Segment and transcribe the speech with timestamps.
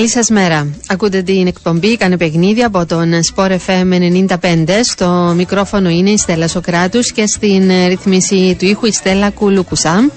[0.00, 0.66] Καλή σας μέρα.
[0.88, 3.92] Ακούτε την εκπομπή «Κάνε παιχνίδι» από τον Sport FM
[4.28, 4.36] 95.
[4.82, 10.10] Στο μικρόφωνο είναι η Στέλλα Σοκράτους και στην ρυθμίση του ήχου η Στέλλα Κουλούκουσα.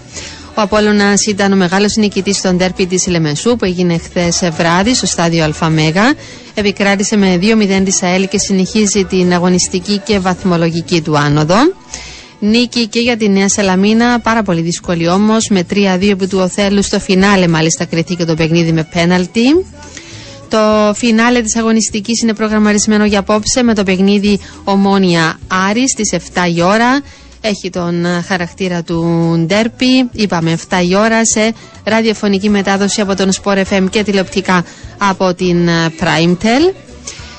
[0.49, 5.05] Ο Απόλλωνας ήταν ο μεγάλος νικητής στον τέρπι της Λεμεσού που έγινε χθες βράδυ στο
[5.05, 6.13] στάδιο ΑΜΕΓΑ.
[6.53, 11.55] Επικράτησε με 2-0 της ΑΕΛ και συνεχίζει την αγωνιστική και βαθμολογική του άνοδο.
[12.45, 16.83] Νίκη και για τη Νέα Σελαμίνα, πάρα πολύ δύσκολη όμως, με 3-2 που του Οθέλου
[16.83, 19.65] στο φινάλε μάλιστα κριθήκε το παιχνίδι με πέναλτι.
[20.49, 25.39] Το φινάλε της αγωνιστικής είναι προγραμματισμένο για απόψε με το παιχνίδι Ομόνια
[25.69, 27.01] Άρη στις 7 η ώρα.
[27.41, 29.03] Έχει τον χαρακτήρα του
[29.45, 31.53] Ντέρπι, είπαμε 7 η ώρα σε
[31.83, 34.65] ραδιοφωνική μετάδοση από τον Sport FM και τηλεοπτικά
[34.97, 36.73] από την Primetel.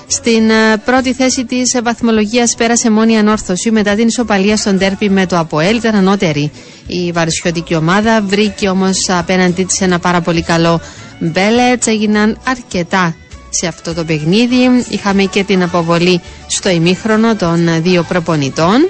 [0.07, 5.11] Στην ε, πρώτη θέση της βαθμολογίας πέρασε μόνη η ανόρθωση μετά την ισοπαλία στον τέρπι
[5.11, 5.77] με το Αποέλ.
[5.77, 6.51] Ήταν ανώτερη
[6.87, 8.23] η βαρισιώτικη ομάδα.
[8.23, 10.81] Βρήκε όμως απέναντί της ένα πάρα πολύ καλό
[11.19, 11.87] μπέλετ.
[11.87, 13.17] Έγιναν αρκετά
[13.51, 14.85] σε αυτό το παιχνίδι.
[14.89, 18.89] Είχαμε και την αποβολή στο ημίχρονο των δύο προπονητών.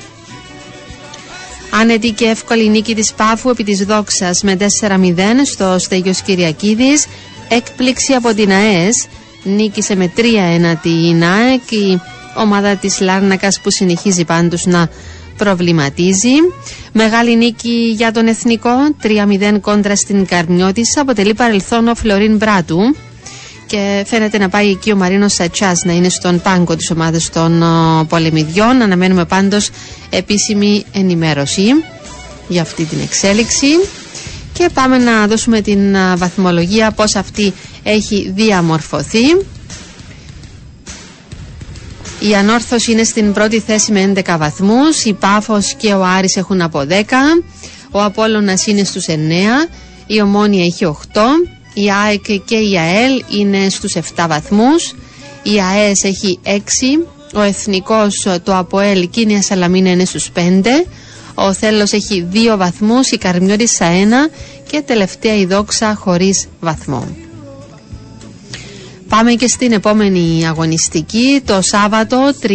[1.80, 4.66] Άνετη και εύκολη νίκη της Πάφου επί της Δόξας με 4-0
[5.52, 7.06] στο Στέγιος Κυριακίδης.
[7.48, 9.06] Έκπληξη από την ΑΕΣ
[9.44, 10.20] νίκησε με 3-1
[10.82, 12.00] την ΑΕΚ η
[12.36, 14.88] ομάδα της Λάρνακας που συνεχίζει πάντως να
[15.36, 16.32] προβληματίζει.
[16.92, 18.70] Μεγάλη νίκη για τον Εθνικό,
[19.02, 22.78] 3-0 κόντρα στην Καρμιώτης, αποτελεί παρελθόν ο Φλωρίν Μπράτου
[23.66, 27.62] και φαίνεται να πάει εκεί ο Μαρίνος Σατσάς να είναι στον πάγκο της ομάδας των
[28.08, 28.82] πολεμιδιών.
[28.82, 29.70] Αναμένουμε πάντως
[30.10, 31.62] επίσημη ενημέρωση
[32.48, 33.66] για αυτή την εξέλιξη.
[34.54, 37.52] Και πάμε να δώσουμε την βαθμολογία πώς αυτή
[37.82, 39.24] έχει διαμορφωθεί.
[42.20, 46.60] Η Ανόρθωση είναι στην πρώτη θέση με 11 βαθμούς, η Πάφος και ο Άρης έχουν
[46.60, 46.92] από 10,
[47.90, 49.12] ο Απόλλωνας είναι στους 9,
[50.06, 50.94] η Ομόνια έχει 8,
[51.74, 54.94] η ΑΕΚ και η ΑΕΛ είναι στους 7 βαθμούς,
[55.42, 60.40] η ΑΕΣ έχει 6, ο Εθνικός, το ΑΠΟΕΛ και η Νέα Σαλαμίνα είναι στους 5,
[61.34, 64.30] ο Θέλος έχει 2 βαθμούς, η Καρμιώτησα 1
[64.70, 67.16] και τελευταία η Δόξα χωρίς βαθμό.
[69.08, 72.48] Πάμε και στην επόμενη αγωνιστική το Σάββατο 30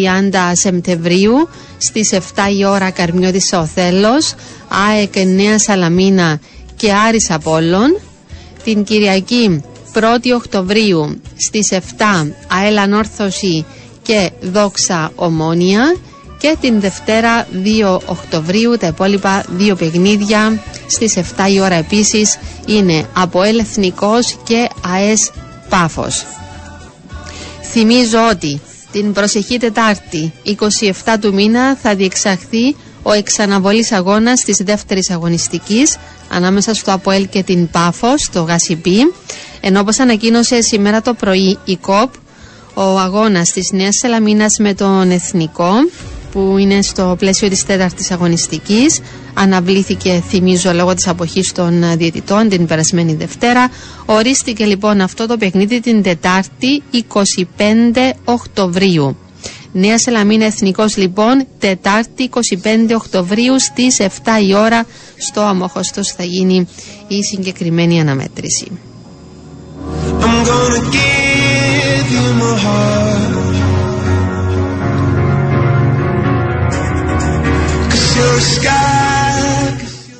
[0.52, 2.20] Σεπτεμβρίου στις 7
[2.58, 4.34] η ώρα Καρμιώτησα ο Θέλος,
[4.90, 6.40] ΑΕΚ Νέα Σαλαμίνα
[6.76, 8.00] και Άρης Απόλλων.
[8.64, 9.62] Την Κυριακή
[9.94, 13.66] 1η Οκτωβρίου στις 7 ΑΕΛ Ανόρθωση
[14.02, 15.96] και Δόξα Ομόνια
[16.40, 17.48] και την Δευτέρα
[17.86, 24.70] 2 Οκτωβρίου τα υπόλοιπα δύο παιχνίδια στις 7 η ώρα επίσης είναι από Εθνικός και
[24.82, 25.32] ΑΕΣ
[25.70, 26.26] Πάφος.
[27.72, 28.62] Θυμίζω ότι
[28.92, 35.98] την προσεχή Τετάρτη 27 του μήνα θα διεξαχθεί ο εξαναβολής αγώνας της δεύτερης αγωνιστικής
[36.30, 39.14] ανάμεσα στο ΑΠΟΕΛ και την Πάφος, το ΓΑΣΙΠΗ
[39.62, 42.14] ενώ όπως ανακοίνωσε σήμερα το πρωί η ΚΟΠ
[42.74, 45.72] ο αγώνας της Νέας Σελαμίνας με τον Εθνικό
[46.32, 49.00] που είναι στο πλαίσιο της τέταρτης αγωνιστικής.
[49.34, 53.70] Αναβλήθηκε θυμίζω λόγω της αποχής των διαιτητών την περασμένη Δευτέρα.
[54.06, 57.16] Ορίστηκε λοιπόν αυτό το παιχνίδι την Τετάρτη 25
[58.26, 59.18] Οκτωβρίου.
[59.72, 62.40] Νέα Σελαμίνα Εθνικός λοιπόν Τετάρτη 25
[62.96, 64.08] Οκτωβρίου στις 7
[64.48, 64.86] η ώρα
[65.18, 66.68] στο Αμόχωστος θα γίνει
[67.08, 68.72] η συγκεκριμένη αναμέτρηση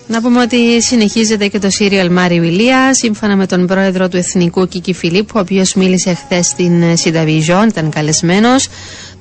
[0.08, 4.68] να πούμε ότι συνεχίζεται και το Serial Μάρι Βιλία σύμφωνα με τον πρόεδρο του Εθνικού
[4.68, 8.68] Κίκη Φιλίππου, ο οποίος μίλησε χθες στην Συνταβιζόν, ήταν καλεσμένος.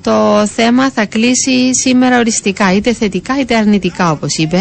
[0.01, 4.57] Το θέμα θα κλείσει σήμερα οριστικά, είτε θετικά είτε αρνητικά, όπως είπε.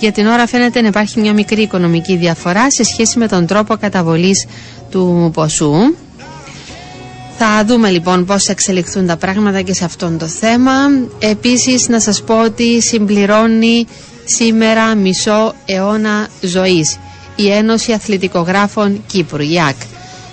[0.00, 3.76] Για την ώρα φαίνεται να υπάρχει μια μικρή οικονομική διαφορά σε σχέση με τον τρόπο
[3.76, 4.46] καταβολής
[4.90, 5.72] του ποσού.
[7.38, 10.72] Θα δούμε λοιπόν πώς εξελιχθούν τα πράγματα και σε αυτόν το θέμα.
[11.18, 13.86] Επίσης να σας πω ότι συμπληρώνει
[14.24, 16.98] σήμερα μισό αιώνα ζωής
[17.36, 19.76] η Ένωση Αθλητικογράφων Κύπρου, η ΑΚ.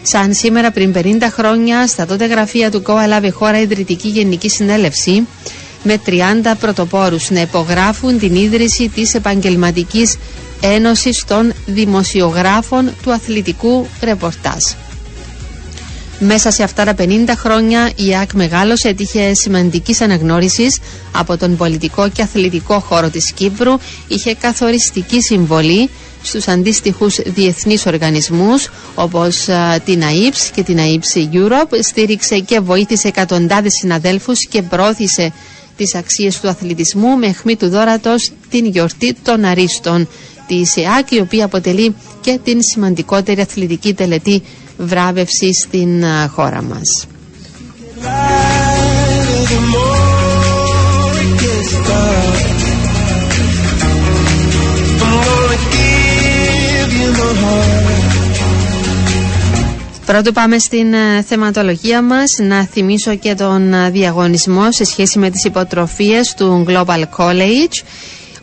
[0.03, 5.27] Σαν σήμερα πριν 50 χρόνια στα τότε γραφεία του ΚΟΑ έλαβε χώρα ιδρυτική γενική συνέλευση
[5.83, 6.11] με 30
[6.59, 10.17] πρωτοπόρους να υπογράφουν την ίδρυση της Επαγγελματικής
[10.61, 14.63] Ένωσης των Δημοσιογράφων του Αθλητικού Ρεπορτάζ.
[16.23, 17.05] Μέσα σε αυτά τα 50
[17.37, 20.79] χρόνια η ΑΚ μεγάλωσε, έτυχε σημαντικής αναγνώρισης
[21.11, 23.71] από τον πολιτικό και αθλητικό χώρο της Κύπρου,
[24.07, 25.89] είχε καθοριστική συμβολή
[26.23, 29.47] στους αντίστοιχους διεθνείς οργανισμούς όπως
[29.85, 35.33] την ΑΕΠΣ και την ΑΕΠΣ Europe, στήριξε και βοήθησε εκατοντάδες συναδέλφους και πρόθυσε
[35.77, 40.07] τις αξίες του αθλητισμού με αιχμή του δόρατος την γιορτή των Αρίστων
[40.47, 44.41] της ΕΑΚ η οποία αποτελεί και την σημαντικότερη αθλητική τελετή
[44.81, 47.07] βράβευση στην χώρα μας.
[60.11, 65.29] Πρώτο πάμε στην ε, θεματολογία μας να θυμίσω και τον ε, διαγωνισμό σε σχέση με
[65.29, 67.83] τις υποτροφίες του Global College.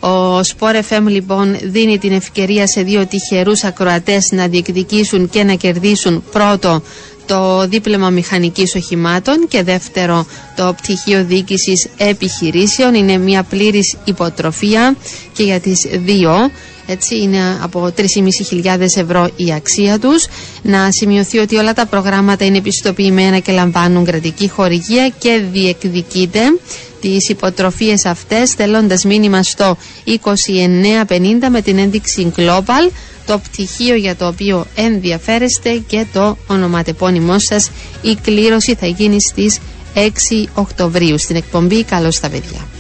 [0.01, 5.55] Ο Sport FM λοιπόν δίνει την ευκαιρία σε δύο τυχερούς ακροατές να διεκδικήσουν και να
[5.55, 6.83] κερδίσουν πρώτο
[7.27, 12.95] το δίπλωμα μηχανικής οχημάτων και δεύτερο το πτυχίο διοίκησης επιχειρήσεων.
[12.95, 14.97] Είναι μια πλήρης υποτροφία
[15.33, 16.51] και για τις δύο
[16.91, 20.27] έτσι είναι από 3.500 ευρώ η αξία τους.
[20.63, 26.41] Να σημειωθεί ότι όλα τα προγράμματα είναι επιστοποιημένα και λαμβάνουν κρατική χορηγία και διεκδικείται
[27.01, 32.91] τις υποτροφίες αυτές στέλνοντας μήνυμα στο 2950 με την ένδειξη Global
[33.27, 37.71] το πτυχίο για το οποίο ενδιαφέρεστε και το ονοματεπώνυμό σας.
[38.03, 39.59] Η κλήρωση θα γίνει στις
[39.95, 42.78] 6 Οκτωβρίου στην εκπομπή Καλώς τα παιδιά.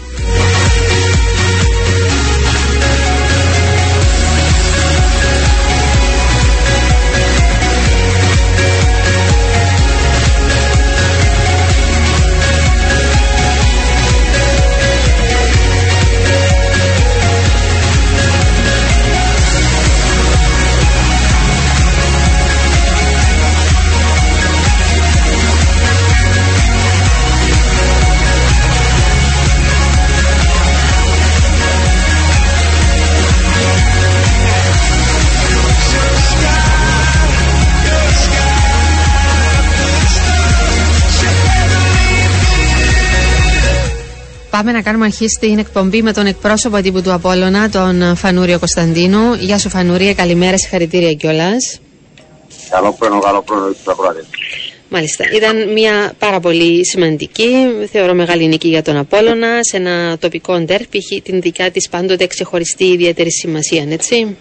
[44.58, 49.34] Πάμε να κάνουμε αρχή στην εκπομπή με τον εκπρόσωπο τύπου του Απόλλωνα, τον Φανούριο Κωνσταντίνου.
[49.34, 51.80] Γεια σου Φανούρια, καλημέρα, συγχαρητήρια κιόλας.
[52.70, 53.96] Καλό πρωινό, καλό πρωινό του
[54.88, 55.24] Μάλιστα.
[55.34, 57.52] Ήταν μια πάρα πολύ σημαντική,
[57.90, 62.26] θεωρώ μεγάλη νίκη για τον Απόλλωνα, σε ένα τοπικό ντέρπι, έχει την δικιά της πάντοτε
[62.26, 64.36] ξεχωριστή ιδιαίτερη σημασία, έτσι.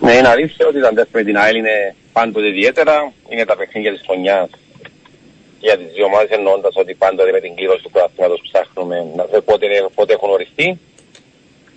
[0.00, 3.12] Ναι, είναι αλήθεια ότι τα ντέρπι με την ΑΕΛ είναι πάντοτε ιδιαίτερα.
[3.28, 4.48] Είναι τα παιχνίδια της χρονιάς
[5.60, 9.40] για τις δύο ομάδες εννοώντας ότι πάντοτε με την κλήρωση του πρωταθλήματος ψάχνουμε να δούμε
[9.40, 10.78] πότε, πότε έχουν οριστεί.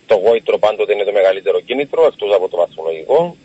[0.06, 3.36] Το γόητρο πάντοτε είναι το μεγαλύτερο κίνητρο, εκτός από το βαθμολογικό.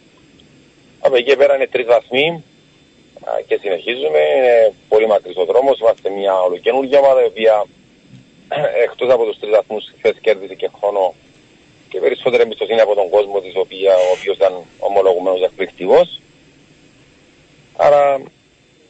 [1.00, 2.44] Από εκεί πέρα είναι τρεις βαθμοί
[3.46, 4.18] και συνεχίζουμε.
[4.36, 5.78] Είναι πολύ μακρύς ο δρόμος.
[5.78, 7.66] Είμαστε μια ολοκαινούργια ομάδα η οποία
[8.84, 11.14] εκτός από τους τρεις βαθμούς χθες κέρδισε και χρόνο
[11.88, 16.20] και περισσότερη εμπιστοσύνη από τον κόσμο της οποία, ο οποίος ήταν ομολογουμένος εκπληκτικός.
[17.76, 18.20] Άρα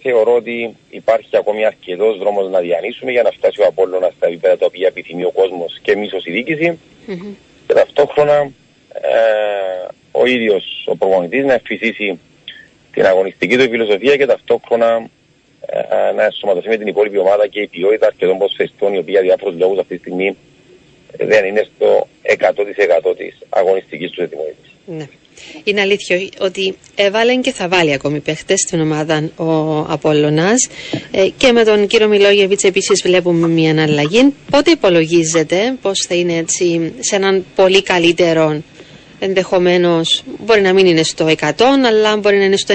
[0.06, 4.56] θεωρώ ότι υπάρχει ακόμη αρκετός δρόμος να διανύσουμε για να φτάσει ο Απόλλωνας στα επίπεδα
[4.58, 6.78] τα οποία επιθυμεί ο κόσμος και εμείς ως η διοίκηση.
[7.08, 7.34] Mm-hmm.
[7.66, 8.50] Και ταυτόχρονα
[8.92, 12.18] ε, ο ίδιος ο προπονητής να εφησίσει
[12.92, 15.08] την αγωνιστική του φιλοσοφία και ταυτόχρονα
[15.66, 19.22] ε, να ενσωματωθεί με την υπόλοιπη ομάδα και η ποιότητα αρκετών προσφεστών οι οποίοι για
[19.22, 20.36] διάφορους λόγους αυτή τη στιγμή
[21.18, 22.08] δεν είναι στο
[23.08, 24.70] 100% της αγωνιστικής τους ετοιμότητας.
[24.86, 25.06] Ναι.
[25.64, 30.68] Είναι αλήθεια ότι έβαλε και θα βάλει ακόμη παίχτες στην ομάδα ο Απόλλωνας
[31.10, 34.34] ε, και με τον κύριο Μιλόγεβιτς επίσης βλέπουμε μια αλλαγή.
[34.50, 38.62] Πότε υπολογίζετε πως θα είναι έτσι σε έναν πολύ καλύτερο
[39.18, 41.52] ενδεχομένως μπορεί να μην είναι στο 100
[41.86, 42.74] αλλά μπορεί να είναι στο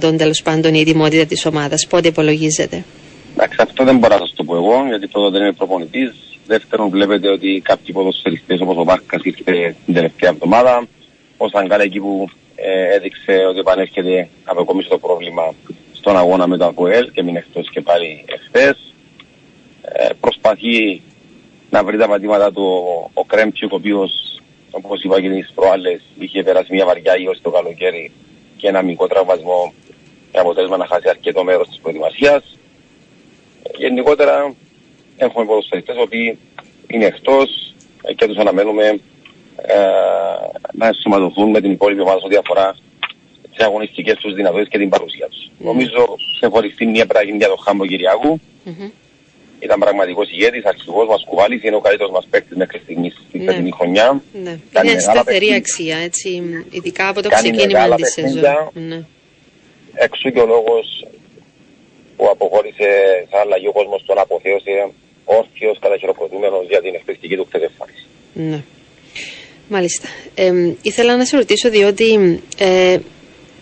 [0.00, 1.86] 90% τέλος πάντων η ετοιμότητα της ομάδας.
[1.86, 2.84] Πότε υπολογίζετε.
[3.32, 6.12] Εντάξει, αυτό δεν μπορώ να σας το πω εγώ, γιατί πρώτον δεν είμαι προπονητής.
[6.46, 10.86] Δεύτερον, βλέπετε ότι κάποιοι ποδοσφαιριστές όπως ο Βάρκας ήρθε την τελευταία εβδομάδα
[11.44, 15.54] ο Σαγκάλα εκεί που ε, έδειξε ότι επανέρχεται να αποκομίσει το πρόβλημα
[15.92, 18.94] στον αγώνα με το ΑΠΟΕΛ και μην εκτός και πάλι εχθές.
[19.82, 21.02] Ε, προσπαθεί
[21.70, 22.64] να βρει τα πατήματα του
[23.14, 27.50] ο Κρέμψιουκ ο οποίος όπως είπα και τις προάλλες είχε περάσει μια βαριά ίωση το
[27.50, 28.12] καλοκαίρι
[28.56, 29.72] και ένα μικρό τραυματισμό
[30.32, 32.58] με αποτέλεσμα να χάσει αρκετό μέρος της προετοιμασίας.
[33.62, 34.54] Ε, γενικότερα
[35.16, 36.38] έχουμε ποδοσφαιριστές οι οποίοι
[36.86, 37.74] είναι εκτός
[38.16, 39.00] και τους αναμένουμε ε,
[40.72, 42.76] να ενσωματωθούν με την υπόλοιπη ομάδα ό,τι αφορά
[43.54, 45.50] τις αγωνιστικές τους δυνατότητες και την παρουσία τους.
[45.50, 45.64] Mm.
[45.64, 48.40] Νομίζω σε χωριστή μια πράγμα για τον Χάμπο Κυριακού.
[48.66, 48.90] Mm-hmm.
[49.60, 53.52] Ήταν πραγματικός ηγέτης, αρχηγός μας κουβάλης, είναι ο καλύτερος μας παίκτης μέχρι στιγμής στην ναι.
[53.52, 54.22] φετινή χρονιά.
[54.32, 54.58] Ναι.
[54.84, 58.70] Είναι σταθερή αξία, έτσι, ειδικά από το ξεκίνημα της σεζόν.
[58.72, 59.04] Ναι.
[59.94, 61.06] Εξού και ο λόγος
[62.16, 62.88] που αποχώρησε
[63.30, 64.90] σαν αλλαγή ο κόσμος τον αποθέωσε
[65.24, 68.06] όρθιος καταχειροκροτούμενος για την εκπληκτική του εκτελεφάνιση.
[68.32, 68.62] Ναι.
[69.72, 70.08] Μάλιστα.
[70.34, 70.52] Ε,
[70.82, 72.96] ήθελα να σε ρωτήσω διότι ε,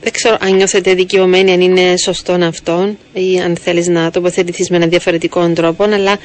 [0.00, 4.76] δεν ξέρω αν νιώθετε δικαιωμένοι, αν είναι σωστό αυτό ή αν θέλεις να τοποθετηθείς με
[4.76, 6.18] έναν διαφορετικό τρόπο, αλλά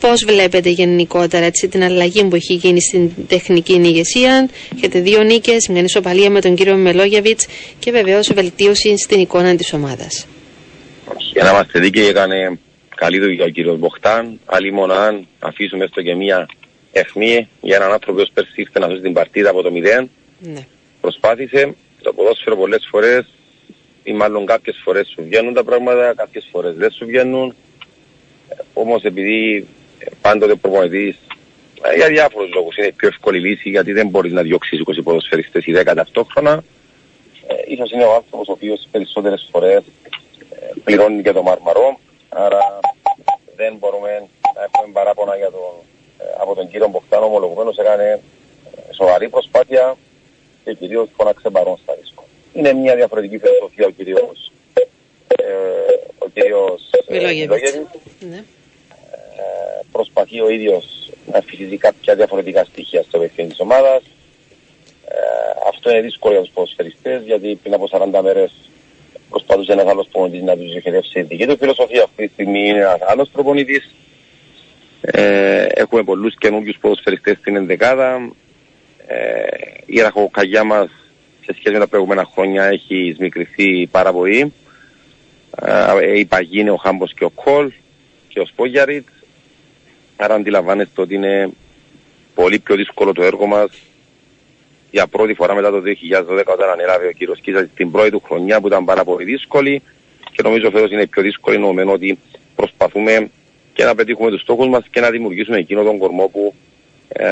[0.00, 5.68] πώς βλέπετε γενικότερα έτσι, την αλλαγή που έχει γίνει στην τεχνική ηγεσία; Έχετε δύο νίκες,
[5.68, 7.46] μια ισοπαλία με τον κύριο Μελόγιαβιτς
[7.78, 10.26] και βεβαίως βελτίωση στην εικόνα της ομάδας.
[11.32, 12.58] Για να είμαστε δίκαιοι έκανε
[12.94, 14.40] καλή δουλειά ο κύριος Μποχτάν.
[14.44, 16.48] Άλλη μόνο αν αφήσουμε στο και μία
[16.94, 20.04] αιχμή για έναν άνθρωπο που πέρσι ήρθε να σώσει την παρτίδα από το 0.
[20.38, 20.66] Ναι.
[21.00, 23.24] Προσπάθησε το ποδόσφαιρο πολλές φορές
[24.02, 27.54] ή μάλλον κάποιες φορές σου βγαίνουν τα πράγματα, κάποιες φορές δεν σου βγαίνουν.
[28.48, 29.66] Ε, όμως επειδή
[29.98, 31.16] ε, πάντοτε ο προπονητής
[31.82, 35.02] ε, για διάφορους λόγους είναι η πιο εύκολη λύση γιατί δεν μπορείς να διώξεις 20
[35.04, 36.64] ποδοσφαιριστές ή 10 ταυτόχρονα.
[37.46, 39.82] Ε, ίσως είναι ο άνθρωπος ο οποίος περισσότερες φορές
[40.50, 41.98] ε, πληρώνει και το μαρμαρό
[42.28, 42.80] άρα
[43.56, 44.10] δεν μπορούμε
[44.54, 45.93] να έχουμε παράπονα για τον, ε,
[46.38, 49.96] από τον κύριο Μποχτάνο ομολογουμένως έκανε ε, σοβαρή προσπάθεια
[50.64, 54.52] και κυρίως φώναξε παρόν στα ρίσκο είναι μια διαφορετική φιλοσοφία ο κύριος,
[55.26, 55.44] ε,
[56.18, 58.36] ο κύριος ε, ναι.
[58.36, 58.42] ε,
[59.92, 64.02] προσπαθεί ο ίδιος να φυσίζει κάποια διαφορετικά στοιχεία στο παιχνίδι της ομάδας.
[65.08, 65.16] Ε,
[65.68, 68.52] αυτό είναι δύσκολο για τους ποδοσφαιριστές γιατί πριν από 40 μέρες
[69.30, 72.02] προσπαθούσε ένας άλλος προπονητής να τους διοχετεύσει τη δική του φιλοσοφία.
[72.02, 73.94] Αυτή τη στιγμή είναι ένας άλλος προπονητής.
[75.00, 78.30] Ε, έχουμε πολλούς καινούργιους ποδοσφαιριστές στην ενδεκάδα.
[79.06, 79.46] Ε,
[79.86, 80.90] η ραχοκαγιά μας
[81.44, 84.52] σε σχέση με τα προηγούμενα χρόνια έχει σμικρηθεί πάρα πολύ.
[86.00, 87.72] Ε, η Παγίνη, ο Χάμπος και ο Κολ
[88.28, 89.06] και ο Σπόγιαριτ.
[90.16, 91.50] Άρα αντιλαμβάνεστε ότι είναι
[92.34, 93.70] πολύ πιο δύσκολο το έργο μας
[94.90, 98.60] για πρώτη φορά μετά το 2012 όταν ανέλαβε ο κύριος Κίσας την πρώτη του χρονιά
[98.60, 99.82] που ήταν πάρα πολύ δύσκολη
[100.32, 102.18] και νομίζω φέτος είναι πιο δύσκολη εννοωμένο ότι
[102.54, 103.30] προσπαθούμε
[103.74, 106.54] και να πετύχουμε τους στόχους μας και να δημιουργήσουμε εκείνο τον κορμό που
[107.08, 107.24] ε,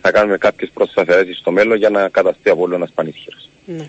[0.00, 3.48] θα κάνουμε κάποιες προσαφαιρέσεις στο μέλλον για να καταστεί από όλο ένας πανίσχυρος.
[3.64, 3.88] Ναι.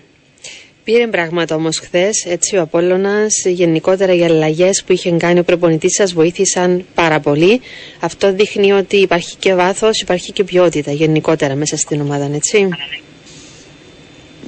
[0.84, 5.94] Πήρε πράγματα όμως χθες, έτσι ο Απόλογα, γενικότερα οι αλλαγές που είχε κάνει ο προπονητής
[5.94, 7.60] σας βοήθησαν πάρα πολύ.
[8.00, 12.68] Αυτό δείχνει ότι υπάρχει και βάθος, υπάρχει και ποιότητα γενικότερα μέσα στην ομάδα, έτσι.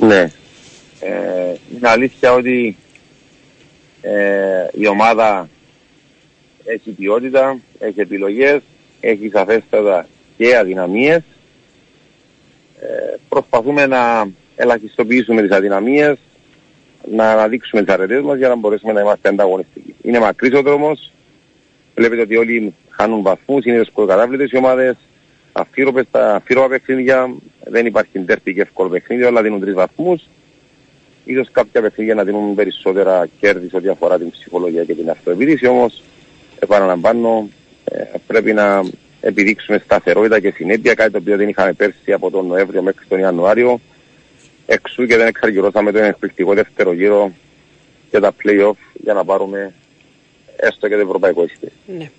[0.01, 0.31] Ναι.
[1.01, 2.77] Ε, είναι αλήθεια ότι
[4.03, 5.49] ε, η ομάδα
[6.65, 8.61] έχει ποιότητα, έχει επιλογές,
[9.01, 11.23] έχει σαφέστατα και αδυναμίες.
[12.81, 16.19] Ε, προσπαθούμε να ελαχιστοποιήσουμε τις αδυναμίες,
[17.11, 19.95] να αναδείξουμε τις αρετές μας για να μπορέσουμε να είμαστε ανταγωνιστικοί.
[20.03, 21.13] Είναι μακρύς ο δρόμος,
[21.95, 24.97] βλέπετε ότι όλοι χάνουν βαθμούς, είναι δυσκολοκατάβλητες οι ομάδες,
[25.53, 30.23] αφήρωπες τα αφήρωπα παιχνίδια, δεν υπάρχει τέρτη και εύκολο παιχνίδι, αλλά δίνουν τρεις βαθμούς.
[31.25, 35.67] Ίσως κάποια παιχνίδια να δίνουν περισσότερα κέρδη σε ό,τι αφορά την ψυχολογία και την αυτοεπίδηση,
[35.67, 36.03] όμως
[36.63, 37.49] επαναλαμβάνω
[37.85, 38.83] ε, πρέπει να
[39.21, 43.19] επιδείξουμε σταθερότητα και συνέπεια, κάτι το οποίο δεν είχαμε πέρσι από τον Νοέμβριο μέχρι τον
[43.19, 43.81] Ιανουάριο.
[44.67, 47.33] Εξού και δεν εξαργυρώσαμε τον εκπληκτικό δεύτερο γύρο
[48.11, 49.75] και τα play-off για να πάρουμε
[50.57, 51.75] έστω και το ευρωπαϊκό εισιτήριο.
[51.99, 52.11] Ναι.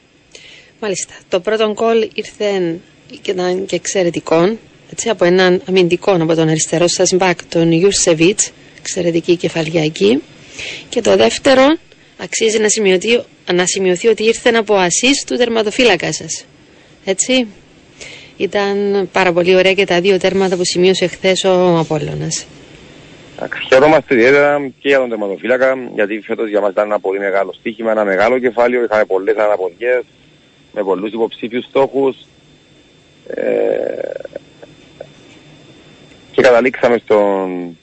[0.81, 1.13] Μάλιστα.
[1.29, 2.79] Το πρώτο γκολ ήρθε
[3.21, 4.57] και ήταν και εξαιρετικό
[4.91, 10.21] έτσι, από έναν αμυντικό από τον αριστερό σας μπακ, τον Ιουρσεβίτς, εξαιρετική κεφαλιακή.
[10.89, 11.77] Και το δεύτερο
[12.23, 16.45] αξίζει να σημειωθεί, να σημειωθεί ότι ήρθε από ασίστ του τερματοφύλακα σας.
[17.05, 17.47] Έτσι.
[18.37, 22.45] Ήταν πάρα πολύ ωραία και τα δύο τέρματα που σημείωσε χθες ο Απόλλωνας.
[23.69, 27.91] Χαιρόμαστε ιδιαίτερα και για τον τερματοφύλακα, γιατί φέτος για μας ήταν ένα πολύ μεγάλο στοίχημα,
[27.91, 30.01] ένα μεγάλο κεφάλαιο, είχαμε πολλές αναποδιές,
[30.73, 32.15] με πολλούς υποψήφιους στόχους.
[33.27, 33.43] Ε,
[36.31, 37.77] και καταλήξαμε στον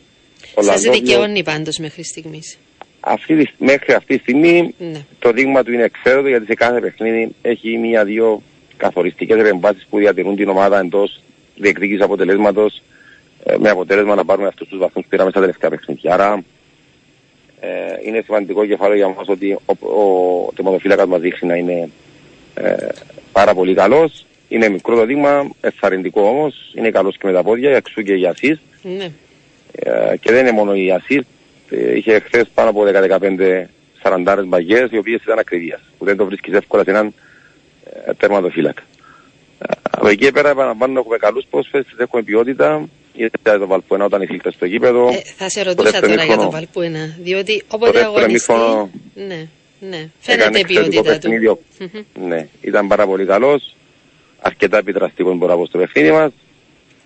[0.55, 0.83] Ολλανδό.
[0.83, 2.59] Σας δικαιώνει πάντως μέχρι στιγμής.
[3.01, 5.05] Αυτή, μέχρι αυτή τη στιγμή ναι.
[5.19, 8.43] το δείγμα του είναι εξαίρετο γιατί σε κάθε παιχνίδι έχει μία-δύο
[8.77, 11.23] καθοριστικές επεμβάσεις που διατηρούν την ομάδα εντός
[11.57, 12.83] διεκδίκησης αποτελέσματος
[13.45, 16.15] ε, με αποτέλεσμα να πάρουμε αυτούς τους βαθμούς που πήραμε στα τελευταία παιχνίδια.
[16.15, 16.45] Άρα
[17.61, 17.69] ε,
[18.05, 21.91] είναι σημαντικό κεφάλαιο για μας ότι ο, ο τεμοδοφύλακας μας δείχνει να είναι
[22.55, 22.89] ε,
[23.33, 24.25] πάρα πολύ καλός.
[24.49, 28.35] Είναι μικρό το δείγμα, ευθαρρυντικό όμως, είναι καλός και με τα πόδια, εξού και για
[28.35, 28.59] assist.
[28.83, 29.11] Ναι.
[29.73, 31.21] Ε, και δεν είναι μόνο η assist, ε,
[31.71, 33.65] είχε χθες πάνω από 10-15
[34.03, 37.15] σαραντάρες μπαγιές, οι οποίες ήταν ακριβίας, που δεν το βρίσκεις εύκολα σε έναν
[38.07, 38.83] ε, τερματοφύλακα.
[39.91, 42.89] Από εκεί πέρα επαναλαμβάνω έχουμε καλούς πρόσφερες, έχουμε ποιότητα.
[43.13, 45.09] Είδατε το Βαλπουένα όταν ήρθε στο γήπεδο.
[45.09, 48.53] Ε, θα σε ρωτούσα τώρα για το Βαλπουένα, διότι όποτε αγωνιστεί...
[49.15, 49.49] Ναι,
[49.81, 51.61] ναι, φαίνεται η ποιότητα του.
[52.27, 53.75] Ναι, ήταν πάρα πολύ καλός.
[54.41, 56.33] Αρκετά επιδραστικός μπορεί να πω στο παιχνίδι μας.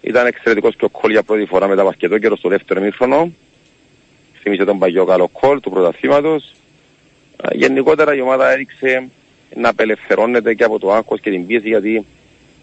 [0.01, 3.33] Ήταν εξαιρετικός και ο κόλ για πρώτη φορά μετά από αρκετό καιρό στο δεύτερο μήχρονο.
[4.45, 6.53] Θυμήσε τον παγιό καλό κόλ του πρωταθλήματος.
[7.53, 9.09] Γενικότερα η ομάδα έριξε
[9.55, 12.05] να απελευθερώνεται και από το άγχος και την πίεση γιατί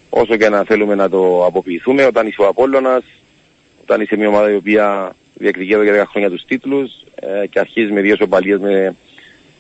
[0.10, 3.04] όσο και να θέλουμε να το αποποιηθούμε όταν είσαι ο Απόλλωνας,
[3.82, 7.60] όταν είσαι μια ομάδα η οποία διεκδικεί εδώ για 10 χρόνια τους τίτλους ε, και
[7.60, 8.96] αρχίζεις με δύο σοπαλίες με,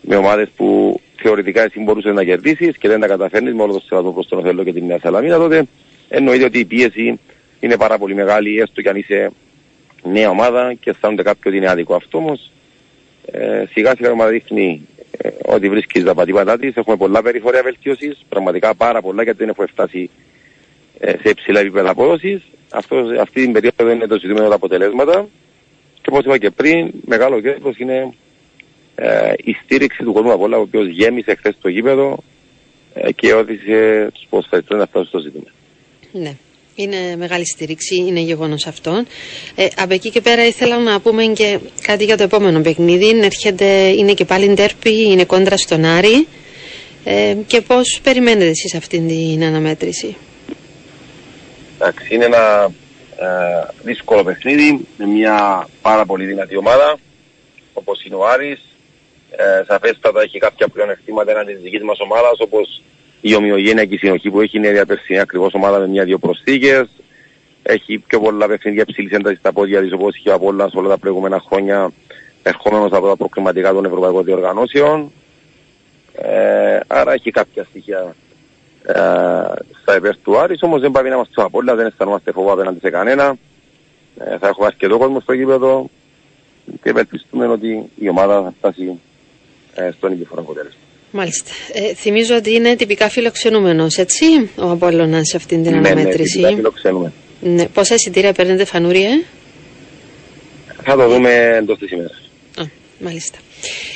[0.01, 3.79] με ομάδες που θεωρητικά εσύ μπορούσες να κερδίσεις και δεν τα καταφέρνεις με όλο το
[3.79, 5.63] σεβασμό προς τον Οθέλο και την Νέα Σαλαμίνα, τότε
[6.09, 7.19] εννοείται ότι η πίεση
[7.59, 9.31] είναι πάρα πολύ μεγάλη, έστω και αν είσαι
[10.03, 11.95] νέα ομάδα και αισθάνονται κάποιοι ότι είναι άδικο.
[11.95, 12.51] Αυτό όμως
[13.25, 16.75] ε, σιγά σιγά μα δείχνει ε, ότι βρίσκει τα πατήματά της.
[16.75, 20.09] Έχουμε πολλά περιφορία βελτίωσης, πραγματικά πάρα πολλά γιατί δεν έχουμε φτάσει
[20.99, 22.41] ε, σε υψηλά επίπεδα απόδοσης.
[23.19, 25.27] Αυτή την περίοδο είναι το ζητούμενο τα αποτελέσματα.
[26.01, 28.13] Και όπως είπα και πριν, μεγάλο κέρδος είναι
[28.95, 32.23] ε, η στήριξη του κόσμου από όλα, ο οποίος γέμισε χθες το γήπεδο
[32.93, 35.51] ε, και όθησε τους ποδοσφαιριστές να φτάσουν στο ζήτημα.
[36.11, 36.35] Ναι.
[36.75, 39.05] Είναι μεγάλη στήριξη, είναι γεγονός αυτό.
[39.55, 43.19] Ε, από εκεί και πέρα ήθελα να πούμε και κάτι για το επόμενο παιχνίδι.
[43.19, 46.27] Έρχεται, είναι και πάλι ντέρπι, είναι κόντρα στον Άρη.
[47.03, 50.15] Ε, και πώς περιμένετε εσείς αυτή την αναμέτρηση;
[51.79, 52.71] Εντάξει, είναι ένα
[53.17, 56.97] ε, δύσκολο παιχνίδι με μια πάρα πολύ δυνατή ομάδα
[57.73, 58.61] όπως είναι ο Άρης.
[59.31, 62.81] Ε, σαφέστατα έχει κάποια πλεονεκτήματα έναντι της δικής μας ομάδας όπως
[63.21, 66.87] η ομοιογένεια και η συνοχή που έχει είναι η περσινή ακριβώς ομάδα με μια-δύο προσθήκες.
[67.63, 70.97] Έχει πιο πολλά παιχνίδια ψηλή ένταση στα πόδια της όπως είχε ο Απόλλα όλα τα
[70.97, 71.91] προηγούμενα χρόνια
[72.43, 75.11] ερχόμενος από τα προκριματικά των ευρωπαϊκών διοργανώσεων.
[76.15, 78.15] Ε, άρα έχει κάποια στοιχεία
[78.83, 78.93] ε,
[79.81, 82.79] στα υπέρ του Άρης, όμως δεν πάει να είμαστε στο Απόλλα, δεν αισθανόμαστε φόβο απέναντι
[82.79, 83.37] σε κανένα.
[84.17, 85.89] Ε, θα έχουμε αρκετό κόσμο στο γήπεδο
[86.65, 88.99] και ευελπιστούμε ότι η ομάδα θα φτάσει
[89.73, 90.79] ε, στον ίδιο αποτέλεσμα.
[91.11, 91.51] Μάλιστα.
[91.73, 94.25] Ε, θυμίζω ότι είναι τυπικά φιλοξενούμενος, έτσι,
[94.55, 96.39] ο Απόλλωνας σε αυτήν την ναι, ναι αναμέτρηση.
[96.39, 97.13] Ναι, φιλοξενούμε.
[97.41, 97.67] Ναι.
[97.67, 99.23] Πόσα εισιτήρια παίρνετε, Φανούρια, ε;
[100.83, 102.21] Θα το δούμε εντός της ημέρας.
[102.99, 103.37] Μάλιστα.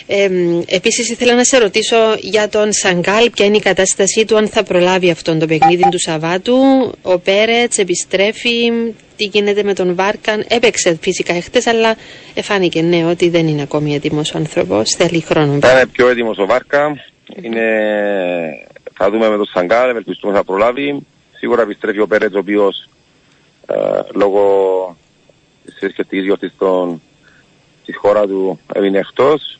[0.07, 0.29] Ε,
[0.67, 4.63] Επίσης, ήθελα να σε ρωτήσω για τον Σαγκάλ, ποια είναι η κατάστασή του, αν θα
[4.63, 6.55] προλάβει αυτόν το παιχνίδι του Σαββάτου.
[7.01, 8.71] Ο Πέρετς επιστρέφει,
[9.15, 10.45] τι γίνεται με τον Βάρκαν.
[10.47, 11.95] Έπαιξε φυσικά εχθές, αλλά
[12.33, 14.95] εφάνηκε ναι ότι δεν είναι ακόμη έτοιμος ο άνθρωπος.
[14.97, 15.59] Θέλει χρόνο.
[15.61, 17.03] Θα είναι πιο έτοιμος ο Βάρκα.
[17.41, 17.65] Είναι...
[18.93, 21.05] Θα δούμε με τον Σαγκάλ, ευελπιστούμε θα προλάβει.
[21.37, 22.89] Σίγουρα επιστρέφει ο Πέρετς, ο οποίος
[23.67, 23.75] ε,
[24.13, 24.97] λόγω
[25.65, 26.53] τη σχετική γιορτής
[27.85, 29.59] τη χώρα του έμεινε εκτός.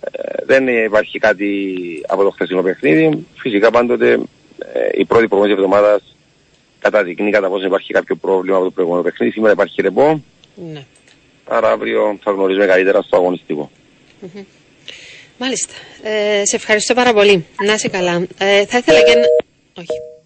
[0.00, 1.74] Ε, δεν υπάρχει κάτι
[2.06, 3.26] από το χθεσινό παιχνίδι.
[3.36, 6.00] Φυσικά πάντοτε ε, η πρώτη προγνώση εβδομάδα
[6.78, 9.32] καταδεικνύει κατά πόσο υπάρχει κάποιο πρόβλημα από το προηγούμενο παιχνίδι.
[9.32, 10.22] Σήμερα υπάρχει ρεπό.
[10.54, 10.84] Ναι.
[11.44, 13.70] Άρα αύριο θα γνωρίζουμε καλύτερα στο αγωνιστικο
[15.38, 15.72] Μάλιστα.
[16.02, 17.46] Ε, σε ευχαριστώ πάρα πολύ.
[17.66, 18.26] Να είσαι καλά.
[18.38, 19.26] Ε, θα ήθελα και να...
[19.82, 20.19] Όχι.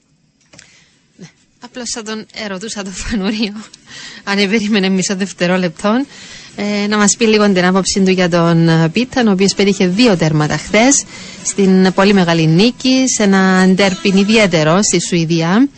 [1.74, 1.80] Ναι.
[1.80, 3.52] Απλώς θα τον ερωτούσα το φανούριο,
[4.24, 6.04] αν περίμενε μισό δευτερόλεπτο
[6.56, 9.86] ε, να μας πει λίγο την άποψή του για τον ε, Πίταν, ο οποίος πέτυχε
[9.86, 11.04] δύο τέρματα χθες
[11.44, 15.68] στην πολύ μεγάλη νίκη, σε ένα ντέρπιν ιδιαίτερο στη Σουηδία,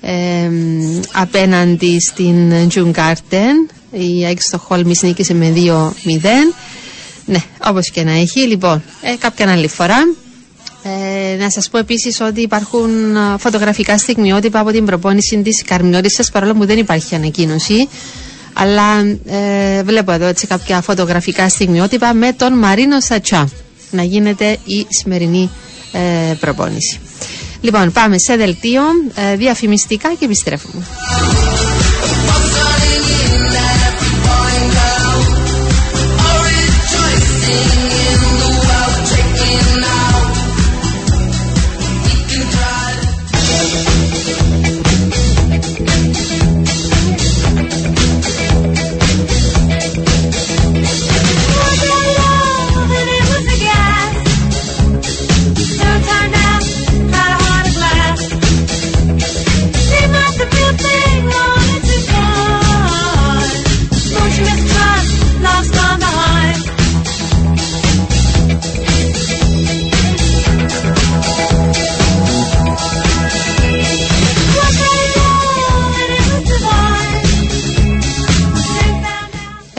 [0.00, 0.50] ε,
[1.12, 3.70] απέναντι στην Τζουγκάρτεν.
[3.90, 6.54] Η Άγιο Στοχόλμης νίκησε με 2-0.
[7.24, 8.40] Ναι, όπως και να έχει.
[8.40, 9.96] Λοιπόν, ε, κάποια άλλη φορά.
[10.84, 16.30] Ε, να σας πω επίσης ότι υπάρχουν ε, φωτογραφικά στιγμιότυπα από την προπόνηση της Καρμιώτισσας
[16.30, 17.88] παρόλο που δεν υπάρχει ανακοίνωση
[18.52, 23.48] αλλά ε, βλέπω εδώ έτσι κάποια φωτογραφικά στιγμιότυπα με τον Μαρίνο Σατσά
[23.90, 25.50] να γίνεται η σημερινή
[25.92, 27.00] ε, προπόνηση.
[27.60, 28.82] Λοιπόν, πάμε σε δελτίο
[29.14, 30.82] ε, διαφημιστικά και επιστρέφουμε.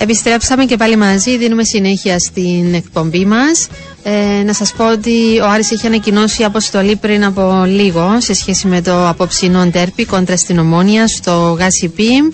[0.04, 3.68] Επιστρέψαμε και πάλι μαζί, δίνουμε συνέχεια στην εκπομπή μας.
[4.04, 8.68] Ε, να σας πω ότι ο Άρης έχει ανακοινώσει αποστολή πριν από λίγο σε σχέση
[8.68, 12.34] με το απόψινό τέρπι κόντρα στην Ομόνια στο ΓΑΣΙΠΗ.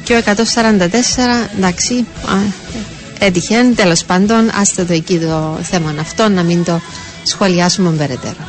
[0.04, 2.06] Και ο 144, εντάξει,
[3.20, 6.82] έτυχε, τέλος πάντων, άστε το εκεί το θέμα αυτό, να μην το
[7.24, 8.48] σχολιάσουμε περαιτέρω.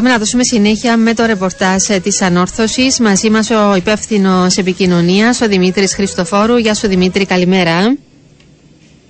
[0.00, 3.00] Πάμε να δώσουμε συνέχεια με το ρεπορτάζ ε, της ανόρθωσης.
[3.00, 6.56] Μαζί μας ο υπεύθυνος επικοινωνίας, ο Δημήτρης Χριστοφόρου.
[6.56, 7.96] Γεια σου Δημήτρη, καλημέρα.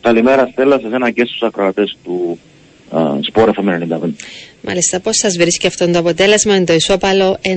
[0.00, 2.38] Καλημέρα Στέλλα, σε ένα και στους ακροατές του
[3.20, 4.14] Σπόρα FM 95.
[4.61, 7.48] Μάλιστα, πώς σας βρίσκει αυτό το αποτέλεσμα, είναι το ισόπαλο 1-1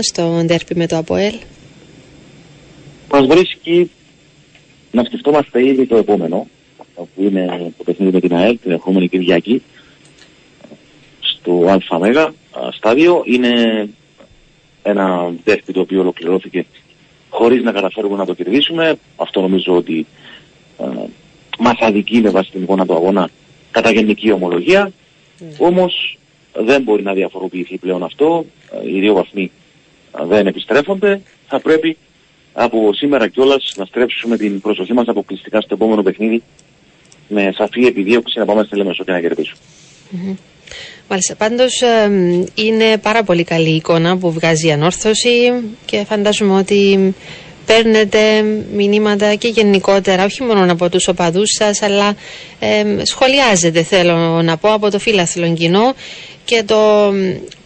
[0.00, 1.34] στο ντέρπι με το ΑΠΟΕΛ.
[3.12, 3.90] Μας βρίσκει
[4.90, 6.46] να σκεφτόμαστε ήδη το επόμενο,
[6.94, 9.62] που είναι το παιχνίδι με την ΑΕΛ την ερχόμενη Κυριακή,
[11.82, 12.34] στο ΑΜΕΓΑ
[12.72, 13.22] στάδιο.
[13.24, 13.88] Είναι
[14.82, 16.66] ένα δεύτερο το οποίο ολοκληρώθηκε
[17.28, 18.98] χωρίς να καταφέρουμε να το κερδίσουμε.
[19.16, 20.06] Αυτό νομίζω ότι
[20.78, 20.84] ε,
[21.58, 23.28] μας αδικεί με βάση την εικόνα του αγώνα
[23.70, 24.92] κατά γενική ομολογία.
[25.40, 25.44] Mm.
[25.58, 26.18] Όμως
[26.52, 28.44] δεν μπορεί να διαφοροποιηθεί πλέον αυτό.
[28.70, 29.50] Ε, οι δύο βαθμοί
[30.20, 31.20] ε, δεν επιστρέφονται.
[31.48, 31.96] Θα πρέπει
[32.52, 36.42] από σήμερα κιόλας να στρέψουμε την προσοχή μας αποκλειστικά στο επόμενο παιχνίδι
[37.28, 39.58] με σαφή επιδίωξη να πάμε στη Λεμεσό και να κερδίσουμε.
[40.12, 40.36] Mm-hmm.
[41.08, 41.34] Μάλιστα.
[41.34, 41.82] Πάντως
[42.54, 45.52] είναι πάρα πολύ καλή η εικόνα που βγάζει η ανόρθωση
[45.84, 47.14] και φαντάζομαι ότι
[47.66, 48.42] παίρνετε
[48.74, 52.14] μηνύματα και γενικότερα, όχι μόνο από τους οπαδούς σας, αλλά
[52.58, 55.94] ε, σχολιάζετε θέλω να πω από το φίλαθλο κοινό
[56.44, 57.12] και το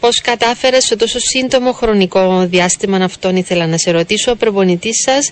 [0.00, 5.30] πώς κατάφερες σε τόσο σύντομο χρονικό διάστημα αυτόν ήθελα να σε ρωτήσω, ο προπονητής σας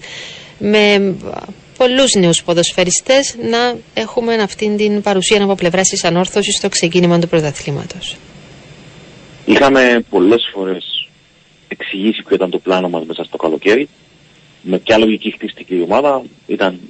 [0.58, 1.14] με
[1.78, 7.28] πολλούς νέους ποδοσφαιριστές να έχουμε αυτήν την παρουσία από πλευρά της ανόρθωσης στο ξεκίνημα του
[7.28, 8.16] πρωταθλήματος.
[9.46, 11.08] Είχαμε πολλές φορές
[11.68, 13.88] εξηγήσει ποιο ήταν το πλάνο μας μέσα στο καλοκαίρι.
[14.62, 16.80] Με ποια λογική χτίστηκε η ομάδα, ήταν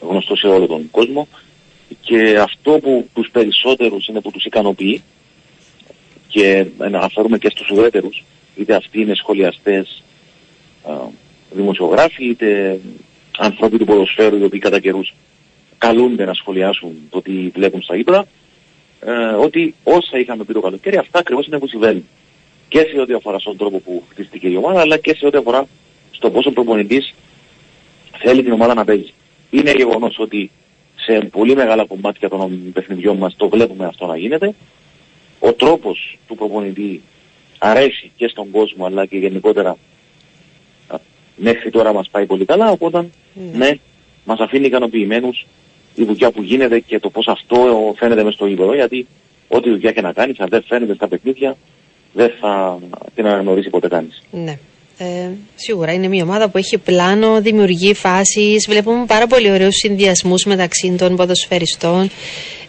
[0.00, 1.28] γνωστό σε όλο τον κόσμο
[2.00, 5.02] και αυτό που τους περισσότερους είναι που τους ικανοποιεί
[6.28, 8.24] και αναφέρουμε και στους ουδέτερους,
[8.56, 10.02] είτε αυτοί είναι σχολιαστές,
[11.50, 12.80] δημοσιογράφοι, είτε
[13.38, 15.14] ανθρώποι του ποδοσφαίρου οι οποίοι κατά καιρούς
[15.78, 18.26] καλούνται να σχολιάσουν το τι βλέπουν στα ύπρα,
[19.00, 19.12] ε,
[19.46, 22.04] ότι όσα είχαμε πει το καλοκαίρι, αυτά ακριβώς είναι που συμβαίνουν.
[22.68, 25.66] Και σε ό,τι αφορά στον τρόπο που χτίστηκε η ομάδα, αλλά και σε ό,τι αφορά
[26.10, 27.14] στο πόσο προπονητής
[28.18, 29.12] θέλει την ομάδα να παίζει.
[29.50, 30.50] Είναι γεγονός ότι
[30.96, 34.54] σε πολύ μεγάλα κομμάτια των παιχνιδιών μας το βλέπουμε αυτό να γίνεται.
[35.38, 37.02] Ο τρόπος του προπονητή
[37.58, 39.76] αρέσει και στον κόσμο αλλά και γενικότερα
[41.36, 43.40] μέχρι τώρα μας πάει πολύ καλά, οπότε mm.
[43.52, 43.70] ναι,
[44.24, 45.46] μας αφήνει ικανοποιημένους
[45.94, 47.56] η δουλειά που γίνεται και το πώς αυτό
[47.96, 49.06] φαίνεται μες στο γήπεδο, γιατί
[49.48, 51.56] ό,τι δουλειά και να κάνεις, αν δεν φαίνεται στα παιχνίδια,
[52.12, 52.78] δεν θα
[53.14, 54.22] την αναγνωρίσει ποτέ κανείς.
[54.30, 54.58] Ναι.
[54.98, 60.44] Ε, σίγουρα είναι μια ομάδα που έχει πλάνο, δημιουργεί φάσεις, βλέπουμε πάρα πολύ ωραίους συνδυασμούς
[60.44, 62.10] μεταξύ των ποδοσφαιριστών.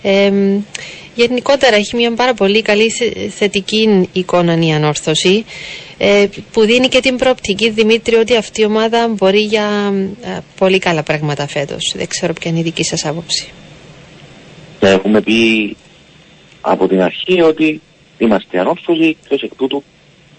[0.02, 0.32] Ε,
[1.16, 2.90] γενικότερα έχει μια πάρα πολύ καλή
[3.30, 5.46] θετική εικόνα η ανόρθωση
[5.98, 10.80] ε, που δίνει και την προοπτική Δημήτρη ότι αυτή η ομάδα μπορεί για ε, πολύ
[10.80, 11.94] καλά πράγματα φέτος.
[11.96, 13.52] Δεν ξέρω ποια είναι η δική σας άποψη.
[14.80, 15.76] Έχουμε πει
[16.62, 17.82] από την αρχή ότι
[18.18, 19.84] είμαστε ανόρθωσοι και ως εκ τούτου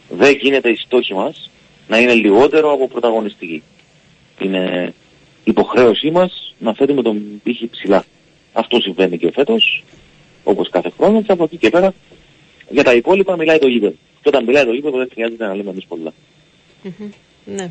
[0.08, 1.50] δεν γίνεται η στόχη μας
[1.88, 3.62] να είναι λιγότερο από πρωταγωνιστική.
[4.40, 4.94] Είναι
[5.44, 8.04] υποχρέωσή μας να φέρουμε τον πύχη ψηλά.
[8.52, 9.84] Αυτό συμβαίνει και φέτος,
[10.48, 11.94] όπως κάθε χρόνο και από εκεί και πέρα
[12.68, 13.94] για τα υπόλοιπα μιλάει το γήπεδο.
[14.22, 16.12] Και όταν μιλάει το γήπεδο δεν χρειάζεται να λέμε εμείς πολλά.
[17.44, 17.70] Ναι.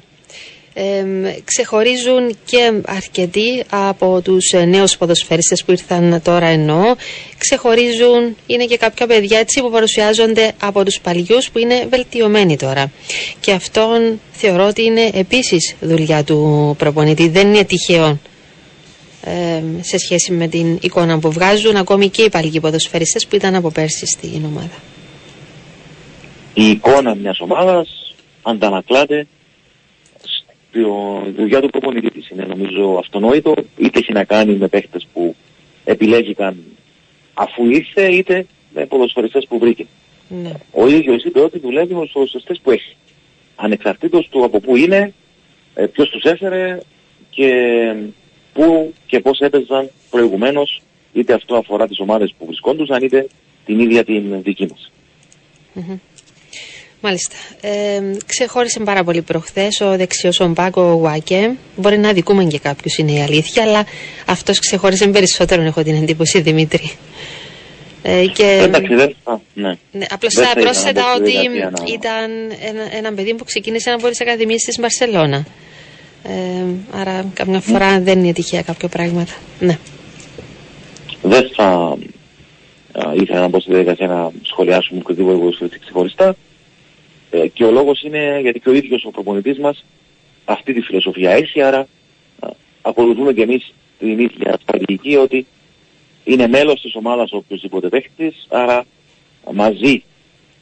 [1.43, 6.95] ξεχωρίζουν και αρκετοί από τους ε, νέους ποδοσφαιριστές που ήρθαν τώρα ενώ
[7.37, 12.91] ξεχωρίζουν, είναι και κάποια παιδιά έτσι που παρουσιάζονται από τους παλιούς που είναι βελτιωμένοι τώρα
[13.39, 18.19] και αυτόν θεωρώ ότι είναι επίσης δουλειά του προπονητή, δεν είναι τυχαίο
[19.81, 23.71] σε σχέση με την εικόνα που βγάζουν ακόμη και οι παλιοί ποδοσφαιριστές που ήταν από
[23.71, 24.81] πέρσι στην ομάδα.
[26.53, 29.27] Η εικόνα μιας ομάδας αντανακλάται
[30.21, 30.79] στη
[31.35, 32.29] δουλειά του προπονητή της.
[32.29, 35.35] Είναι νομίζω αυτονόητο, είτε έχει να κάνει με παίχτες που
[35.83, 36.63] επιλέγηκαν
[37.33, 39.85] αφού ήρθε, είτε με ποδοσφαιριστές που βρήκε.
[40.27, 40.51] Ναι.
[40.71, 42.95] Ο ίδιος είπε ότι δουλεύει με τους ποδοσφαιριστές που έχει.
[43.55, 45.13] Ανεξαρτήτως του από πού είναι,
[45.73, 46.79] ε, ποιος τους έφερε
[47.29, 47.51] και
[48.55, 50.81] πού και πώς έπαιζαν προηγουμένως,
[51.13, 53.27] είτε αυτό αφορά τις ομάδες που βρισκόντουσαν, είτε
[53.65, 54.91] την ίδια την δική μας.
[57.01, 57.35] Μάλιστα.
[57.61, 61.51] Ε, ξεχώρισε πάρα πολύ προχθές ο δεξιός ο Μπάκο Γουάκε.
[61.75, 63.85] Μπορεί να αδικούμε και κάποιου, είναι η αλήθεια, αλλά
[64.25, 66.91] αυτός ξεχώρισε περισσότερο, έχω την εντύπωση, Δημήτρη.
[68.01, 69.15] Ε, και, Εντάξει, δεν
[69.53, 69.73] ναι.
[69.91, 71.31] ναι Απλώ θα πρόσθετα ότι
[71.93, 75.45] ήταν ένα, ένα παιδί που ξεκίνησε από τι Ακαδημίε της Μπαρσελόνα.
[76.27, 79.33] Ε, άρα, καμιά φορά δεν είναι τυχαία κάποια πράγματα.
[79.59, 79.77] Ναι.
[81.21, 81.97] Δεν θα
[83.13, 86.35] ήθελα να μπω στη διαδικασία να σχολιάσουμε οποιοδήποτε ξεχωριστά.
[87.29, 89.85] Ε, και ο λόγος είναι γιατί και ο ίδιος ο προπονητής μας
[90.45, 91.87] αυτή τη φιλοσοφία έχει, άρα
[92.81, 95.45] ακολουθούμε και εμείς την ίδια στρατηγική ότι
[96.23, 98.85] είναι μέλος της ομάδας ο οποιοσδήποτε παίχτης, άρα
[99.53, 100.03] μαζί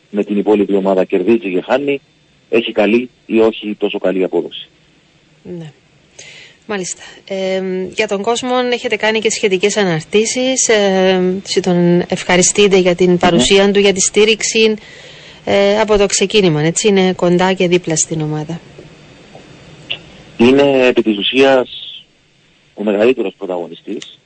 [0.10, 2.02] με την υπόλοιπη ομάδα κερδίζει και χάνει,
[2.50, 4.70] έχει καλή ή όχι τόσο καλή απόδοση.
[5.44, 5.72] Ναι.
[6.66, 7.02] Μάλιστα.
[7.28, 7.62] Ε,
[7.94, 10.68] για τον κόσμο έχετε κάνει και σχετικές αναρτήσεις.
[10.68, 11.22] Ε,
[11.62, 14.76] τον ευχαριστείτε για την παρουσία του, για τη στήριξη
[15.46, 18.60] ε, από το ξεκίνημα, έτσι, είναι κοντά και δίπλα στην ομάδα.
[20.38, 21.70] Είναι επί της ουσίας
[22.74, 24.20] ο μεγαλύτερος πρωταγωνιστής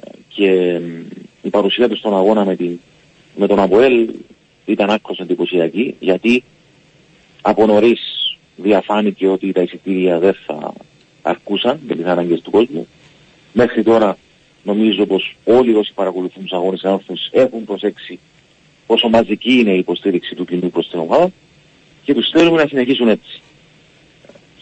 [0.00, 0.80] ε, και
[1.42, 2.78] η παρουσία του στον αγώνα με, την,
[3.36, 4.08] με τον Αποέλ
[4.64, 6.42] ήταν άκρως εντυπωσιακή γιατί
[7.42, 8.17] από νωρίς
[8.62, 10.72] διαφάνηκε ότι τα εισιτήρια δεν θα
[11.22, 12.86] αρκούσαν για τις ανάγκες του κόσμου.
[13.52, 14.18] Μέχρι τώρα
[14.62, 16.82] νομίζω πως όλοι όσοι παρακολουθούν τους αγώνες
[17.30, 18.18] έχουν προσέξει
[18.86, 21.30] πόσο μαζική είναι η υποστήριξη του κοινού προς την ομάδα
[22.04, 23.40] και τους θέλουμε να συνεχίσουν έτσι.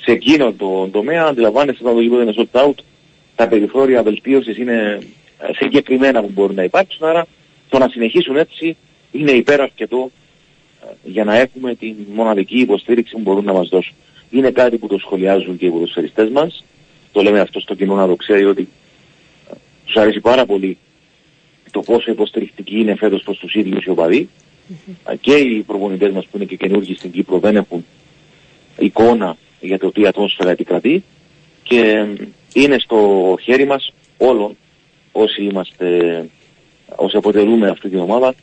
[0.00, 2.74] Σε εκείνο το τομέα αντιλαμβάνεστε όταν το γήπεδο είναι sold out,
[3.37, 4.98] τα περιθώρια βελτίωσης είναι
[5.38, 7.26] ε, συγκεκριμένα που μπορούν να υπάρξουν, άρα
[7.68, 8.76] το να συνεχίσουν έτσι
[9.12, 10.11] είναι υπεραρκετό ε,
[11.05, 13.94] για να έχουμε την μοναδική υποστήριξη που μπορούν να μας δώσουν.
[14.31, 16.64] Είναι κάτι που το σχολιάζουν και οι ποδοσφαιριστές μας,
[17.12, 18.68] το λέμε αυτό στο κοινό να το ξέρει ότι
[19.51, 20.79] ε, τους αρέσει πάρα πολύ
[21.70, 24.29] το πόσο υποστηρικτική είναι φέτος προς τους ίδιους οι οπαδοί.
[25.20, 27.85] Και οι προπονητές μας που είναι και καινούργοι στην Κύπρο δεν έχουν
[28.79, 31.05] εικόνα για το τι ατμόσφαιρα επικρατεί.
[31.62, 32.07] Και
[32.53, 32.99] είναι στο
[33.42, 34.57] χέρι μας όλων
[35.12, 35.88] όσοι είμαστε,
[36.96, 38.35] όσοι αποτελούμε αυτή την ομάδα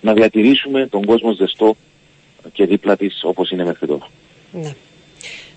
[0.00, 1.76] να διατηρήσουμε τον κόσμο ζεστό
[2.52, 4.08] και δίπλα της όπως είναι μέχρι τώρα.
[4.52, 4.74] Ναι.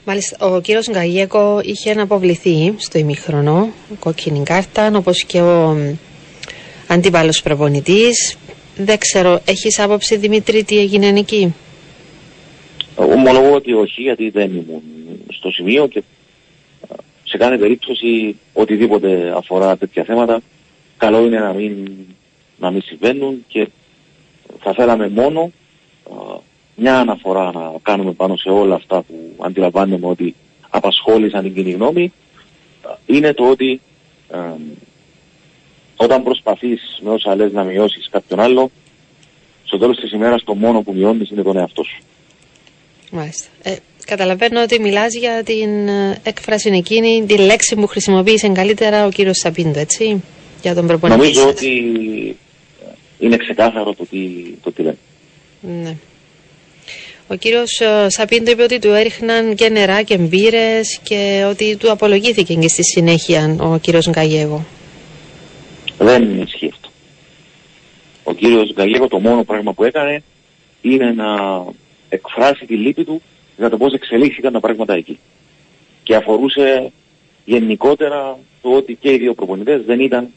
[0.05, 5.77] Μάλιστα, ο κύριος Γκαγιέκο είχε αναποβληθεί στο ημίχρονο, κόκκινη κάρτα, όπως και ο
[6.87, 8.37] αντίπαλος προπονητής.
[8.77, 11.53] Δεν ξέρω, έχεις άποψη Δημήτρη τι έγινε εκεί;
[12.95, 14.81] Ομολογώ ότι όχι γιατί δεν ήμουν
[15.29, 16.03] στο σημείο και
[17.23, 20.41] σε κάθε περίπτωση οτιδήποτε αφορά τέτοια θέματα
[20.97, 21.89] καλό είναι να μην,
[22.59, 23.67] να μην συμβαίνουν και
[24.59, 25.51] θα θέλαμε μόνο
[26.75, 30.35] μια αναφορά να κάνουμε πάνω σε όλα αυτά που αντιλαμβάνουμε ότι
[30.69, 32.13] απασχόλησαν την κοινή γνώμη
[33.05, 33.81] είναι το ότι
[35.95, 38.71] όταν προσπαθείς με όσα λες να μειώσεις κάποιον άλλο,
[39.63, 42.01] στο τέλος της ημέρας το μόνο που μειώνεις είναι τον εαυτό σου.
[43.11, 43.47] Μάλιστα.
[43.63, 49.09] Ε, καταλαβαίνω ότι μιλάς για την ε, έκφραση εκείνη, τη λέξη που χρησιμοποίησε καλύτερα ο
[49.09, 50.23] κύριος Σαπίντο, έτσι,
[50.61, 51.19] για τον προπονητή.
[51.19, 52.37] Νομίζω ότι
[53.21, 54.19] είναι ξεκάθαρο το τι,
[54.63, 54.83] το τι
[55.61, 55.95] Ναι.
[57.27, 61.91] Ο κύριος ε, Σαπίντο είπε ότι του έριχναν και νερά και μπύρες και ότι του
[61.91, 64.65] απολογήθηκε και στη συνέχεια ο κύριος Γκαγέγο.
[65.97, 66.89] Δεν ισχύει αυτό.
[68.23, 70.23] Ο κύριος Γκαλιέγο το μόνο πράγμα που έκανε
[70.81, 71.25] είναι να
[72.09, 73.21] εκφράσει τη λύπη του
[73.57, 75.19] για το πώς εξελίχθηκαν τα πράγματα εκεί.
[76.03, 76.91] Και αφορούσε
[77.45, 80.29] γενικότερα το ότι και οι δύο προπονητές δεν ήταν α,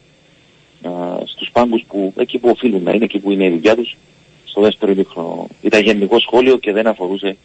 [1.25, 3.97] στους πάγκους που εκεί που οφείλουν να είναι, εκεί που είναι η δουλειά τους,
[4.45, 5.47] στο δεύτερο ημίχρονο.
[5.61, 7.37] Ήταν γενικό σχόλιο και δεν αφορούσε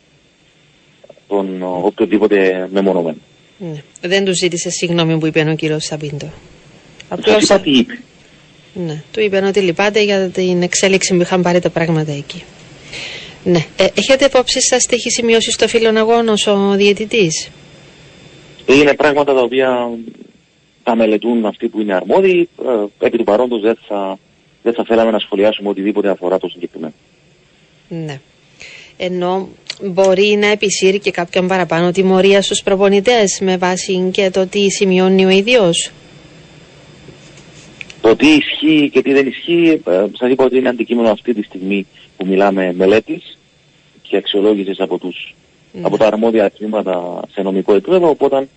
[1.28, 3.18] τον οποιοδήποτε μεμονωμένο.
[3.58, 3.84] Ναι.
[4.02, 6.30] Δεν του ζήτησε συγγνώμη που είπε ο κύριος Σαμπίντο.
[7.10, 7.46] Απλώς...
[7.46, 8.00] Σας τι είπε.
[8.74, 12.44] Ναι, του είπαν ότι λυπάται για την εξέλιξη που είχαν πάρει τα πράγματα εκεί.
[13.44, 13.66] Ναι.
[13.78, 17.50] Ε, έχετε υπόψη σας τι έχει σημειώσει στο φίλον αγώνος ο διαιτητής;
[18.66, 19.90] Είναι πράγματα τα οποία
[20.90, 22.50] τα μελετούν αυτοί που είναι αρμόδιοι.
[23.00, 24.18] Ε, επί του παρόντος δεν θα,
[24.64, 26.94] δεν θα θέλαμε να σχολιάσουμε οτιδήποτε αφορά το συγκεκριμένο.
[27.88, 28.20] Ναι.
[28.98, 29.50] Ενώ
[29.82, 35.26] μπορεί να επισύρει και κάποιον παραπάνω τιμωρία στους προπονητές με βάση και το τι σημειώνει
[35.26, 35.92] ο ίδιος.
[38.02, 41.42] Το τι ισχύει και τι δεν ισχύει, ε, σας είπα ότι είναι αντικείμενο αυτή τη
[41.44, 41.86] στιγμή
[42.18, 43.38] που μιλάμε μελέτης
[44.02, 45.36] και αξιολόγησης από, τους,
[45.72, 45.82] ναι.
[45.84, 48.48] από τα αρμόδια τμήματα σε νομικό επίπεδο, οπότε ε,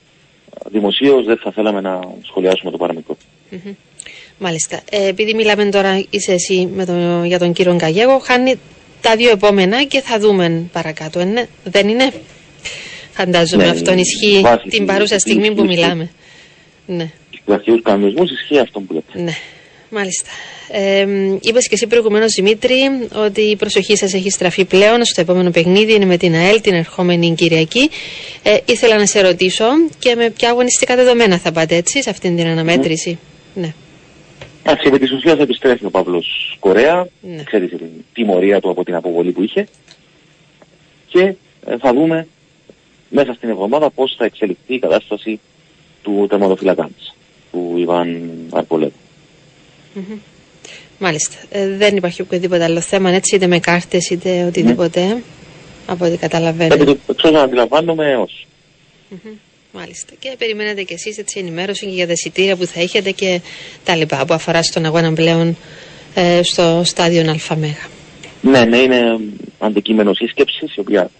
[0.70, 3.16] δημοσίως δεν θα θέλαμε να σχολιάσουμε το παραμικρο
[4.38, 4.80] Μάλιστα.
[4.90, 8.54] Ε, επειδή μιλάμε τώρα είσαι εσύ με τον, για τον κύριο Καγέγο, χάνει
[9.00, 11.20] τα δύο επόμενα και θα δούμε παρακάτω.
[11.20, 12.12] Ε, ναι, δεν είναι;
[13.12, 16.10] Φαντάζομαι ναι, αυτό ισχύει την παρούσα στιγμή που μιλάμε.
[16.86, 17.10] Ναι.
[17.40, 19.22] Στου αρχαίου κανονισμούς ισχύει αυτό που λέτε.
[19.22, 19.32] Ναι.
[19.94, 20.28] Μάλιστα.
[20.68, 21.06] Ε,
[21.40, 25.94] Είπες και εσύ προηγουμένως, Δημήτρη, ότι η προσοχή σας έχει στραφεί πλέον στο επόμενο παιχνίδι.
[25.94, 27.90] Είναι με την ΑΕΛ την ερχόμενη Κυριακή.
[28.42, 29.64] Ε, ήθελα να σε ρωτήσω
[29.98, 33.18] και με ποια αγωνιστικά δεδομένα θα πάτε έτσι σε αυτήν την αναμέτρηση.
[33.54, 33.62] Ναι.
[33.62, 33.74] ναι.
[34.62, 37.06] Εντάξει, επί της ουσίας επιστρέφει ο Παύλος Κορέα.
[37.20, 37.42] Ναι.
[37.42, 39.66] Ξέρετε την τιμωρία του από την αποβολή που είχε.
[41.08, 41.34] Και
[41.66, 42.26] ε, θα δούμε
[43.08, 45.40] μέσα στην εβδομάδα πώς θα εξελιχθεί η κατάσταση
[46.02, 46.90] του τερματοφυλακά
[47.52, 49.01] του Ιβάν Αρπολέτου.
[49.96, 50.18] Mm-hmm.
[50.98, 51.36] Μάλιστα.
[51.50, 55.04] Ε, δεν υπάρχει οποιοδήποτε άλλο θέμα, έτσι, είτε με κάρτες είτε οτιδήποτε.
[55.04, 55.22] Ναι.
[55.86, 56.74] Από ό,τι καταλαβαίνω.
[56.74, 58.46] Επί του να αντιλαμβάνομαι ως.
[59.10, 59.36] Mm-hmm.
[59.72, 60.12] Μάλιστα.
[60.18, 63.40] Και περιμένετε κι εσείς έτσι ενημέρωση για τα εισιτήρια που θα έχετε και
[63.84, 65.56] τα λοιπά που αφορά στον αγώνα πλέον
[66.14, 67.88] ε, στο στάδιο ΑΜΕΓΑ.
[68.40, 69.18] Ναι, ναι, είναι
[69.58, 71.10] αντικείμενο σύσκεψης η οποία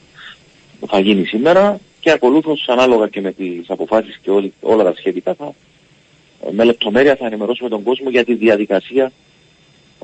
[0.88, 5.34] θα γίνει σήμερα και ακολούθως ανάλογα και με τις αποφάσεις και όλη, όλα τα σχετικά
[5.34, 5.54] θα,
[6.50, 9.12] με λεπτομέρεια θα ενημερώσουμε τον κόσμο για τη διαδικασία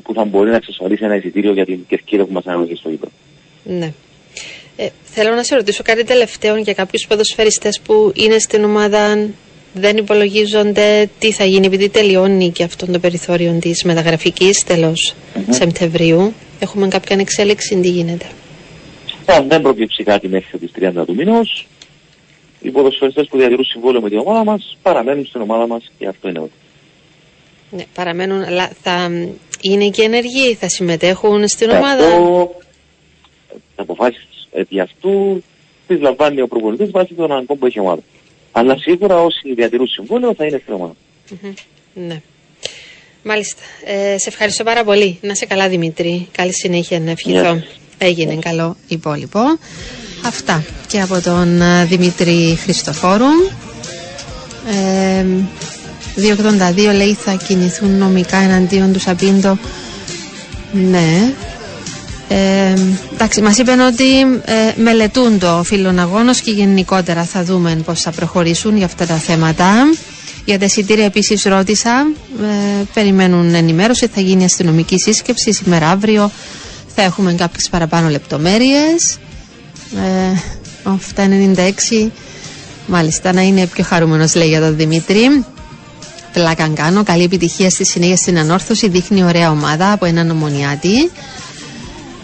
[0.03, 3.13] που θα μπορεί να εξασφαλίσει ένα εισιτήριο για την κερκίδα που μας αναλογεί στο γήπεδο.
[3.65, 3.93] Ναι.
[4.77, 9.29] Ε, θέλω να σε ρωτήσω κάτι τελευταίο για κάποιους ποδοσφαιριστές που είναι στην ομάδα,
[9.75, 15.41] δεν υπολογίζονται τι θα γίνει επειδή τελειώνει και αυτό το περιθώριο της μεταγραφικής τέλος mm-hmm.
[15.49, 16.33] Σεπτεμβρίου.
[16.61, 18.27] Έχουμε κάποια εξέλιξη, τι γίνεται;
[19.27, 21.67] Αν δεν προκύψει κάτι μέχρι τις 30 του μήνους,
[22.61, 26.29] οι ποδοσφαιριστές που διατηρούν συμβόλαιο με την ομάδα μας παραμένουν στην ομάδα μας και αυτό
[26.29, 26.53] είναι ό,τι.
[27.71, 29.11] Ναι, παραμένουν, αλλά θα
[29.61, 32.55] είναι και ενεργοί, θα συμμετέχουν στην ομάδα; Αυτό,
[33.77, 35.43] τα αποφάσεις επί αυτού
[35.87, 38.03] τις λαμβάνει ο προπονητής βάσει των αναγκών που έχει η ομάδα.
[38.53, 40.95] Αλλά σίγουρα όσοι διατηρούν συμβόλαιο θα είναι στην ομάδα.
[41.95, 42.23] Ναι.
[43.23, 43.63] Μάλιστα.
[43.85, 45.19] Ε, σε ευχαριστώ πάρα πολύ.
[45.23, 46.29] Να σε καλά Δημήτρη.
[46.33, 47.63] Καλή συνέχεια να ευχηθώ.
[47.99, 49.41] Έγινε καλό υπόλοιπο.
[50.23, 53.25] Αυτά και από τον ε, Δημήτρη Χριστοφόρου.
[54.67, 55.25] Ε,
[56.17, 59.59] 282 λέει θα κινηθούν νομικά εναντίον του Σαπίντο.
[60.73, 61.33] Ναι.
[62.29, 62.75] Ε,
[63.13, 68.11] εντάξει, μας είπαν ότι ε, μελετούν το φίλον αγώνος και γενικότερα θα δούμε πώς θα
[68.11, 69.73] προχωρήσουν για αυτά τα θέματα.
[70.45, 72.07] Για τα εισιτήρια επίσης ρώτησα,
[72.43, 76.31] ε, περιμένουν ενημέρωση, θα γίνει αστυνομική σύσκεψη σήμερα αύριο,
[76.95, 79.19] θα έχουμε κάποιες παραπάνω λεπτομέρειες.
[79.97, 80.37] Ε,
[80.85, 82.11] 796,
[82.87, 85.45] μάλιστα να είναι πιο χαρούμενος λέει για τον Δημήτρη.
[86.33, 91.11] Πλάκα κάνω, καλή επιτυχία στη συνέχεια στην ανόρθωση, δείχνει ωραία ομάδα από έναν ομονιάτη.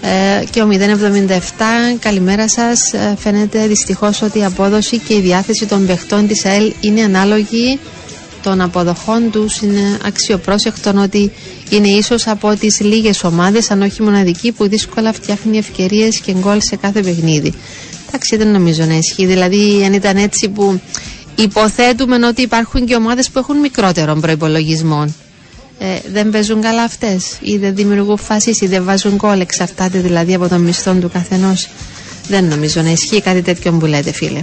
[0.00, 2.92] Ε, και ο 077, καλημέρα σας.
[2.92, 7.78] Ε, φαίνεται δυστυχώς ότι η απόδοση και η διάθεση των παιχτών της ΑΕΛ είναι ανάλογη
[8.44, 11.32] των αποδοχών τους είναι αξιοπρόσεκτον ότι
[11.70, 16.60] είναι ίσως από τις λίγες ομάδες αν όχι μοναδική που δύσκολα φτιάχνει ευκαιρίες και γκολ
[16.60, 17.52] σε κάθε παιχνίδι.
[18.08, 20.80] Εντάξει δεν νομίζω να ισχύει δηλαδή αν ήταν έτσι που
[21.36, 25.14] υποθέτουμε ότι υπάρχουν και ομάδες που έχουν μικρότερων προϋπολογισμών
[25.78, 29.40] ε, δεν παίζουν καλά αυτές ή δεν δημιουργούν φάσεις ή δεν βάζουν κόλλ.
[29.40, 31.68] Εξαρτάται δηλαδή από τον μισθό του καθενός.
[32.28, 34.42] Δεν νομίζω να ισχύει κάτι τέτοιο που λέτε, φίλε.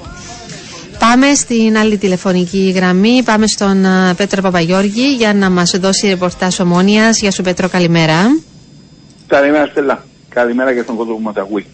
[1.12, 3.24] Πάμε στην άλλη τηλεφωνική γραμμή.
[3.24, 7.10] Πάμε στον uh, Πέτρο Παπαγιώργη για να μας δώσει ρεπορτάζ ομόνοια.
[7.10, 8.16] Γεια σου, Πέτρο, καλημέρα.
[9.28, 10.06] Καλημέρα, Στέλλα.
[10.30, 11.66] Καλημέρα και στον κόσμο που μας ακούει.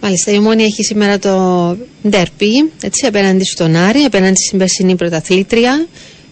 [0.00, 1.76] Μάλιστα, η Ομόνια έχει σήμερα το
[2.08, 5.86] ντέρπι, έτσι, απέναντι στον Άρη, απέναντι στην περσινή πρωταθλήτρια.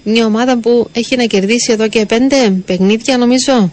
[0.04, 3.72] Μια ομάδα που έχει να κερδίσει εδώ και πέντε παιχνίδια νομίζω.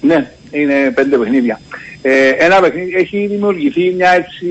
[0.00, 1.60] Ναι, είναι πέντε παιχνίδια.
[2.02, 4.46] Ε, ένα παιχνίδι έχει δημιουργηθεί μια έτσι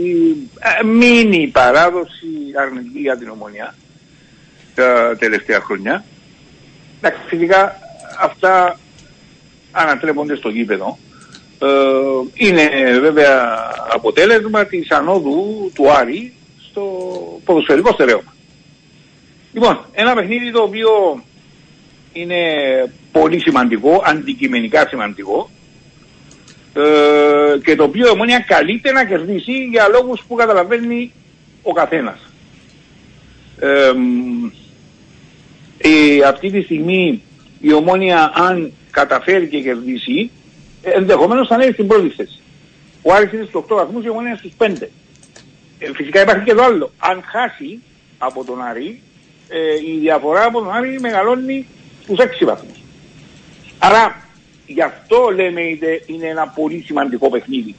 [0.60, 2.28] ε, μίνι παράδοση
[2.60, 3.76] αρνητική για την ομονία
[4.76, 6.06] τα τελευταία χρόνια.
[7.02, 7.80] Εντάξει, φυσικά
[8.20, 8.80] αυτά
[9.72, 10.98] ανατρέπονται στο γήπεδο.
[11.62, 11.68] Ε,
[12.34, 12.70] είναι
[13.00, 13.58] βέβαια
[13.94, 16.34] αποτέλεσμα της ανόδου του Άρη
[16.70, 16.84] στο
[17.46, 18.36] ποδοσφαιρικό στερέωμα.
[19.54, 21.24] Λοιπόν, ένα παιχνίδι το οποίο
[22.14, 22.44] είναι
[23.12, 25.50] πολύ σημαντικό, αντικειμενικά σημαντικό
[26.78, 31.12] ε, και το οποίο η Ομόνια καλείται να κερδίσει για λόγους που καταλαβαίνει
[31.62, 32.20] ο καθένας.
[33.60, 33.92] ε,
[35.78, 37.22] ε, αυτή τη στιγμή
[37.60, 40.32] η ομόνια αν καταφέρει και κερδίσει,
[40.82, 42.40] ενδεχομένως θα είναι στην πρώτη θέση.
[43.02, 44.90] Ο Άρης είναι στους 8 βαθμούς, η ομόνια είναι στους 5.
[45.80, 46.92] Ε, φυσικά υπάρχει και το άλλο.
[46.98, 47.82] Αν χάσει
[48.18, 49.02] από τον Άρη,
[49.48, 51.68] ε, η διαφορά από τον Άρη μεγαλώνει
[52.04, 52.82] στους 6 βαθμούς.
[53.80, 54.27] Άρα
[54.68, 55.62] γι' αυτό λέμε
[56.06, 57.76] είναι ένα πολύ σημαντικό παιχνίδι.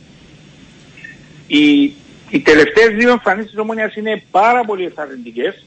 [1.47, 1.83] Οι,
[2.31, 5.65] οι τελευταίες δύο εμφανίσεις της Ομόνιας είναι πάρα πολύ ευθαρρυντικές.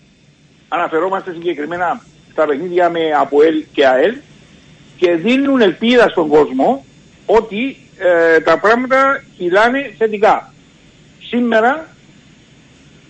[0.68, 2.02] Αναφερόμαστε συγκεκριμένα
[2.32, 4.16] στα παιχνίδια με ΑΠΟΕΛ και ΑΕΛ
[4.98, 6.86] και δίνουν ελπίδα στον κόσμο
[7.26, 10.54] ότι ε, τα πράγματα κυλάνε θετικά.
[11.20, 11.88] Σήμερα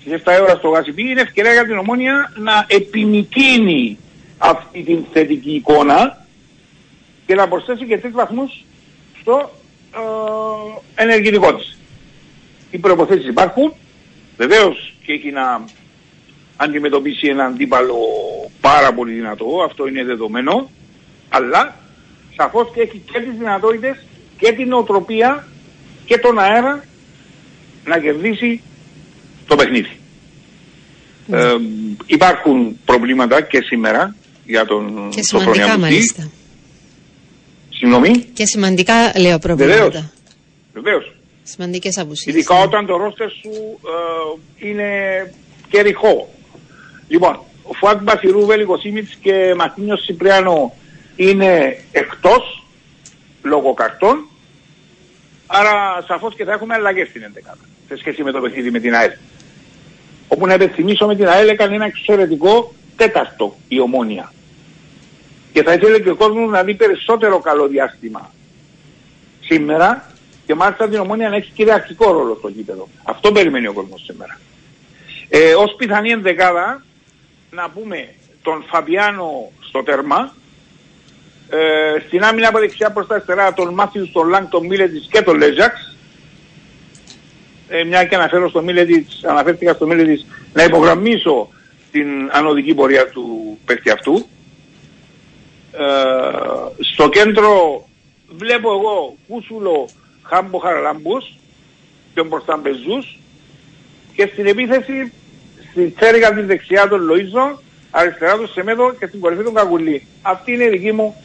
[0.02, 3.98] στις 7 ώρα στο Γασιπί είναι ευκαιρία για την Ομόνια να επιμηκύνει
[4.38, 6.21] αυτή την θετική εικόνα
[7.26, 8.64] και να προσθέσει και τρεις βαθμούς
[9.22, 9.52] στο
[9.96, 11.78] ε, ενεργητικό της.
[12.72, 13.74] Οι προϋποθέσεις υπάρχουν,
[14.38, 15.66] βεβαίως και έχει να
[16.58, 17.96] αντιμετωπίσει έναν αντίπαλο
[18.62, 20.70] πάρα πολύ δυνατό, αυτό είναι δεδομένο,
[21.30, 21.76] αλλά
[22.36, 24.06] σαφώς και έχει και τις δυνατότητες
[24.38, 25.48] και την οτροπία
[26.06, 26.84] και τον αέρα
[27.86, 28.62] να κερδίσει
[29.48, 29.98] το παιχνίδι.
[31.26, 31.40] Ναι.
[31.40, 31.56] Ε,
[32.06, 34.16] υπάρχουν προβλήματα και σήμερα
[34.46, 36.30] για τον Και σημαντικά μάλιστα.
[37.82, 38.26] Συγγνώμη.
[38.34, 39.80] Και σημαντικά λέω προβλήματα.
[39.82, 40.06] Βεβαίως.
[40.74, 41.16] Βεβαίως.
[41.44, 42.36] Σημαντικές απουσίες.
[42.36, 42.62] Ειδικά ναι.
[42.62, 43.80] όταν το ρόστερ σου
[44.60, 44.88] ε, είναι
[45.70, 46.34] κερικό.
[47.08, 50.74] Λοιπόν, ο Φουάτ Μπασιρού, Βέλικο Σίμιτς και Μαρτίνιος Σιπριάνο
[51.16, 52.66] είναι εκτός
[53.44, 54.28] λόγω καρτών.
[55.48, 57.22] Άρα σαφώς και θα έχουμε αλλαγές στην
[57.52, 57.56] 11
[57.88, 59.12] σε σχέση με το παιχνίδι με την ΑΕΛ.
[60.28, 64.34] Όπου να υπενθυμίσω με την ΑΕΛ έκανε ένα εξαιρετικό τέταρτο η ομόνια.
[65.54, 68.32] Και θα ήθελε και ο κόσμος να δει περισσότερο καλό διάστημα
[69.40, 70.12] σήμερα
[70.46, 72.88] και μάλιστα την ομόνια να έχει κυριαρχικό ρόλο στο γήπεδο.
[73.04, 74.40] Αυτό περιμένει ο κόσμος σήμερα.
[75.30, 76.84] Ε, ως πιθανή ενδεκάδα
[77.52, 78.08] να πούμε
[78.42, 80.34] τον Φαβιάνο στο τέρμα,
[81.50, 85.22] ε, στην άμυνα από δεξιά προς τα αριστερά τον Μάθιους, τον Λάγκ, τον Μίλετης και
[85.22, 85.98] τον Λέζαξ.
[87.68, 91.50] Ε, μια και αναφέρω στο Μίλετης, αναφέρθηκα στο Μίλετης να υπογραμμίσω
[91.92, 94.28] την ανωδική πορεία του παίκτη αυτού.
[95.72, 97.52] Ε, στο κέντρο
[98.38, 99.90] βλέπω εγώ Κούσουλο
[100.24, 101.38] Χάμπο Χαραλάμπους
[102.14, 103.20] και μπροστά Μπεζούς
[104.16, 105.12] και στην επίθεση
[105.72, 107.60] στην τσέριγα της δεξιά των Λοΐζο,
[107.92, 110.08] αριστερά του Σεμέδο και στην κορυφή του Καγουλή.
[110.22, 111.16] Αυτή είναι η δική μου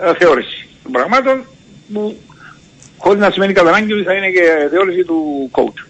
[0.00, 1.44] ε, θεώρηση των πραγμάτων
[1.92, 2.16] που
[2.98, 5.86] χωρίς να σημαίνει κατά ανάγκη ότι θα είναι και θεώρηση του coach.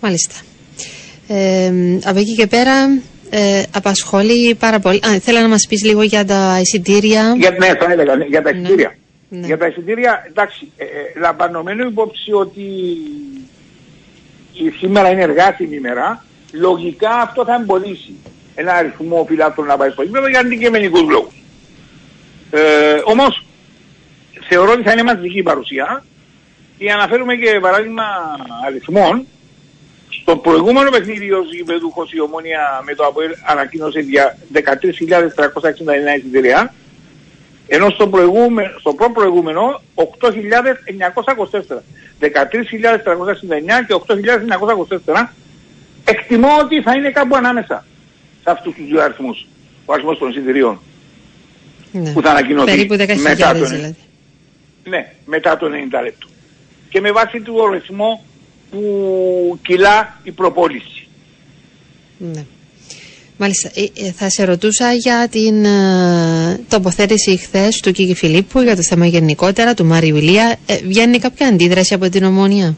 [0.00, 0.34] Μάλιστα.
[1.28, 1.72] Ε,
[2.04, 3.02] από εκεί και πέρα
[3.34, 4.96] ε, απασχολεί πάρα πολύ.
[4.96, 7.34] Α, θέλω να μας πεις λίγο για τα εισιτήρια.
[7.38, 8.58] Για, ναι, θα έλεγα, ναι, για τα ναι.
[8.58, 8.96] εισιτήρια.
[9.28, 9.46] Ναι.
[9.46, 10.88] Για τα εισιτήρια, εντάξει, ε, ε,
[11.20, 12.62] λαμβανομένου υπόψη ότι
[14.78, 18.14] σήμερα είναι εργάσιμη ημέρα, λογικά αυτό θα εμποδίσει
[18.54, 21.42] ένα αριθμό φυλάτων να πάει στο γήπεδο για αντικειμενικούς λόγους.
[22.50, 22.60] Ε,
[23.04, 23.46] όμως
[24.48, 26.04] θεωρώ ότι θα είναι μαζική η παρουσία
[26.78, 28.04] και αναφέρουμε και παράδειγμα
[28.66, 29.26] αριθμών
[30.32, 34.60] στο προηγούμενο παιχνίδι ως γηπεδούχος η Ομόνια με το ΑΠΟΕΛ ανακοίνωσε για 13.369
[36.18, 36.74] εισιτήρια
[37.66, 40.04] ενώ στο, προηγούμενο, στο προ προηγούμενο 8.924.
[42.20, 42.28] 13.369
[43.86, 43.94] και
[45.04, 45.26] 8.924
[46.04, 47.84] εκτιμώ ότι θα είναι κάπου ανάμεσα
[48.42, 49.46] σε αυτούς τους δύο αριθμούς
[49.84, 50.80] ο αριθμός των εισιτηρίων
[51.92, 52.12] ναι.
[52.12, 53.96] που θα ανακοινωθεί Περίπου 10.000 μετά το, δηλαδή.
[54.84, 55.70] ναι, μετά το 90
[56.02, 56.26] λεπτό.
[56.88, 58.24] Και με βάση του ορισμό
[58.72, 61.08] που κυλά η προπόληση.
[62.18, 62.44] Ναι.
[63.36, 63.70] Μάλιστα.
[63.74, 68.82] Ε, ε, θα σε ρωτούσα για την ε, τοποθέτηση χθες του Κίκη Φιλίππου για το
[68.82, 70.56] θέμα γενικότερα, του Μάριου Ηλία.
[70.66, 72.76] Ε, βγαίνει κάποια αντίδραση από την ομόνια;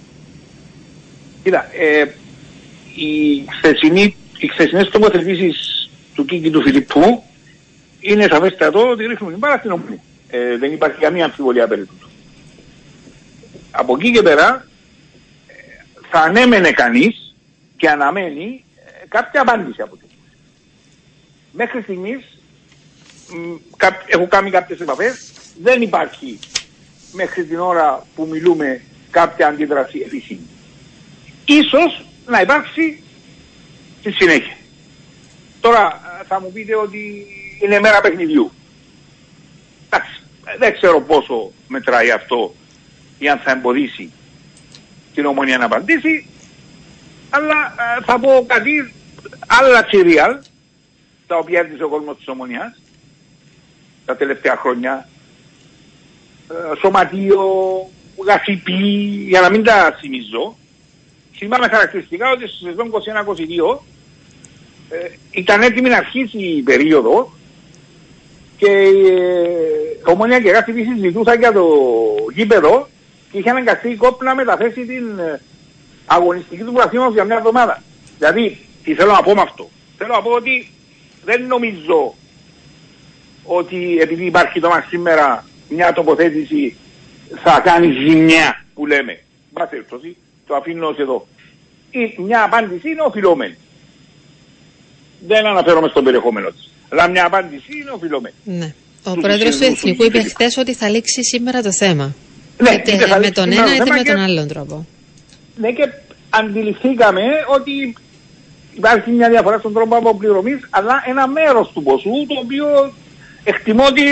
[1.42, 2.04] Κοίτα, ε,
[2.94, 7.22] οι, χθεσινή, οι χθεσινές τοποθετήσεις του Κίκη του Φιλίππου
[8.00, 10.00] είναι σαφέστατο ότι ρίχνουν την πάρα στην ομόνια.
[10.30, 12.08] Ε, δεν υπάρχει καμία αμφιβολία περί τούτου.
[13.70, 14.66] Από εκεί και πέρα
[16.16, 17.34] θα ανέμενε κανείς
[17.76, 18.64] και αναμένει
[19.08, 20.08] κάποια απάντηση από την
[21.52, 22.38] Μέχρι στιγμής
[24.06, 26.38] έχω κάνει κάποιες επαφές, δεν υπάρχει
[27.12, 30.48] μέχρι την ώρα που μιλούμε κάποια αντίδραση επίσημη.
[31.44, 33.02] Ίσως να υπάρξει
[34.00, 34.56] στη συνέχεια.
[35.60, 37.26] Τώρα θα μου πείτε ότι
[37.62, 38.52] είναι μέρα παιχνιδιού.
[39.86, 40.20] Εντάξει,
[40.58, 42.54] δεν ξέρω πόσο μετράει αυτό
[43.18, 44.12] ή αν θα εμποδίσει
[45.14, 46.26] την ομονία να απαντήσει,
[47.30, 48.94] αλλά θα πω κάτι
[49.46, 50.38] άλλα τσιριάλ
[51.26, 52.80] τα οποία έζησε ο κόσμος της Ομονιάς
[54.04, 55.08] τα τελευταία χρόνια.
[56.50, 57.42] Ε, σωματείο,
[58.26, 58.72] γασιπί,
[59.28, 60.56] για να μην τα θυμίζω.
[61.36, 62.90] Θυμάμαι χαρακτηριστικά ότι στη σεζόν
[63.72, 63.78] 21-22
[64.88, 67.32] ε, ήταν έτοιμη να αρχίσει η περίοδο
[68.56, 71.66] και ε, ομόνια και κάθε συζητούσαν για το
[72.34, 72.88] γήπεδο
[73.34, 75.40] και είχε αναγκαστεί η κόπ να μεταθέσει την ε,
[76.06, 77.82] αγωνιστική του βαθμού για μια εβδομάδα.
[78.18, 79.70] Δηλαδή, τι θέλω να πω με αυτό.
[79.98, 80.70] Θέλω να πω ότι
[81.24, 82.14] δεν νομίζω
[83.44, 86.76] ότι επειδή υπάρχει το μας σήμερα μια τοποθέτηση
[87.42, 89.20] θα κάνει ζημιά που λέμε.
[89.50, 89.68] Μπας
[90.46, 91.26] το αφήνω ως εδώ.
[91.90, 93.56] Η, μια απάντηση είναι οφειλόμενη.
[95.26, 96.70] Δεν αναφέρομαι στον περιεχόμενο της.
[96.88, 98.34] Αλλά μια απάντηση είναι οφειλόμενη.
[98.44, 98.74] Ναι.
[99.04, 102.14] Ο πρόεδρος του Εθνικού είπε χθες ότι θα λήξει σήμερα το θέμα.
[102.58, 104.86] Ναι, είτε με τον ένα είτε με τον άλλον τρόπο.
[105.56, 105.88] Ναι, και
[106.30, 107.22] αντιληφθήκαμε
[107.54, 107.96] ότι
[108.74, 112.92] υπάρχει μια διαφορά στον τρόπο αποπληρωμής, αλλά ένα μέρος του ποσού το οποίο
[113.44, 114.02] εκτιμώ ότι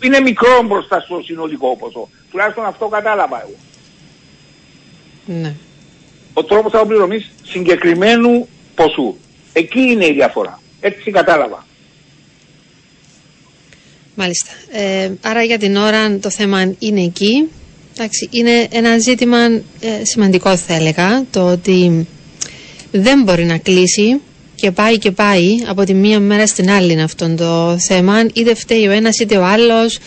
[0.00, 2.08] είναι μικρό μπροστά στο συνολικό ποσό.
[2.30, 3.54] Τουλάχιστον αυτό κατάλαβα εγώ.
[5.40, 5.54] Ναι.
[6.32, 9.16] Ο τρόπος αποπληρωμής συγκεκριμένου ποσού.
[9.52, 10.60] Εκεί είναι η διαφορά.
[10.80, 11.66] Έτσι κατάλαβα.
[14.14, 14.50] Μάλιστα.
[14.72, 17.48] Ε, άρα για την ώρα το θέμα είναι εκεί.
[17.96, 19.60] Εντάξει, είναι ένα ζήτημα ε,
[20.02, 22.06] σημαντικό θα έλεγα το ότι
[22.90, 24.20] δεν μπορεί να κλείσει
[24.54, 28.54] και πάει και πάει από τη μία μέρα στην άλλη είναι αυτό το θέμα είτε
[28.54, 29.98] φταίει ο ένας είτε ο άλλος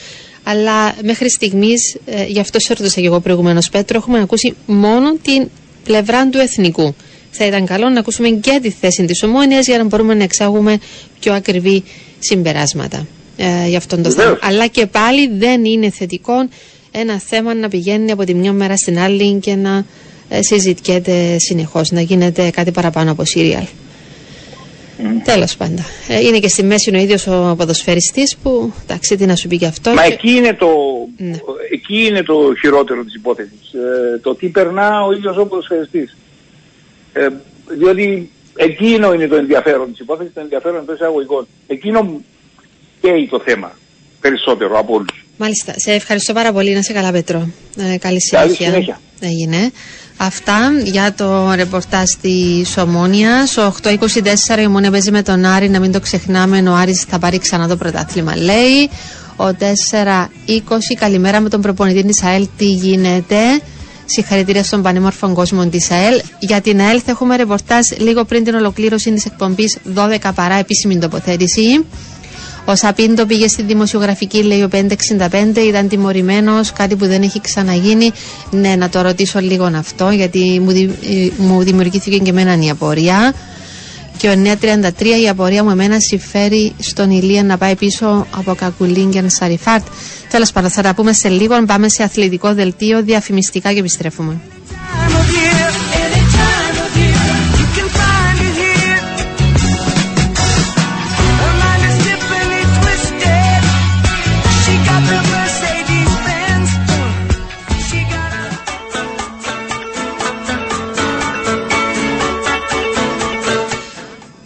[0.48, 5.16] αλλά μέχρι στιγμής, ε, γι' αυτό σε ρωτήσα και εγώ προηγουμένως Πέτρο, έχουμε ακούσει μόνο
[5.22, 5.50] την
[5.84, 6.96] πλευρά του εθνικού.
[7.32, 10.78] Θα ήταν καλό να ακούσουμε και τη θέση της ομόνιας για να μπορούμε να εξάγουμε
[11.20, 11.84] πιο ακριβή
[12.20, 13.08] συμπεράσματα
[13.38, 14.38] ε, για αυτόν τον θέμα.
[14.42, 16.34] Αλλά και πάλι δεν είναι θετικό
[17.00, 19.86] ένα θέμα να πηγαίνει από τη μια μέρα στην άλλη και να
[20.30, 23.64] ε, συζητιέται συνεχώς, να γίνεται κάτι παραπάνω από σύριαλ.
[24.98, 25.04] Mm.
[25.24, 25.86] Τέλος πάντων.
[26.08, 28.74] Ε, είναι και στη μέση ο ίδιος ο ποδοσφαιριστής που.
[28.84, 29.94] Εντάξει, τι να σου πει και αυτό.
[29.94, 30.68] Μα εκεί, είναι το,
[31.18, 31.40] ναι.
[31.72, 33.74] εκεί είναι το χειρότερο της υπόθεσης.
[33.74, 36.18] Ε, το τι περνά ο ίδιος ο ποδοσφαιριστής.
[37.14, 37.28] Ε,
[37.78, 41.48] διότι εκείνο είναι το ενδιαφέρον της υπόθεσης, το ενδιαφέρον εντός εισαγωγικών.
[41.68, 42.22] Εκείνο
[43.02, 43.78] καίει το θέμα
[44.22, 45.25] περισσότερο από όλους.
[45.38, 45.74] Μάλιστα.
[45.76, 46.74] Σε ευχαριστώ πάρα πολύ.
[46.74, 47.50] Να σε καλά, Πέτρο.
[47.94, 48.56] Ε, καλή συνέχεια.
[48.56, 49.00] Καλή συνέχεια.
[49.20, 49.72] Έγινε.
[50.18, 53.58] Αυτά για το ρεπορτάζ της Ομόνιας.
[53.58, 56.70] Ο 824 η Ομόνια παίζει με τον Άρη, να μην το ξεχνάμε.
[56.70, 58.90] Ο Άρης θα πάρει ξανά το πρωτάθλημα, λέει.
[59.36, 62.48] Ο 420 καλημέρα με τον προπονητή της ΑΕΛ.
[62.58, 63.38] Τι γίνεται;
[64.06, 66.22] Συγχαρητήρια στον πανέμορφο κόσμο της ΑΕΛ.
[66.40, 70.98] Για την ΑΕΛ θα έχουμε ρεπορτάζ λίγο πριν την ολοκλήρωση της εκπομπής 12 παρά επίσημη
[70.98, 71.86] τοποθέτηση.
[72.66, 74.78] Ο Σαπίντο πήγε στη δημοσιογραφική, λέει ο 565,
[75.68, 78.12] ήταν τιμωρημένος, κάτι που δεν έχει ξαναγίνει.
[78.52, 82.70] Ναι, να το ρωτήσω λίγο αυτό, γιατί μου, δη, ε, μου δημιουργήθηκε και εμένα η
[82.70, 83.34] απορία.
[84.18, 89.30] Και ο 933, η απορία μου εμένα συμφέρει στον Ηλία να πάει πίσω από Κακουλίνγκεν
[89.30, 89.86] Σαριφάρτ.
[90.30, 91.66] Τέλος πάντων, θα τα πούμε σε λίγο.
[91.66, 94.42] Πάμε σε αθλητικό δελτίο, διαφημιστικά και επιστρέφουμε.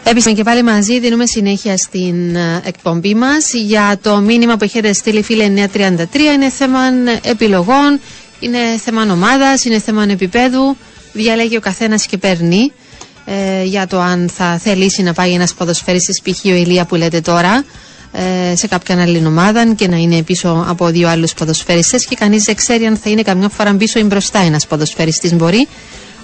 [0.10, 3.54] Επίσης και πάλι μαζί δίνουμε συνέχεια στην ε, εκπομπή μας.
[3.54, 5.98] Για το μήνυμα που έχετε στείλει φίλε 933
[6.36, 6.80] είναι θέμα
[7.22, 8.00] επιλογών,
[8.40, 10.78] είναι θέμα ομάδας, είναι θέμα επίπεδου.
[11.14, 12.72] Διαλέγει ο καθένας και παίρνει
[13.26, 16.46] ε, για το αν θα θελήσει να πάει ένας ποδοσφαίριστης π.χ.
[16.46, 17.64] ο Ηλία που λέτε τώρα
[18.12, 22.44] ε, σε κάποια άλλη ομάδα και να είναι πίσω από δύο άλλους ποδοσφαιριστές και κανείς
[22.44, 25.68] δεν ξέρει αν θα είναι καμιά φορά πίσω ή μπροστά ένας ποδοσφαιριστής μπορεί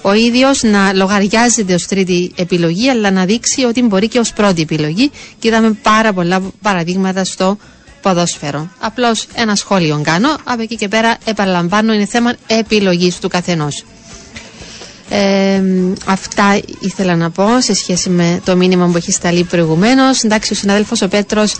[0.02, 4.62] ο ίδιος να λογαριάζεται ως τρίτη επιλογή, αλλά να δείξει ότι μπορεί και ως πρώτη
[4.62, 5.10] επιλογή.
[5.38, 7.56] Και είδαμε πάρα πολλά παραδείγματα στο
[8.02, 8.68] ποδόσφαιρο.
[8.80, 10.36] Απλώς ένα σχόλιο κάνω.
[10.44, 13.84] Από εκεί και πέρα, επαναλαμβάνω, είναι θέμα επιλογής του καθενός.
[15.08, 15.62] Ε,
[16.06, 20.22] αυτά ήθελα να πω σε σχέση με το μήνυμα που έχεις σταλεί προηγουμένως.
[20.22, 21.56] Εντάξει, ο συνάδελφος ο Πέτρος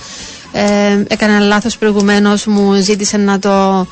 [0.52, 3.86] ε, έκανε ένα λάθος προηγουμένως, μου ζήτησε να το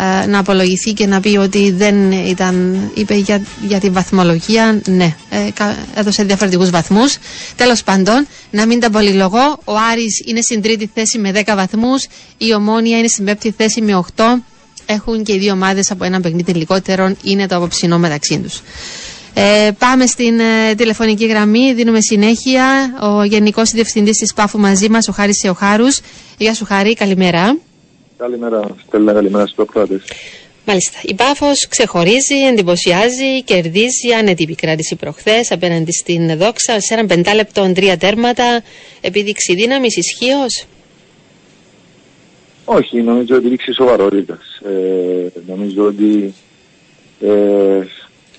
[0.00, 5.14] ε, να απολογηθεί και να πει ότι δεν ήταν, είπε για, για τη βαθμολογία, ναι,
[5.30, 5.38] ε,
[5.94, 7.16] έδωσε διαφορετικούς βαθμούς.
[7.56, 12.06] Τέλος πάντων, να μην τα πολυλογώ, ο Άρης είναι στην τρίτη θέση με 10 βαθμούς,
[12.38, 14.24] η Ομόνια είναι στην πέμπτη θέση με 8,
[14.86, 18.62] έχουν και οι δύο ομάδες από ένα παιχνίδι λιγότερο, είναι το απόψινό μεταξύ τους.
[19.34, 22.66] Ε, πάμε στην ε, τηλεφωνική γραμμή, δίνουμε συνέχεια.
[23.00, 26.00] Ο Γενικός Διευθυντής της ΠΑΦΟΥ μαζί μας, ο Χάρης Σεοχάρους.
[26.38, 27.56] Γεια σου Χάρη, καλημέρα.
[28.18, 30.02] Καλημέρα, Στέλλα, καλημέρα στους προκράτες.
[30.66, 30.98] Μάλιστα.
[31.02, 37.96] Η Πάφος ξεχωρίζει, εντυπωσιάζει, κερδίζει άνετη επικράτηση προχθές απέναντι στην Δόξα σε έναν πεντάλεπτο τρία
[37.96, 38.62] τέρματα.
[39.00, 40.66] Επίδειξη δύναμης, ισχύως;
[42.64, 44.60] Όχι, νομίζω ότι δείξει σοβαρότητας.
[44.64, 46.34] Ε, νομίζω ότι
[47.20, 47.86] ε,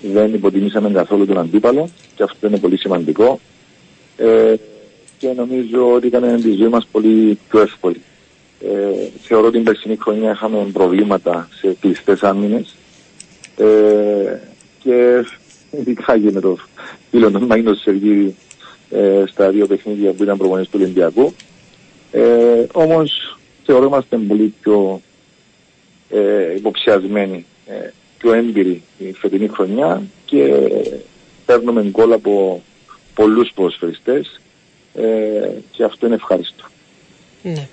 [0.01, 3.39] δεν υποτιμήσαμε καθόλου τον αντίπαλο και αυτό είναι πολύ σημαντικό.
[4.17, 4.53] Ε,
[5.17, 8.01] και νομίζω ότι ήταν της ζωής μας πολύ πιο εύκολη.
[8.63, 12.75] Ε, θεωρώ ότι την περσινή χρονιά είχαμε προβλήματα σε κλειστές άμυνες
[13.57, 14.39] ε,
[14.83, 15.25] και
[15.71, 16.57] ειδικά και με το
[17.09, 18.35] φίλο του Μάγνο Σεργίδη
[18.89, 21.33] ε, στα δύο παιχνίδια που ήταν προπονές του Ολυμπιακού.
[22.11, 25.01] Ε, όμως θεωρώ είμαστε πολύ πιο
[26.09, 30.69] ε, υποψιασμένοι, ε, πιο έμπειροι η φετινή χρονιά και
[31.45, 32.63] παίρνουμε γκολ από
[33.13, 34.39] πολλούς ποδοσφαιριστές
[34.93, 36.63] ε, και αυτό είναι ευχάριστο.
[37.43, 37.67] Ναι.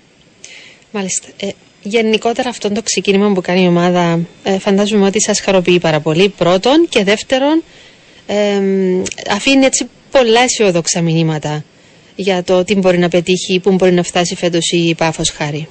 [0.96, 1.28] Μάλιστα.
[1.40, 1.48] Ε,
[1.82, 6.28] γενικότερα αυτό το ξεκίνημα που κάνει η ομάδα ε, φαντάζομαι ότι σας χαροποιεί πάρα πολύ
[6.28, 7.62] πρώτον και δεύτερον
[8.26, 8.60] ε,
[9.30, 11.64] αφήνει έτσι πολλά αισιόδοξα μηνύματα
[12.16, 15.68] για το τι μπορεί να πετύχει, πού μπορεί να φτάσει φέτος η Πάφος Χάρη.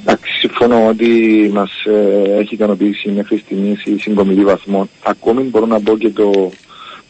[0.00, 1.08] Εντάξει, συμφωνώ ότι
[1.52, 4.88] μας ε, έχει ικανοποιήσει μέχρι στιγμής η συγκομιδή βαθμών.
[5.02, 6.52] Ακόμη μπορώ να πω και το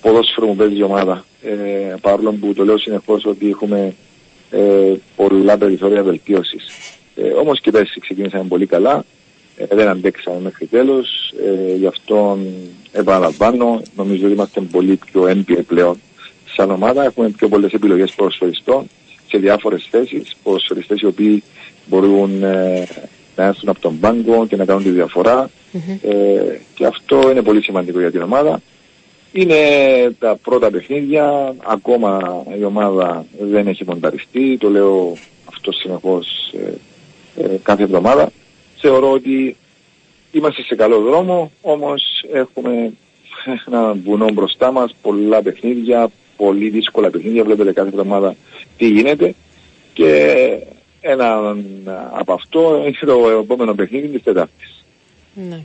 [0.01, 1.25] ποδόσφαιρο μου παίζει η ομάδα.
[1.43, 3.95] Ε, παρόλο που το λέω συνεχώς ότι έχουμε
[4.53, 6.65] ε, πολλά περιθώρια βελτίωσης.
[7.17, 9.05] Ε, Όμως και πέρσι ξεκίνησαμε πολύ καλά.
[9.57, 11.35] Ε, δεν αντέξαμε μέχρι τέλος.
[11.47, 12.39] Ε, γι' αυτό
[12.93, 13.83] επαναλαμβάνω.
[13.97, 16.01] Νομίζω ότι είμαστε πολύ πιο έμπειροι πλέον
[16.55, 17.05] σαν ομάδα.
[17.05, 18.87] Έχουμε πιο πολλές επιλογές ποδοσφαιριστών
[19.29, 20.37] σε διάφορες θέσεις.
[20.43, 21.43] Ποδοσφαιριστές οι οποίοι
[21.87, 22.87] μπορούν ε,
[23.37, 25.51] να έρθουν από τον πάγκο και να κάνουν τη διαφορα
[26.03, 28.61] Ε, και αυτό είναι πολύ σημαντικό για την ομάδα.
[29.33, 29.57] Είναι
[30.19, 36.73] τα πρώτα παιχνίδια, ακόμα η ομάδα δεν έχει μονταριστεί, το λέω αυτό συνεχώς ε,
[37.43, 38.31] ε, κάθε εβδομάδα.
[38.77, 39.57] Θεωρώ ότι
[40.33, 42.03] είμαστε σε καλό δρόμο, όμως
[42.33, 42.93] έχουμε
[43.67, 48.37] ένα βουνό μπροστά μας, πολλά παιχνίδια, πολύ δύσκολα παιχνίδια, βλέπετε κάθε εβδομάδα
[48.77, 49.35] τι γίνεται
[49.93, 50.37] και
[51.01, 51.57] ένα
[52.13, 54.85] από αυτό είναι το επόμενο παιχνίδι της Τετάρτης.
[55.35, 55.65] Ναι.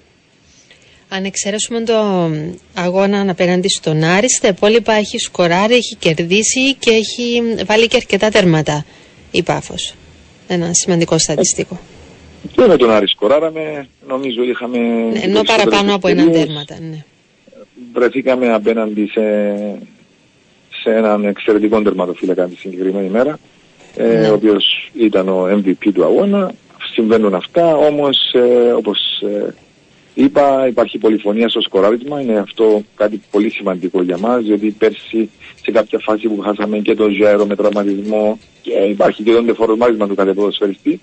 [1.10, 2.30] Αν εξαιρέσουμε το
[2.74, 8.30] αγώνα απέναντι στον Άρη, στα υπόλοιπα έχει σκοράρει, έχει κερδίσει και έχει βάλει και αρκετά
[8.30, 8.86] τέρματα
[9.32, 9.93] η Πάφος.
[10.47, 11.80] Ένα σημαντικό στατιστικό.
[12.51, 14.78] Και με τον Άρη σκοράραμε, νομίζω είχαμε...
[14.78, 17.03] Ναι, ενώ παραπάνω από ένα τέρματα, ναι.
[17.93, 19.22] Βρεθήκαμε απέναντι σε,
[20.82, 23.39] σε έναν εξαιρετικό τερματοφύλακα τη συγκεκριμένη μέρα
[23.95, 24.30] ε, ναι.
[24.30, 26.51] ο οποίος ήταν ο MVP του αγώνα.
[26.93, 29.53] Συμβαίνουν αυτά, όμως ε, όπως ε,
[30.18, 35.30] είπα υπάρχει πολυφωνία στο σκοράρισμα, είναι αυτό κάτι πολύ σημαντικό για μας, διότι πέρσι
[35.63, 40.07] σε κάποια φάση που χάσαμε και τον Ζέρο με τραυματισμό και υπάρχει και το δεφορμάρισμα
[40.07, 40.99] του κάθε ποδοσφαιριστή,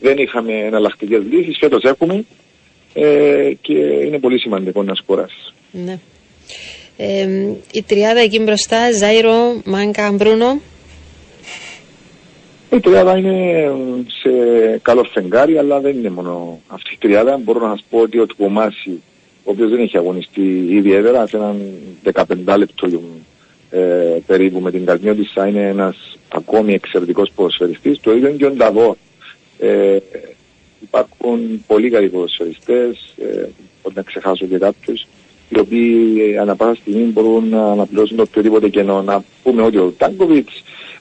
[0.00, 2.24] δεν είχαμε εναλλακτικές λύσεις, φέτος έχουμε
[2.94, 5.54] ε, και είναι πολύ σημαντικό να σκοράσεις.
[5.70, 5.98] Ναι.
[6.96, 7.28] Ε,
[7.72, 10.60] η τριάδα εκεί μπροστά, Ζάιρο, Μάνκα, Μπρούνο,
[12.76, 13.72] η τριάδα είναι
[14.06, 14.30] σε
[14.82, 17.36] καλό φεγγάρι, αλλά δεν είναι μόνο αυτή η τριάδα.
[17.36, 19.02] Μπορώ να σας πω ότι ο Τουκομάση,
[19.44, 21.72] ο οποίος δεν έχει αγωνιστεί ιδιαίτερα, σε έναν
[22.12, 22.88] 15 λεπτό
[23.70, 28.00] ε, περίπου με την καρδιά θα είναι ένας ακόμη εξαιρετικός ποδοσφαιριστής.
[28.00, 28.96] Το ίδιο και ο Νταβό.
[29.58, 29.98] Ε,
[30.82, 33.46] υπάρχουν πολύ καλοί ποδοσφαιριστές, ε,
[33.94, 35.06] να ξεχάσω και κάποιους,
[35.48, 39.02] οι οποίοι ανά πάσα στιγμή μπορούν να αναπληρώσουν το οποιοδήποτε κενό.
[39.02, 40.48] Να πούμε ότι ο Τάγκοβιτ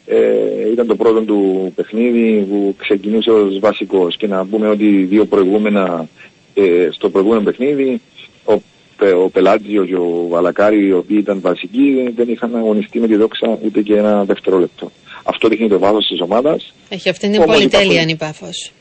[0.05, 5.25] ε, ήταν το πρώτο του παιχνίδι που ξεκινούσε ως βασικός και να πούμε ότι δύο
[5.25, 6.07] προηγούμενα
[6.53, 8.01] ε, στο προηγούμενο παιχνίδι
[8.43, 8.53] ο,
[9.23, 13.59] ο Πελάτζιος και ο Βαλακάρη οι οποίοι ήταν βασικοί δεν είχαν αγωνιστεί με τη δόξα
[13.65, 14.91] ούτε και ένα δευτερόλεπτο.
[15.23, 16.73] Αυτό δείχνει το βάθος της ομάδας.
[16.89, 18.71] Έχει αυτή την πολυτέλεια αν πάφος.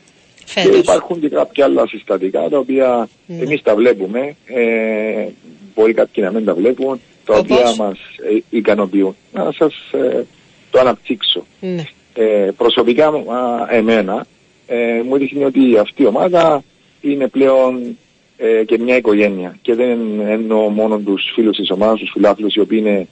[0.55, 3.43] Και υπάρχουν και κάποια άλλα συστατικά τα οποία ναι.
[3.43, 5.27] εμείς τα βλέπουμε, ε,
[5.75, 7.99] μπορεί κάποιοι να μην τα βλέπουν, τα Όπως; οποία μας
[8.31, 9.17] ε, ικανοποιούν.
[9.33, 10.25] Να σας ε,
[10.73, 11.47] το αναπτύξω.
[11.61, 11.85] Ναι.
[12.15, 14.27] Ε, προσωπικά α, εμένα
[14.67, 16.65] ε, μου δείχνει ότι αυτή η ομάδα
[17.01, 17.97] είναι πλέον
[18.37, 22.61] ε, και μια οικογένεια και δεν εννοώ μόνο τους φίλους της ομάδας, τους φιλάθλους οι
[22.61, 23.09] οποίοι είναι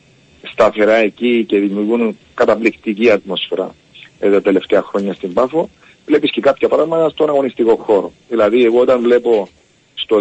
[0.52, 3.74] σταθερά εκεί και δημιουργούν καταπληκτική ατμόσφαιρα
[4.18, 5.68] ε, τα τελευταία χρόνια στην Πάφο.
[6.06, 8.12] Βλέπεις και κάποια πράγματα στον αγωνιστικό χώρο.
[8.28, 9.48] Δηλαδή εγώ όταν βλέπω
[9.94, 10.20] στο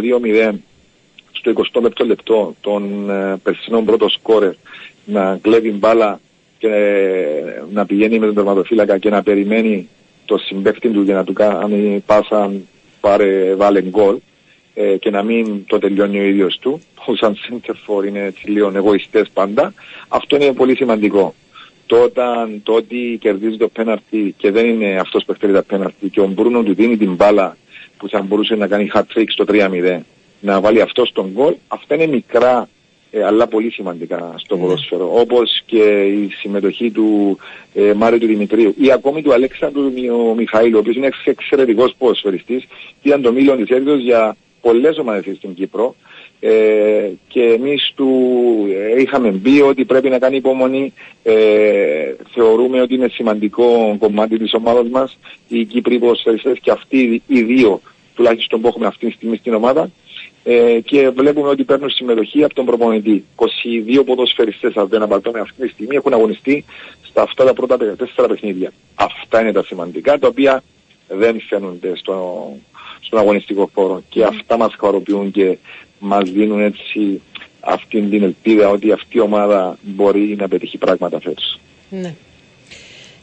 [0.52, 0.54] 2-0
[1.32, 4.54] στο 25 λεπτό τον ε, περσινό πρώτο σκόρερ
[5.06, 6.20] να κλέβει μπάλα
[6.60, 6.70] και
[7.72, 9.90] να πηγαίνει με τον τερματοφύλακα και να περιμένει
[10.26, 12.52] το συμπέκτη του για να του κάνει πάσα
[13.00, 14.18] πάρε βάλε γκολ
[14.74, 16.82] ε, και να μην το τελειώνει ο ίδιος του.
[17.06, 19.74] Που σαν center είναι έτσι λίγο εγωιστές πάντα.
[20.08, 21.34] Αυτό είναι πολύ σημαντικό.
[21.86, 26.10] Το όταν το ότι κερδίζει το πέναρτι και δεν είναι αυτός που εκτελεί τα πέναρτι
[26.10, 27.58] και ο Μπρούνο του δίνει την μπάλα
[27.98, 30.00] που θα μπορούσε να κάνει hat trick στο 3-0
[30.40, 32.70] να βάλει αυτός στον γκολ αυτά είναι μικρά
[33.12, 34.62] ε, αλλά πολύ σημαντικά στο ναι.
[34.62, 35.20] ποδόσφαιρο.
[35.20, 37.38] Όπως και η συμμετοχή του
[37.74, 39.92] ε, Μάριου του Δημητρίου ή ακόμη του Αλέξανδρου
[40.30, 42.68] ο Μιχαήλ, ο οποίος είναι εξαιρετικός ποδοσφαιριστής.
[43.02, 45.96] Ήταν το μήλο της έδρα για πολλές ομάδες στην Κύπρο
[46.40, 48.10] ε, και εμείς του
[48.70, 50.94] ε, είχαμε πει ότι πρέπει να κάνει υπομονή.
[51.24, 57.42] Ε, θεωρούμε ότι είναι σημαντικό κομμάτι της ομάδας μας οι Κύπροι ποδοσφαιριστές και αυτοί οι
[57.42, 57.82] δύο
[58.16, 59.92] τουλάχιστον που έχουμε αυτή τη στιγμή στην ομάδα
[60.52, 63.26] ε, και βλέπουμε ότι παίρνουν συμμετοχή από τον προπονητή.
[63.36, 66.66] 22 ποδοσφαιριστές αν δεν απαρτώνουν αυτή τη στιγμή έχουν αγωνιστεί
[67.10, 68.72] στα αυτά τα πρώτα τέσσερα παιχνίδια.
[68.96, 70.64] Αυτά είναι τα σημαντικά τα οποία
[71.08, 72.48] δεν φαίνονται στο,
[73.00, 75.58] στον αγωνιστικό χώρο και αυτά μας χαροποιούν και
[76.00, 77.22] μας δίνουν έτσι
[77.60, 81.60] αυτή την ελπίδα ότι αυτή η ομάδα μπορεί να πετύχει πράγματα φέτος.
[81.90, 82.14] Ναι.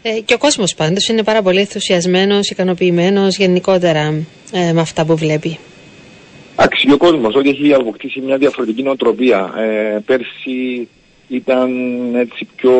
[0.02, 4.00] Ε, και ο κόσμος πάντως είναι πάρα πολύ ενθουσιασμένος, ικανοποιημένος γενικότερα
[4.52, 5.58] ε, με αυτά που βλέπει.
[6.58, 9.54] Εντάξει, ο κόσμος ότι έχει αποκτήσει μια διαφορετική νοοτροπία.
[9.56, 10.88] Ε, πέρσι
[11.28, 11.70] ήταν
[12.14, 12.72] έτσι πιο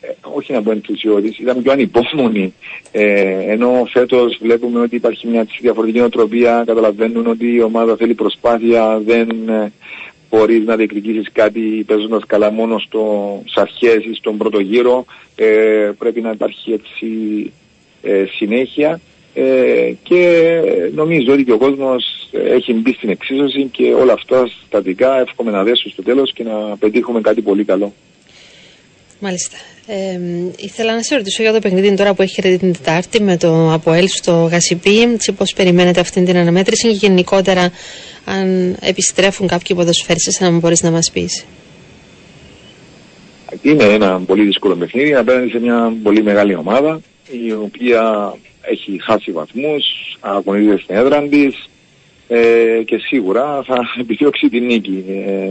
[0.00, 2.54] ε, όχι να πω ενθουσιώδης, ήταν πιο ανυπόμονη.
[2.92, 8.98] Ε, ενώ φέτος βλέπουμε ότι υπάρχει μια διαφορετική νοοτροπία, καταλαβαίνουν ότι η ομάδα θέλει προσπάθεια,
[8.98, 9.72] δεν ε,
[10.30, 15.04] μπορείς να διεκδικήσεις κάτι παίζοντας καλά μόνο στο, στις αρχές ή στον πρώτο γύρο.
[15.34, 17.06] Ε, πρέπει να υπάρχει έτσι
[18.02, 19.00] ε, συνέχεια.
[19.40, 20.50] Ε, και
[20.94, 25.62] νομίζω ότι και ο κόσμος έχει μπει στην εξίσωση και όλα αυτά στατικά εύχομαι να
[25.62, 27.92] δέσουν στο τέλος και να πετύχουμε κάτι πολύ καλό.
[29.20, 29.56] Μάλιστα.
[29.86, 30.20] Ε,
[30.56, 34.08] ήθελα να σε ρωτήσω για το παιχνίδι τώρα που έχει την Τετάρτη με το Αποέλ
[34.08, 35.16] στο Γασιπί.
[35.36, 37.72] Πώς περιμένετε αυτή την αναμέτρηση και γενικότερα
[38.24, 41.44] αν επιστρέφουν κάποιοι ποδοσφαίριστες, να μπορείς να μας πεις.
[43.62, 47.00] Είναι ένα πολύ δύσκολο παιχνίδι απέναντι σε μια πολύ μεγάλη ομάδα
[47.46, 48.34] η οποία
[48.70, 51.68] έχει χάσει βαθμούς, αγωνίζεται στην έδρα της
[52.28, 55.04] ε, και σίγουρα θα επιδιώξει την νίκη.
[55.08, 55.50] Ε,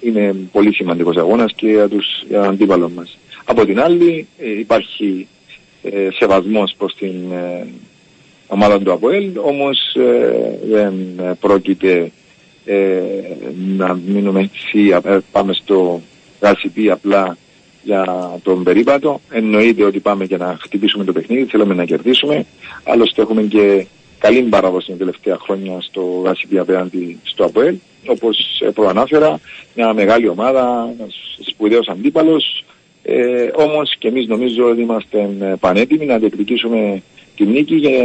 [0.00, 3.18] είναι πολύ σημαντικός αγώνας και για τους για αντίπαλο μας.
[3.44, 5.28] Από την άλλη ε, υπάρχει
[5.82, 7.66] ε, σεβασμός προς την ε,
[8.46, 10.94] ομάδα του ΑΠΟΕΛ, όμως ε, δεν
[11.40, 12.10] πρόκειται
[13.76, 15.00] να μείνουμε έτσι,
[15.32, 16.00] πάμε στο
[16.40, 17.36] γάσιπι απλά
[17.82, 18.04] για
[18.42, 19.20] τον περίπατο.
[19.30, 22.46] Εννοείται ότι πάμε για να χτυπήσουμε το παιχνίδι, θέλουμε να κερδίσουμε.
[22.84, 23.86] Άλλωστε έχουμε και
[24.18, 27.76] καλή παράδοση τα τελευταία χρόνια στο γάσιπι απέναντι στο ΑΠΟΕΛ.
[28.06, 28.36] Όπως
[28.74, 29.40] προανάφερα,
[29.74, 31.14] μια μεγάλη ομάδα, ένας
[31.50, 32.64] σπουδαίος αντίπαλος,
[33.02, 35.18] ε, όμως και εμείς νομίζω ότι είμαστε
[35.60, 37.02] πανέτοιμοι να διεκδικήσουμε
[37.36, 37.96] τη νίκη και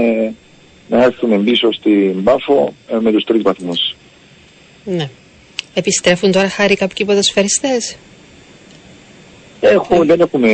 [0.89, 3.95] να έρθουμε πίσω στην Πάφο ε, με τους τρεις βαθμούς.
[4.84, 5.09] Ναι.
[5.73, 7.95] Επιστρέφουν τώρα χάρη κάποιοι ποδοσφαιριστές;
[9.60, 10.49] Έχω, δεν έχουμε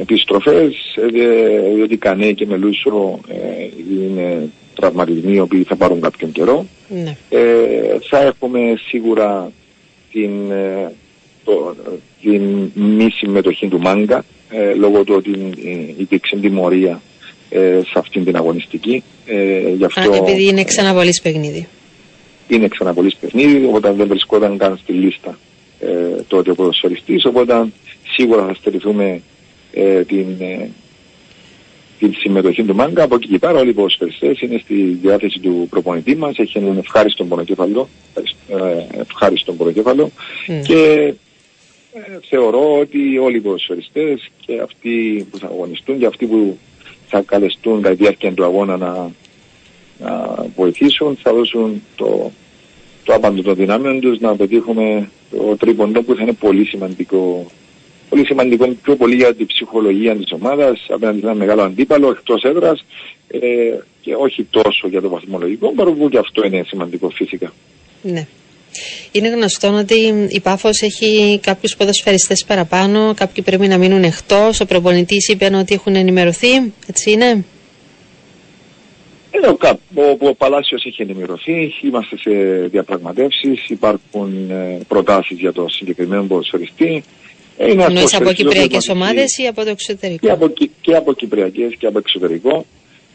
[0.00, 1.06] επιστροφές, ε,
[1.74, 6.66] διότι Κανέ και Μελούσο ε, είναι τραυματισμοί οι οποίοι θα πάρουν κάποιον καιρό.
[6.88, 7.16] Ναι.
[7.28, 7.38] Ε,
[8.08, 9.52] θα έχουμε σίγουρα
[10.12, 10.92] την, ε,
[11.44, 11.74] το,
[12.20, 15.30] την μη συμμετοχή του Μάγκα ε, λόγω του ότι
[15.96, 17.00] υπήρξε τιμωρία
[17.48, 19.02] ε, σε αυτήν την αγωνιστική.
[19.26, 21.68] Ε, γι αυτό, Α, επειδή είναι ξαναβολής παιχνίδι.
[22.48, 25.38] Είναι ξαναβολής παιχνίδι, οπότε δεν βρισκόταν καν στη λίστα
[25.80, 27.72] ε, τότε ο ποδοσφαιριστής, οπότε
[28.08, 29.22] σίγουρα θα στερηθούμε
[29.72, 30.68] ε, την, ε,
[31.98, 33.02] την συμμετοχή του Μάγκα.
[33.02, 36.78] Από εκεί και πέρα όλοι οι ποδοσφαιριστές είναι στη διάθεση του προπονητή μας, έχει έναν
[36.78, 37.88] ευχάριστο πονοκέφαλο,
[38.48, 40.10] ε, ευχάριστο πονοκέφαλο
[40.46, 40.62] mm.
[40.66, 41.14] και
[41.92, 46.58] ε, θεωρώ ότι όλοι οι ποδοσφαιριστές και αυτοί που θα αγωνιστούν και αυτοί που
[47.06, 49.10] θα καλεστούν κατά τη διάρκεια του αγώνα να,
[49.98, 52.30] να βοηθήσουν θα δώσουν το,
[53.04, 57.50] το άπαντο των δυνάμεων τους να πετύχουμε το τρίποντο που θα είναι πολύ σημαντικό
[58.08, 62.42] πολύ σημαντικό πιο πολύ για την ψυχολογία της ομάδας απέναντι σε ένα μεγάλο αντίπαλο εκτός
[62.42, 62.84] έδρας
[63.28, 63.38] ε,
[64.00, 67.52] και όχι τόσο για το βαθμολογικό παρόλο που και αυτό είναι σημαντικό φυσικά.
[68.02, 68.26] Ναι.
[69.12, 74.66] Είναι γνωστό ότι η Πάφος έχει κάποιους ποδοσφαιριστές παραπάνω, κάποιοι πρέπει να μείνουν εκτός, ο
[74.66, 77.44] προπονητής είπε ότι έχουν ενημερωθεί, έτσι είναι.
[79.30, 79.56] Ε, ο,
[79.94, 82.30] ο, ο Παλάσιος έχει ενημερωθεί, είμαστε σε
[82.70, 87.04] διαπραγματεύσεις, υπάρχουν ε, προτάσεις για το συγκεκριμένο ποδοσφαιριστή.
[87.56, 91.86] Ε, Εννοείς από κυπριακές ομάδες ή από το εξωτερικό; Και από, και από κυπριακές και
[91.86, 92.66] από εξωτερικό.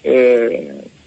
[0.01, 0.47] Ε,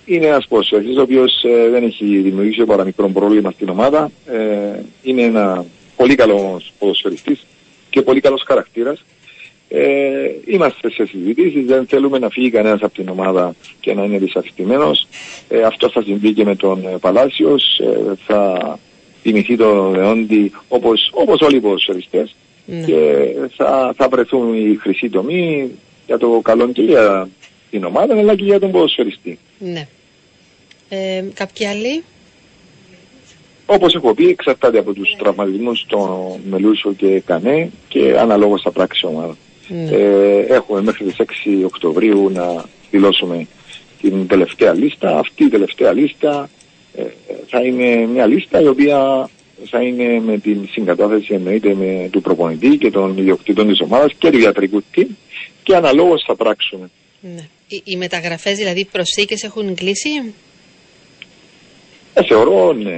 [0.05, 4.11] είναι ένας ποδοσφαιριστής ο οποίος ε, δεν έχει δημιουργήσει παρά μικρό πρόβλημα στην ομάδα.
[4.27, 5.65] Ε, είναι ένα
[5.97, 7.47] πολύ καλός ποδοσφαιριστής
[7.91, 9.05] και πολύ καλός χαρακτήρας.
[9.71, 14.19] Ε, είμαστε σε συζητήσεις, δεν θέλουμε να φύγει κανένας από την ομάδα και να είναι
[14.19, 15.07] δυσαρεστημένος.
[15.49, 17.79] Ε, αυτό θα συμβεί και με τον ε, Παλάσιος.
[17.79, 18.79] Ε, θα
[19.23, 22.35] τιμηθεί το Δεόντι όπως, όπως όλοι οι ποδοσφαιριστές.
[22.65, 22.81] Ναι.
[22.81, 25.71] Και θα, θα βρεθούν οι χρυσοί τομεί
[26.07, 27.29] για το καλό και για
[27.71, 29.39] την ομάδα αλλά και για τον ποδοσφαιριστή.
[29.59, 29.89] Ναι.
[30.89, 32.03] Ε, κάποιοι άλλοι;
[33.67, 39.07] Όπως έχω πει, εξαρτάται από τους τραυματισμούς των Μελούσο και Κανέ και αναλόγως θα πράξει
[39.07, 39.37] ομάδα.
[39.69, 39.97] Ναι.
[39.97, 43.47] Ε, έχουμε μέχρι τις 6 Οκτωβρίου να δηλώσουμε
[44.01, 45.19] την τελευταία λίστα.
[45.19, 46.51] Αυτή η τελευταία λίστα
[46.95, 47.03] ε,
[47.47, 49.29] θα είναι μια λίστα η οποία
[49.65, 54.31] θα είναι με την συγκατάθεση εννοείται με του προπονητή και των ιδιοκτήτων της ομάδας και
[54.31, 55.07] του ιατρικού team
[55.63, 56.91] και αναλόγως θα πράξουμε.
[57.21, 57.49] Ναι.
[57.69, 60.35] Οι, οι μεταγραφές δηλαδή προσθήκες έχουν κλείσει;
[62.19, 62.91] Ε, θεωρώ, ναι,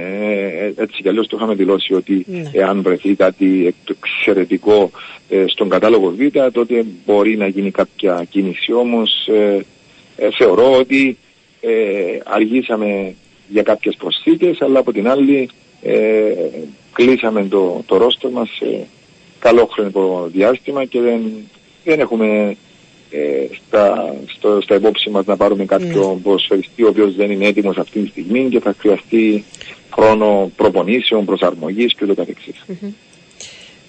[0.75, 2.49] έτσι κι αλλιώς το είχαμε δηλώσει ότι ναι.
[2.53, 4.91] εάν βρεθεί κάτι εξαιρετικό
[5.29, 8.73] ε, στον κατάλογο Β, τότε μπορεί να γίνει κάποια κίνηση.
[8.73, 9.65] Όμως ε,
[10.15, 11.17] ε θεωρώ ότι
[11.61, 11.71] ε,
[12.23, 13.15] αργήσαμε
[13.47, 15.49] για κάποιες προσθήκες, αλλά από την άλλη
[15.81, 16.33] ε,
[16.93, 18.87] κλείσαμε το, το ρόστο μας σε
[19.39, 21.21] καλό χρονικό διάστημα και δεν,
[21.83, 22.55] δεν έχουμε ε,
[23.67, 26.21] στα, στο, στα υπόψη μας να πάρουμε κάποιον mm.
[26.23, 29.43] ποδοσφαιριστή ο οποίος δεν είναι έτοιμος αυτή τη στιγμή και θα χρειαστεί
[29.93, 32.65] χρόνο προπονήσεων, προσαρμογής και το καθεξής.
[32.67, 32.93] Mm-hmm.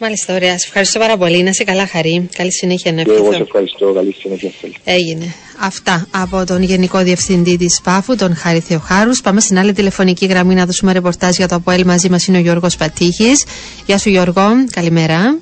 [0.04, 0.58] Μάλιστα, ωραία.
[0.58, 1.42] Σε ευχαριστώ πάρα πολύ.
[1.42, 2.28] Να είσαι καλά, Χαρή.
[2.36, 3.92] Καλή συνέχεια, να Και εγώ σε ευχαριστώ.
[3.92, 4.50] Καλή συνέχεια.
[4.84, 5.34] Έγινε.
[5.60, 9.20] Αυτά από τον Γενικό Διευθυντή της ΠΑΦΟΥ, τον Χάρη Θεοχάρους.
[9.20, 11.84] Πάμε στην άλλη τηλεφωνική γραμμή να δώσουμε ρεπορτάζ για το ΑΠΟΕΛ.
[11.84, 13.44] Μαζί μας είναι ο Γιώργος Πατήχης.
[13.86, 14.42] Γεια σου, Γιώργο.
[14.70, 15.38] Καλημέρα.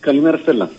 [0.00, 0.70] Καλημέρα, Στέλλα.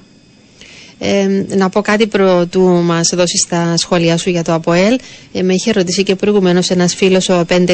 [1.02, 5.00] Ε, να πω κάτι πρωτού μας δώσεις τα σχόλιά σου για το ΑΠΟΕΛ.
[5.34, 7.66] Ε, με είχε ρωτήσει και προηγουμένως ένας φίλος ο 565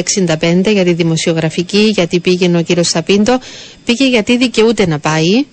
[0.72, 3.38] για τη δημοσιογραφική, γιατί πήγαινε ο κύριος Σαπίντο.
[3.84, 5.44] Πήγε γιατί δικαιούται να πάει.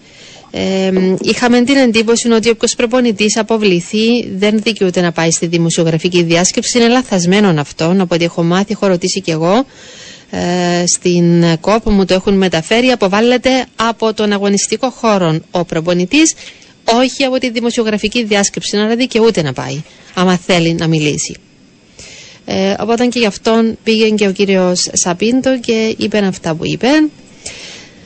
[0.52, 6.78] Ε, είχαμε την εντύπωση ότι όποιος προπονητής αποβληθεί δεν δικαιούται να πάει στη δημοσιογραφική διάσκεψη.
[6.78, 7.96] Είναι λαθασμένο αυτό.
[8.00, 9.66] Από ό,τι έχω μάθει, έχω ρωτήσει κι εγώ.
[10.30, 12.88] Ε, στην κόπο μου το έχουν μεταφέρει.
[12.88, 16.34] Αποβάλλεται από τον αγωνιστικό χώρο ο προπονητής
[16.84, 19.82] όχι από τη δημοσιογραφική διάσκεψη, να δικαιούται να πάει,
[20.14, 21.36] άμα θέλει να μιλήσει.
[22.46, 26.88] Ε, οπότε και γι' αυτόν πήγε και ο κύριος Σαπίντο και είπε αυτά που είπε.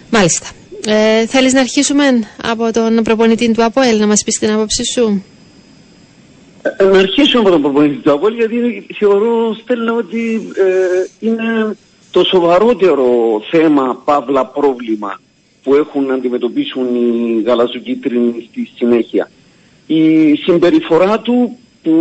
[0.09, 0.47] Μάλιστα.
[0.86, 2.03] Ε, θέλεις να αρχίσουμε
[2.43, 5.23] από τον προπονητή του ΑΠΟΕΛ να μας πεις την άποψη σου;
[6.78, 11.78] Ε, να αρχίσουμε από τον προπονητή του ΑΠΟΕΛ γιατί θεωρώ Στέλλα ότι ε, είναι
[12.11, 13.05] το σοβαρότερο
[13.51, 15.19] θέμα, παύλα πρόβλημα
[15.68, 19.30] που έχουν να αντιμετωπίσουν οι γαλαζοκίτρινοι στη συνέχεια.
[19.88, 21.93] Η συμπεριφορά του που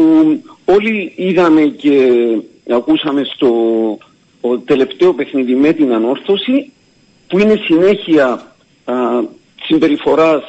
[0.64, 2.12] όλοι είδαμε και
[2.69, 3.57] ακούσαμε στο
[4.64, 6.71] τελευταίο παιχνίδι με την ανόρθωση
[7.29, 8.55] που είναι συνέχεια
[8.85, 8.95] α,
[9.64, 10.43] συμπεριφοράς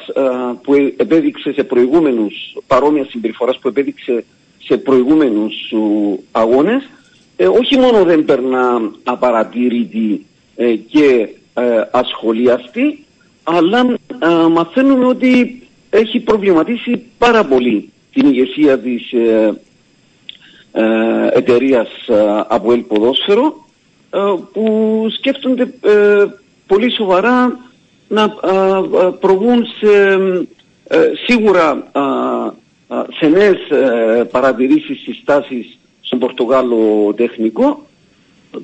[0.62, 2.34] που επέδειξε σε προηγούμενους,
[2.66, 4.24] παρόμοια συμπεριφοράς που επέδειξε
[4.58, 5.54] σε προηγούμενους
[6.32, 6.88] αγώνες
[7.36, 13.04] ε, όχι μόνο δεν περνά απαρατήρητη ε, και ε, ασχολιαστή
[13.56, 19.60] αλλά α, μαθαίνουμε ότι έχει προβληματίσει πάρα πολύ την ηγεσία της ε,
[20.72, 21.88] ε, εταιρείας
[22.48, 23.66] από El Ποδόσφαιρο
[24.52, 26.24] που σκέφτονται ε,
[26.66, 27.58] πολύ σοβαρά
[28.08, 28.28] να
[29.20, 30.12] προβούν σε
[30.88, 31.90] ε, σίγουρα
[33.18, 33.56] σε νέες
[34.30, 37.86] παρατηρήσεις συστάσεις στον Πορτογάλο τεχνικό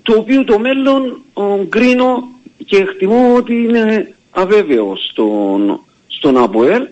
[0.03, 1.23] το οποίο το μέλλον
[1.69, 2.29] κρίνω
[2.67, 6.83] και εκτιμώ ότι είναι αβέβαιος στον, στον ΑΠΟΕΛ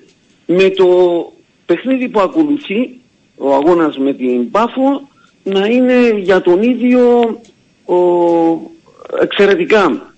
[0.47, 0.86] με το
[1.66, 3.01] παιχνίδι που ακολουθεί
[3.36, 5.09] ο αγώνας με την Πάφο
[5.43, 7.20] να είναι για τον ίδιο
[7.84, 7.97] ο,
[9.20, 10.14] εξαιρετικά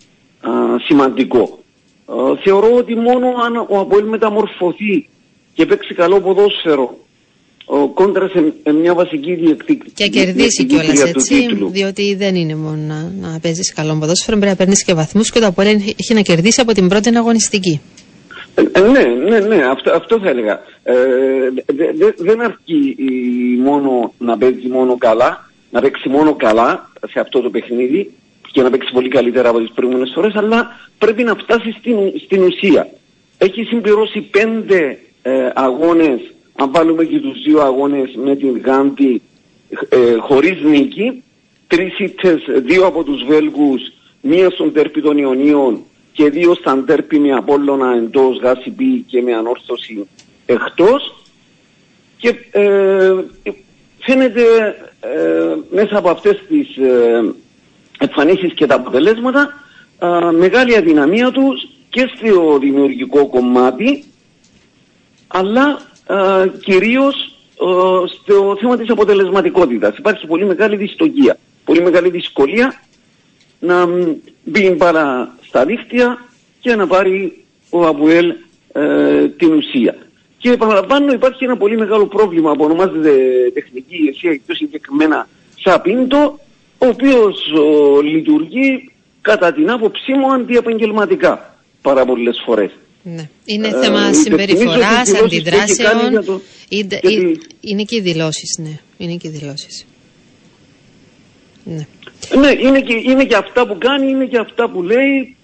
[0.85, 1.59] σημαντικό.
[2.43, 5.09] θεωρώ ότι μόνο αν ο Αποέλ μεταμορφωθεί
[5.55, 6.99] και παίξει καλό ποδόσφαιρο
[7.65, 9.91] ο κόντρας σε μια βασική διεκτική.
[9.91, 14.57] Και κερδίσει κιόλας έτσι, διότι δεν είναι μόνο να, να παίζεις καλό ποδόσφαιρο, πρέπει να
[14.57, 17.81] παίρνεις και βαθμούς και το Απόλυν έχει να κερδίσει από την πρώτη αγωνιστική.
[18.55, 20.61] Ε, ε, ναι, ναι, ναι, αυτό, αυτό θα έλεγα.
[20.83, 20.95] Ε,
[21.67, 22.97] δε, δε, δεν αρκεί
[23.59, 28.11] μόνο να παίζει μόνο καλά, να παίξει μόνο καλά σε αυτό το παιχνίδι
[28.53, 32.43] και να παίξει πολύ καλύτερα από τις προηγούμενες φορές, αλλά πρέπει να φτάσει στην, στην
[32.43, 32.89] ουσία.
[33.39, 39.23] Έχει συμπληρώσει πέντε ε, αγώνες αν βάλουμε και τους δύο αγώνες με την Γάντι
[39.89, 41.23] ε, χωρίς νίκη,
[41.67, 43.81] τρεις ήττες, δύο από τους Βέλγους,
[44.21, 45.83] μία στον τέρπι των Ιωνίων
[46.13, 50.09] και δύο στα τέρπι με Απόλλωνα εντός Γάσιμπη και με ανόρθωση
[50.47, 51.15] εκτός.
[52.17, 53.15] Και ε,
[53.99, 54.43] φαίνεται
[55.01, 57.35] ε, μέσα από αυτές τις ε,
[57.99, 59.55] εμφανίσεις και τα αποτελέσματα
[59.99, 64.05] ε, μεγάλη αδυναμία τους και στο δημιουργικό κομμάτι
[65.27, 67.15] αλλά ε, κυρίως
[67.61, 69.97] ε, στο θέμα της αποτελεσματικότητας.
[69.97, 72.81] Υπάρχει πολύ μεγάλη δυστογία, πολύ μεγάλη δυσκολία
[73.59, 73.87] να
[74.45, 76.19] μπει πάρα στα δίχτυα
[76.61, 78.35] και να πάρει ο Αμπουέλ
[78.73, 79.97] ε, την ουσία.
[80.39, 83.13] Και επαναλαμβάνω υπάρχει ένα πολύ μεγάλο πρόβλημα που ονομάζεται
[83.55, 85.29] τεχνική ηγεσία και πιο συγκεκριμένα
[85.61, 86.39] Σαπίντο,
[86.79, 87.53] ο οποίος
[88.03, 88.91] λειτουργεί
[89.21, 92.71] κατά την άποψή μου αντιεπαγγελματικά πάρα πολλές φορές.
[93.07, 93.29] Ναι.
[93.45, 96.25] Είναι ε, θέμα συμπεριφοράς, αντιδράσεων.
[96.25, 96.41] Το...
[97.61, 98.79] Είναι, και οι δηλώσεις, ναι.
[98.97, 99.87] Είναι και οι δηλώσεις.
[101.65, 101.87] Ναι.
[102.41, 105.37] ναι, είναι, και, είναι και αυτά που κάνει, είναι και αυτά που λέει.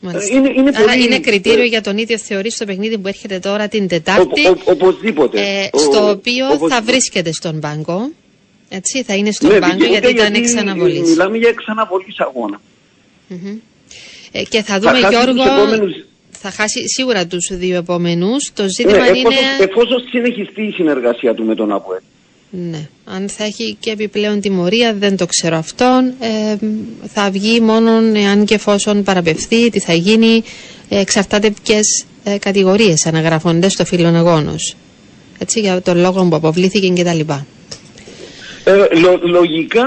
[0.00, 3.38] Ε, είναι, είναι, Άρα είναι κριτήριο ε, για τον ίδιο θεωρείς στο παιχνίδι που έρχεται
[3.38, 4.46] τώρα την Τετάρτη.
[4.46, 5.40] Ο, οπωσδήποτε.
[5.40, 8.10] Ε, στο οποίο θα βρίσκεται στον πάγκο.
[8.68, 11.00] Έτσι, θα είναι στον ναι, πάγκο γιατί ήταν εξ αναβολή.
[11.00, 12.60] Μιλάμε για εξ αναβολή αγώνα.
[13.30, 13.58] Mm-hmm.
[14.38, 15.42] Ε, και θα δούμε, θα Γιώργο.
[15.42, 16.04] Επόμενους...
[16.30, 18.52] Θα χάσει σίγουρα τους δύο επόμενους.
[18.54, 19.36] Το ζήτημα ναι, είναι.
[19.60, 22.00] Εφόσον συνεχιστεί η συνεργασία του με τον ΑΠΟΕ.
[22.50, 22.88] Ναι.
[23.04, 26.14] Αν θα έχει και επιπλέον τιμωρία, δεν το ξέρω αυτόν.
[26.20, 26.56] Ε,
[27.06, 27.90] θα βγει μόνο
[28.30, 30.42] αν και εφόσον παραπευθεί, τι θα γίνει.
[30.88, 34.76] Ε, εξαρτάται ποιες ε, κατηγορίες αναγραφόνται στο φίλον αγώνος.
[35.38, 37.20] Έτσι, για τον λόγο που αποβλήθηκε κτλ.
[38.64, 39.84] Ε, λο, λογικά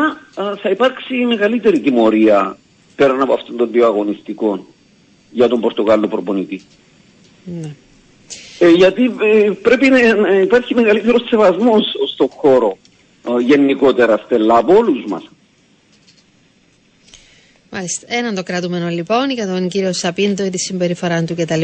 [0.62, 2.58] θα υπάρξει μεγαλύτερη τιμωρία
[3.00, 4.66] πέραν από αυτόν τον δύο αγωνιστικών
[5.32, 6.62] για τον Πορτογάλο προπονητή.
[7.44, 7.72] Ναι.
[8.60, 10.00] Ε, γιατί ε, πρέπει να,
[10.42, 11.84] υπάρχει μεγαλύτερος σεβασμός
[12.14, 12.78] στον χώρο
[13.28, 15.30] ε, γενικότερα στελά από όλους μας.
[17.72, 18.06] Μάλιστα.
[18.10, 21.64] Έναν το κρατούμενο λοιπόν για τον κύριο Σαπίντο, τη συμπεριφορά του κτλ.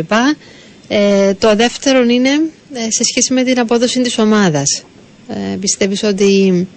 [0.87, 2.29] Ε, το δεύτερο είναι
[2.73, 4.83] ε, σε σχέση με την απόδοση της ομάδας.
[5.27, 6.67] Ε, πιστεύεις ότι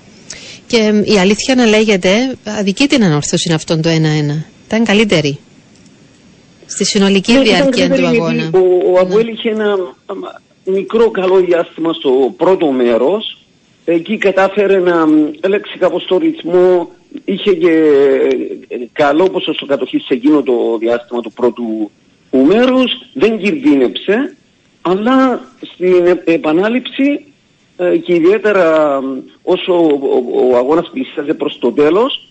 [0.68, 3.94] και η αλήθεια να λέγεται αδική την ανόρθωση αυτόν το 1-1.
[4.66, 5.38] Ήταν καλύτερη
[6.66, 8.50] στη συνολική ναι, διάρκεια του αγώνα.
[8.52, 9.30] Ο, ο Αβουέλ ναι.
[9.30, 9.76] είχε ένα
[10.64, 13.38] μικρό καλό διάστημα στο πρώτο μέρος.
[13.84, 15.04] Εκεί κατάφερε να
[15.40, 16.90] έλεξε κάπως το ρυθμό.
[17.24, 17.70] Είχε και
[18.68, 21.90] ε, καλό ποσοστό κατοχής σε εκείνο το διάστημα του πρώτου
[22.30, 22.92] μέρους.
[23.12, 24.36] Δεν κινδύνεψε.
[24.80, 27.27] Αλλά στην επανάληψη ε,
[27.78, 28.98] και ιδιαίτερα
[29.42, 32.28] όσο ο, ο αγώνας πλησίαζε προς το τέλος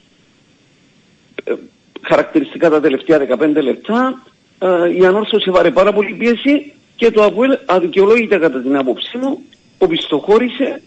[1.44, 1.54] ε,
[2.02, 4.24] χαρακτηριστικά τα τελευταία 15 λεπτά
[4.60, 9.40] ε, η ανόρθωση βάρε πάρα πολύ πίεση και το ΑΠΟΕΛ αδικαιολόγητα κατά την άποψή μου
[9.78, 10.82] οπισθοχώρησε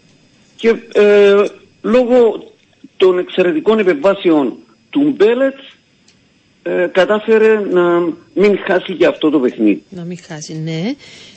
[0.55, 1.43] και ε,
[1.81, 2.43] λόγω
[2.97, 4.57] των εξαιρετικών επεμβάσεων
[4.89, 5.77] του Μπέλετς
[6.63, 7.99] ε, κατάφερε να
[8.33, 9.83] μην χάσει και αυτό το παιχνίδι.
[9.89, 10.93] Να μην χάσει, ναι.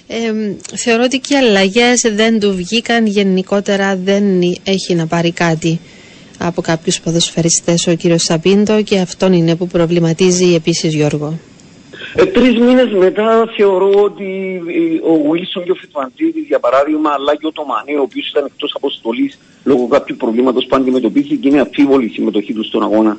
[0.06, 0.32] Ε,
[0.76, 4.24] θεωρώ ότι και οι αλλαγές δεν του βγήκαν γενικότερα, δεν
[4.64, 5.80] έχει να πάρει κάτι
[6.38, 11.38] από κάποιους ποδοσφαιριστές ο κύριος Σαπίντο και αυτόν είναι που προβληματίζει επίσης Γιώργο.
[12.16, 17.36] Ε, Τρεις μήνες μετά θεωρώ ότι ε, ο Βίλσον και ο Φιτβαντζίδη, για παράδειγμα, αλλά
[17.36, 21.60] και ο Τομανέ, ο οποίος ήταν εκτός αποστολής λόγω κάποιου προβλήματος που αντιμετωπίζει και είναι
[21.60, 23.18] αμφίβολη η συμμετοχή του στον αγώνα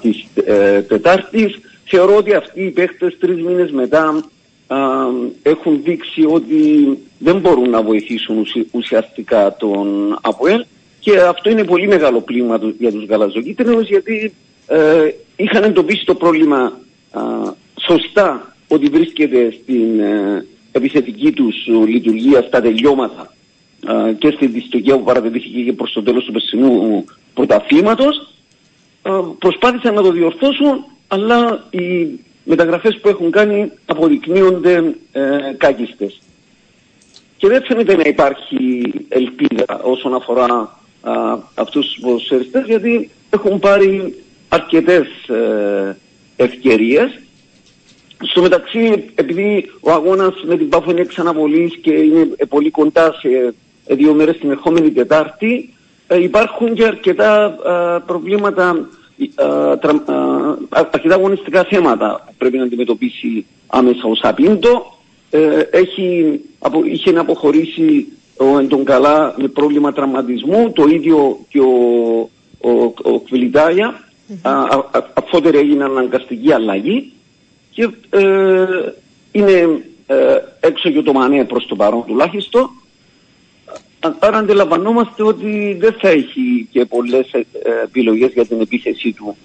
[0.00, 1.54] της ε, Τετάρτη,
[1.84, 4.24] θεωρώ ότι αυτοί οι παίχτες τρεις μήνες μετά
[4.66, 4.76] α,
[5.42, 10.64] έχουν δείξει ότι δεν μπορούν να βοηθήσουν ουσιαστικά τον ΑΠΟΕΛ
[11.00, 14.34] και αυτό είναι πολύ μεγάλο πλήμα για τους γαλαζοκίτρινους γιατί
[14.66, 16.72] ε, είχαν εντοπίσει το πρόβλημα
[17.80, 23.32] σωστά ότι βρίσκεται στην ε, επιθετική τους λειτουργία στα τελειώματα
[24.18, 27.04] και στην δυστοκία που παρατηρήθηκε και προς το τέλος του περσινού
[27.34, 28.32] πρωταθλήματος
[29.38, 32.08] προσπάθησαν να το διορθώσουν αλλά οι
[32.44, 35.22] μεταγραφές που έχουν κάνει αποδεικνύονται ε,
[35.56, 36.20] κάκιστες.
[37.36, 40.44] Και δεν φαίνεται να υπάρχει ελπίδα όσον αφορά
[41.00, 44.14] α, αυτούς τους ποδοσφαιριστές γιατί έχουν πάρει
[44.48, 45.96] αρκετές ε,
[46.36, 47.20] ευκαιρίες.
[48.30, 53.54] Στο μεταξύ, επειδή ο αγώνας με την Πάφο είναι εξαναβολής και είναι πολύ κοντά σε
[53.94, 55.77] δύο μέρες την ερχόμενη Τετάρτη, ε,
[56.20, 57.56] υπάρχουν και αρκετά
[58.06, 58.88] προβλήματα,
[60.68, 64.96] αρκετά αγωνιστικά θέματα που πρέπει να αντιμετωπίσει άμεσα ο Σαπίντο.
[65.30, 66.40] Ε, έχει,
[66.84, 68.06] είχε να αποχωρήσει
[68.36, 72.18] ο Εντογκαλά με πρόβλημα τραυματισμού, το ίδιο και ο,
[72.60, 72.70] ο,
[73.02, 73.94] ο Κβιλιτάια,
[74.28, 74.80] mm-hmm.
[75.14, 77.12] αφότερη έγινε αναγκαστική αλλαγή
[77.70, 78.66] και ε,
[79.32, 82.70] είναι ε, έξω και το Μανέ προς το παρόν τουλάχιστον.
[84.18, 87.44] Άρα αντιλαμβανόμαστε ότι δεν θα έχει και πολλές ε,
[87.82, 89.36] επιλογές για την επίθεσή του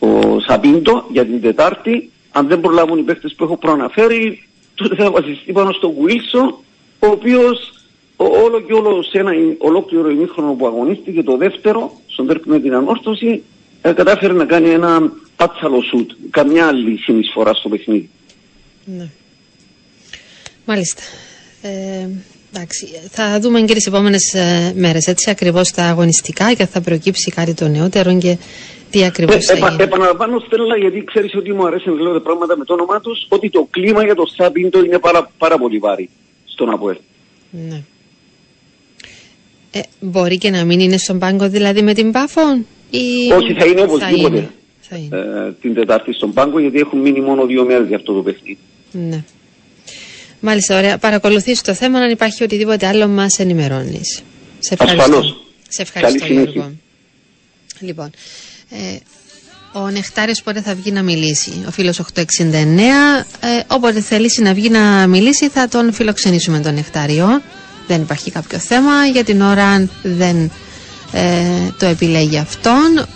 [0.00, 2.10] ο Σαμπίντο για την Τετάρτη.
[2.30, 6.60] Αν δεν προλάβουν οι παίχτες που έχω προαναφέρει, τότε θα βασιστεί πάνω στον Γουίλσο,
[6.98, 7.72] ο οποίος
[8.16, 12.74] όλο και όλο σε ένα ολόκληρο ημίχρονο που αγωνίστηκε το δεύτερο, στον τέρπι με την
[12.74, 13.42] ανόρθωση,
[13.82, 16.10] ε, κατάφερε να κάνει ένα πάτσαλο σουτ.
[16.30, 18.10] Καμιά άλλη συνεισφορά στο παιχνίδι.
[18.84, 19.08] Ναι.
[20.66, 21.02] Μάλιστα.
[21.62, 22.08] Ε,
[22.52, 27.30] εντάξει, θα δούμε και τις επόμενες ε, μέρες έτσι ακριβώς τα αγωνιστικά και θα προκύψει
[27.30, 28.38] κάτι το νεότερο και
[28.90, 29.82] τι ακριβώς ε, θα επα, γίνει.
[29.82, 33.26] Επαναλαμβάνω, Στέλλα, γιατί ξέρεις ότι μου αρέσει να λέω τα πράγματα με το όνομά τους,
[33.28, 36.08] ότι το κλίμα για το Σάμπιντο είναι πάρα, πάρα πολύ βάρη
[36.44, 36.96] στον Αποέλ.
[37.50, 37.82] Ναι.
[39.72, 42.40] Ε, μπορεί και να μην είναι στον πάγκο δηλαδή με την Πάφο
[42.90, 43.32] ή...
[43.32, 44.50] Όχι, θα είναι οπωσδήποτε
[44.90, 48.58] ε, την Τετάρτη στον πάγκο γιατί έχουν μείνει μόνο δύο μέρες για αυτό το παιχνίδι.
[48.92, 49.24] Ναι.
[50.40, 50.98] Μάλιστα, ωραία.
[50.98, 54.22] Παρακολουθείς το θέμα, αν υπάρχει οτιδήποτε άλλο μας ενημερώνεις.
[54.58, 55.02] Σε ευχαριστώ.
[55.02, 55.44] Ασφαλώς.
[55.68, 56.72] Σε ευχαριστώ, Γιώργο.
[57.80, 58.10] Λοιπόν,
[58.70, 58.96] ε,
[59.72, 64.68] ο Νεκτάριος πότε θα βγει να μιλήσει; Ο φίλος 869, ε, όποτε θελήσει να βγει
[64.68, 67.42] να μιλήσει θα τον φιλοξενήσουμε τον Νεκτάριο.
[67.86, 70.50] Δεν υπάρχει κάποιο θέμα, για την ώρα δεν
[71.12, 71.22] ε,
[71.78, 73.06] το επιλέγει αυτόν.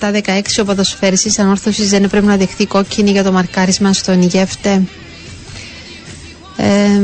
[0.00, 0.20] 7-16
[0.60, 4.82] ο ποδοσφαίρης ανόρθωσης δεν πρέπει να δεχθεί κόκκινη για το μαρκάρισμα στον Ιγεύτε.
[6.60, 7.00] Ε,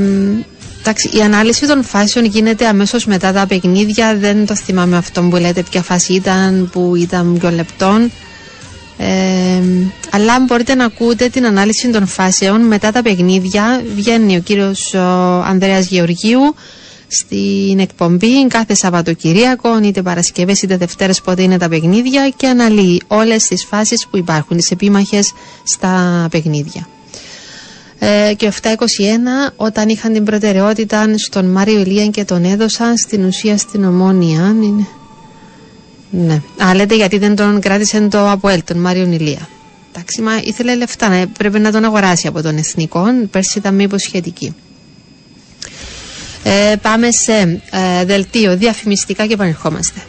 [0.80, 4.16] εντάξει, η ανάλυση των φάσεων γίνεται αμέσως μετά τα παιχνίδια.
[4.16, 8.10] Δεν το θυμάμαι αυτό που λέτε ποια φάση ήταν, που ήταν πιο λεπτών.
[8.98, 9.62] Ε,
[10.10, 13.82] αλλά μπορείτε να ακούτε την ανάλυση των φάσεων μετά τα παιχνίδια.
[13.94, 14.98] Βγαίνει ο κύριος ο
[15.42, 16.54] Ανδρέας Γεωργίου
[17.08, 23.44] στην εκπομπή κάθε Σαββατοκυριακό, είτε Παρασκευές είτε Δευτέρες πότε είναι τα παιχνίδια και αναλύει όλες
[23.44, 25.32] τις φάσεις που υπάρχουν, τις επίμαχες
[25.64, 26.88] στα παιχνίδια.
[27.98, 28.68] Ε, και 721
[29.56, 34.56] όταν είχαν την προτεραιότητα στον Μάριο Ηλία και τον έδωσαν στην ουσία στην Ομόνια.
[34.62, 34.86] Είναι...
[36.10, 36.42] Ναι.
[36.64, 39.48] Α, λέτε γιατί δεν τον κράτησε το Αποέλ, τον Μάριο Ηλία.
[39.92, 43.04] Εντάξει, μα ήθελε λεφτά, ναι, πρέπει να τον αγοράσει από τον Εθνικό.
[43.30, 44.54] Πέρσι ήταν μήπως σχετική.
[46.42, 50.00] Ε, πάμε σε ε, δελτίο διαφημιστικά και επανερχόμαστε.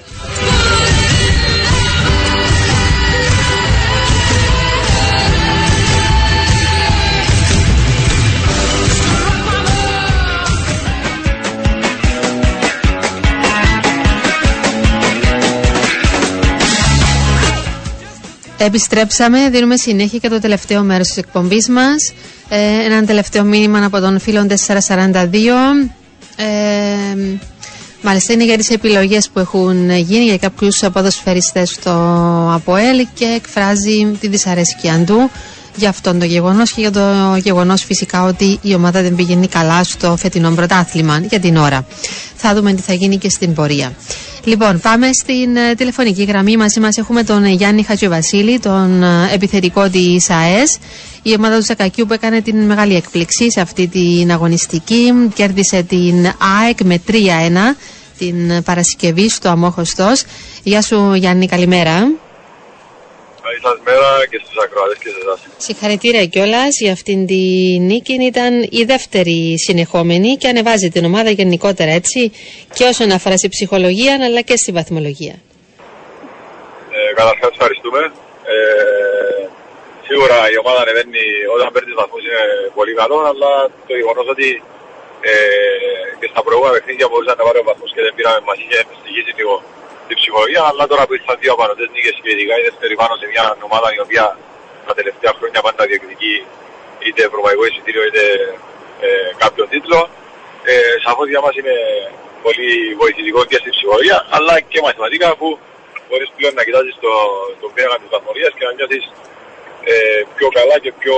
[18.66, 22.14] Επιστρέψαμε, δίνουμε συνέχεια και το τελευταίο μέρος της εκπομπής μας.
[22.50, 25.92] Ε, ένα τελευταίο μήνυμα από τον φίλο 442.
[26.36, 26.46] Ε,
[28.02, 31.92] μάλιστα είναι για τις επιλογές που έχουν γίνει για κάποιους ποδοσφαιριστές στο
[32.54, 35.30] ΑΠΟΕΛ και εκφράζει τη δυσαρέσκεια του
[35.76, 39.84] για αυτόν το γεγονός και για το γεγονός φυσικά ότι η ομάδα δεν πηγαίνει καλά
[39.84, 41.86] στο φετινό πρωτάθλημα για την ώρα.
[42.36, 43.94] Θα δούμε τι θα γίνει και στην πορεία.
[44.46, 46.58] Λοιπόν, πάμε στην ε, τηλεφωνική γραμμή.
[46.58, 50.78] Μαζί μας έχουμε τον Γιάννη Χατζιοβασίλη, τον ε, επιθετικό της ΑΕΣ.
[51.22, 55.14] Η ομάδα του Ζακακιού που έκανε την μεγάλη έκπληξη σε αυτή την αγωνιστική.
[55.34, 56.26] Κέρδισε την
[56.64, 57.12] ΑΕΚ με 3-1
[58.18, 60.24] την Παρασκευή στο Αμόχωστος.
[60.64, 62.25] Γεια σου Γιάννη, καλημέρα.
[63.46, 65.40] Καλή σας μέρα και στους ακροατές και σε εσάς.
[65.68, 68.14] Συγχαρητήρια κιόλας για αυτήν την νίκη.
[68.32, 72.20] Ήταν η δεύτερη συνεχόμενη και ανεβάζει την ομάδα γενικότερα έτσι
[72.76, 75.36] και όσον αφορά στη ψυχολογία αλλά και στη βαθμολογία.
[76.98, 78.02] Ε, καταρχάς ευχαριστούμε.
[78.54, 78.58] Ε,
[80.08, 81.26] σίγουρα η ομάδα ανεβαίνει
[81.56, 82.44] όταν παίρνει τους βαθμούς είναι
[82.78, 83.52] πολύ καλό αλλά
[83.88, 84.48] το γεγονός ότι
[85.30, 85.34] ε,
[86.20, 89.56] και στα προηγούμενα παιχνίδια μπορούσαν να πάρει βαθμούς και δεν πήραμε μαζί και στοιχίζει λίγο
[90.08, 93.26] την ψυχολογία, αλλά τώρα που ήρθαν δύο απανοτές νίκες και ειδικά η δεύτερη πάνω σε
[93.32, 94.26] μια ομάδα η οποία
[94.88, 96.36] τα τελευταία χρόνια πάντα διεκδικεί
[97.06, 98.24] είτε ευρωπαϊκό εισιτήριο είτε
[99.06, 99.08] ε,
[99.44, 100.00] κάποιον τίτλο.
[100.72, 100.74] Ε,
[101.06, 101.78] σαφώς για μας είναι
[102.46, 102.70] πολύ
[103.02, 105.48] βοηθητικό και στην ψυχολογία, αλλά και μαθηματικά που
[106.08, 107.14] μπορείς πλέον να κοιτάζεις το,
[107.62, 109.06] το πέραν της βαθμολογίας και να νιώθεις
[109.92, 111.18] ε, πιο καλά και πιο,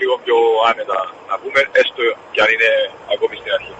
[0.00, 0.36] λίγο πιο
[0.70, 0.98] άνετα
[1.30, 2.72] να πούμε, έστω και αν είναι
[3.14, 3.74] ακόμη στην αρχή.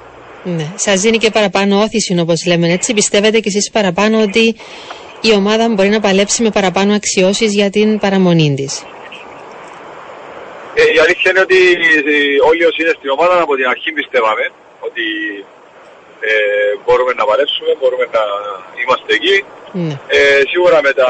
[0.57, 0.67] Ναι.
[0.77, 2.95] Σας δίνει και παραπάνω όθηση, όπως λέμε έτσι.
[2.95, 4.45] Πιστεύετε κι εσείς παραπάνω ότι
[5.21, 8.73] η ομάδα μπορεί να παλέψει με παραπάνω αξιώσεις για την παραμονή της;
[10.75, 11.61] Ε, η αλήθεια είναι ότι
[12.51, 14.45] όλοι όσοι είναι στην ομάδα από την αρχή πιστεύαμε
[14.89, 15.07] ότι
[16.29, 16.31] ε,
[16.85, 18.23] μπορούμε να παλέψουμε, μπορούμε να
[18.81, 19.37] είμαστε εκεί.
[19.73, 19.95] Ναι.
[20.17, 21.09] Ε, σίγουρα με, τα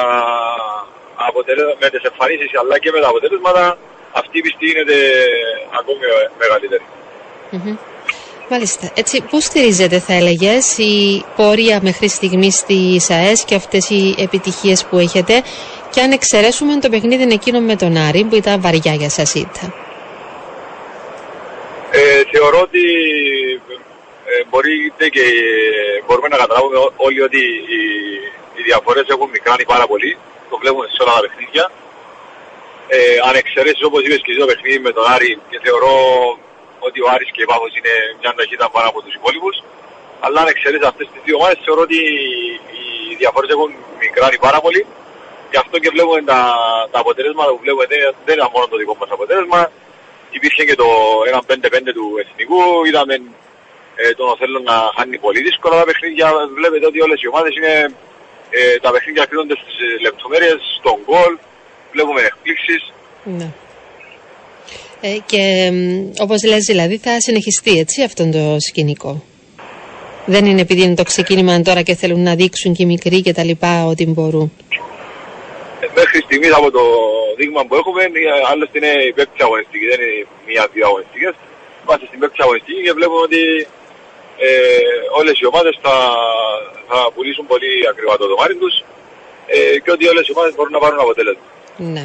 [1.82, 3.64] με τις εμφανίσεις αλλά και με τα αποτελέσματα
[4.20, 4.98] αυτή η πιστή γίνεται
[5.78, 6.04] ακόμη
[6.42, 6.86] μεγαλύτερη.
[8.50, 8.90] Μάλιστα.
[8.94, 14.84] Έτσι, πώς στηρίζεται, θα έλεγες, η πορεία μέχρι στιγμής στη ΑΕΣ και αυτές οι επιτυχίες
[14.84, 15.42] που έχετε;
[15.90, 19.74] Και αν εξαιρέσουμε το παιχνίδι εκείνο με τον Άρη που ήταν βαριά για σας ήττα.
[21.90, 22.84] Ε, θεωρώ ότι
[24.24, 25.24] ε, μπορεί και
[26.06, 27.38] μπορούμε να καταλάβουμε όλοι ότι
[27.72, 27.80] οι,
[28.56, 30.18] οι διαφορές έχουν μικράνει πάρα πολύ.
[30.50, 31.70] Το βλέπουμε σε όλα τα παιχνίδια.
[32.88, 32.98] Ε,
[33.28, 35.94] αν εξαιρέσεις όπως είπες και το παιχνίδι με τον Άρη και θεωρώ
[36.86, 39.56] ότι ο Άρης και η Πάφος είναι μια ταχύτητα πάνω από τους υπόλοιπους.
[40.24, 42.00] Αλλά αν εξαιρείς αυτές τις δύο ομάδες θεωρώ ότι
[43.10, 43.70] οι διαφορές έχουν
[44.02, 44.82] μικράνει πάρα πολύ.
[45.50, 46.40] Γι' αυτό και βλέπουμε τα,
[46.92, 47.86] τα αποτελέσματα που βλέπουμε
[48.26, 49.60] δεν είναι μόνο το δικό μας αποτέλεσμα.
[50.30, 50.88] Υπήρχε και το
[51.32, 53.14] 1-5-5 του εθνικού, είδαμε
[54.02, 56.26] ε, τον Οθέλο να χάνει πολύ δύσκολα τα παιχνίδια.
[56.58, 57.74] Βλέπετε ότι όλες οι ομάδες είναι,
[58.50, 61.32] ε, τα παιχνίδια κρίνονται στις λεπτομέρειες, στον γκολ,
[61.92, 62.82] βλέπουμε εκπλήξεις.
[63.38, 63.48] Ναι.
[65.00, 65.72] Ε, και
[66.18, 69.22] όπως λες δηλαδή θα συνεχιστεί έτσι αυτό το σκηνικό.
[70.26, 73.32] Δεν είναι επειδή είναι το ξεκίνημα τώρα και θέλουν να δείξουν και οι μικροί και
[73.32, 74.52] τα λοιπά ότι μπορούν.
[75.80, 76.82] Ε, μέχρι στιγμής από το
[77.36, 78.02] δείγμα που έχουμε,
[78.50, 81.34] άλλωστε είναι η πέπτη αγωνιστική, δεν είναι μία-δύο αγωνιστικές.
[81.82, 83.42] Είμαστε στην πέπτη αγωνιστική και βλέπουμε ότι
[84.46, 84.48] ε,
[85.20, 85.94] όλες οι ομάδες θα,
[86.88, 88.74] θα πουλήσουν πολύ ακριβά το δωμάρι τους.
[89.54, 91.46] ε, και ότι όλες οι ομάδες μπορούν να πάρουν αποτέλεσμα.
[91.94, 92.04] Ναι.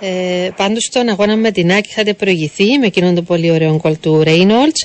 [0.00, 3.98] Ε, Πάντως στον αγώνα με την Άκη είχατε προηγηθεί με εκείνον το πολύ ωραίο γκολ
[4.00, 4.76] του Ρέινολτ.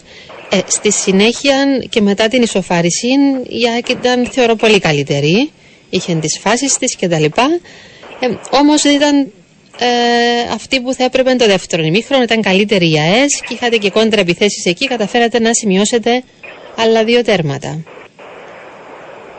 [0.49, 1.55] Ε, στη συνέχεια
[1.89, 3.07] και μετά την ισοφάριση
[3.47, 5.51] η Άκη ήταν θεωρώ πολύ καλύτερη.
[5.89, 7.23] Είχε τις φάσεις της κτλ.
[7.23, 9.31] Ε, Όμως ήταν
[9.79, 12.23] ε, αυτή που θα έπρεπε το δεύτερο ημίχρονο.
[12.23, 14.87] Ήταν καλύτερη η ΑΕΣ και είχατε και κόντρα επιθέσει εκεί.
[14.87, 16.23] Καταφέρατε να σημειώσετε
[16.75, 17.79] άλλα δύο τέρματα.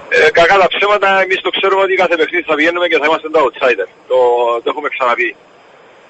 [0.08, 3.28] Ε, κακά τα ψέματα, εμείς το ξέρουμε ότι κάθε παιχνίδι θα βγαίνουμε και θα είμαστε
[3.30, 3.88] το outsider.
[4.08, 4.16] Το,
[4.62, 5.34] το έχουμε ξαναπεί.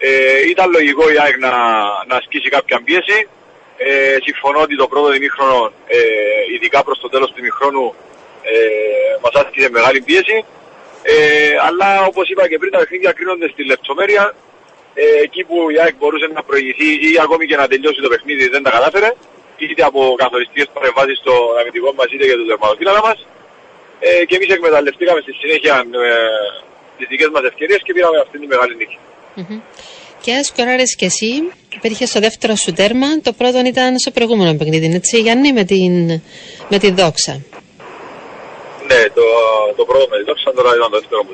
[0.04, 1.52] Ε, ήταν λογικό η ΑΕΚ να,
[2.08, 3.18] να ασκήσει κάποια πίεση.
[3.76, 5.98] Ε, συμφωνώ ότι το πρώτο ημίχρονο, ε,
[6.54, 7.94] ειδικά προς το τέλος του ημίχρονου,
[8.42, 8.54] ε,
[9.22, 10.44] μας άσκησε μεγάλη πίεση.
[11.02, 11.14] Ε,
[11.66, 14.34] αλλά όπως είπα και πριν, τα παιχνίδια κρίνονται στη λεπτομέρεια.
[14.94, 18.48] Ε, εκεί που η ΑΕΚ μπορούσε να προηγηθεί ή ακόμη και να τελειώσει το παιχνίδι
[18.48, 19.10] δεν τα κατάφερε,
[19.56, 23.18] είτε από καθοριστικές παρεμβάσεις στο αμυντικό μας είτε για το τερματοφύλακα μας.
[24.00, 26.08] Ε, και εμείς εκμεταλλευτήκαμε στη συνέχεια ε,
[26.96, 28.98] τις δικές μας ευκαιρίες και πήραμε αυτή τη μεγάλη νίκη.
[29.36, 29.60] Mm-hmm.
[30.20, 31.32] Και σκοράρε και εσύ,
[31.76, 33.20] υπήρχε στο δεύτερο σου τέρμα.
[33.22, 35.94] Το πρώτο ήταν στο προηγούμενο παιχνίδι, έτσι, Γιάννη, με την,
[36.68, 37.34] με τη δόξα.
[38.88, 39.26] Ναι, το,
[39.76, 41.32] το πρώτο με τη δόξα, τώρα ήταν το δεύτερο μου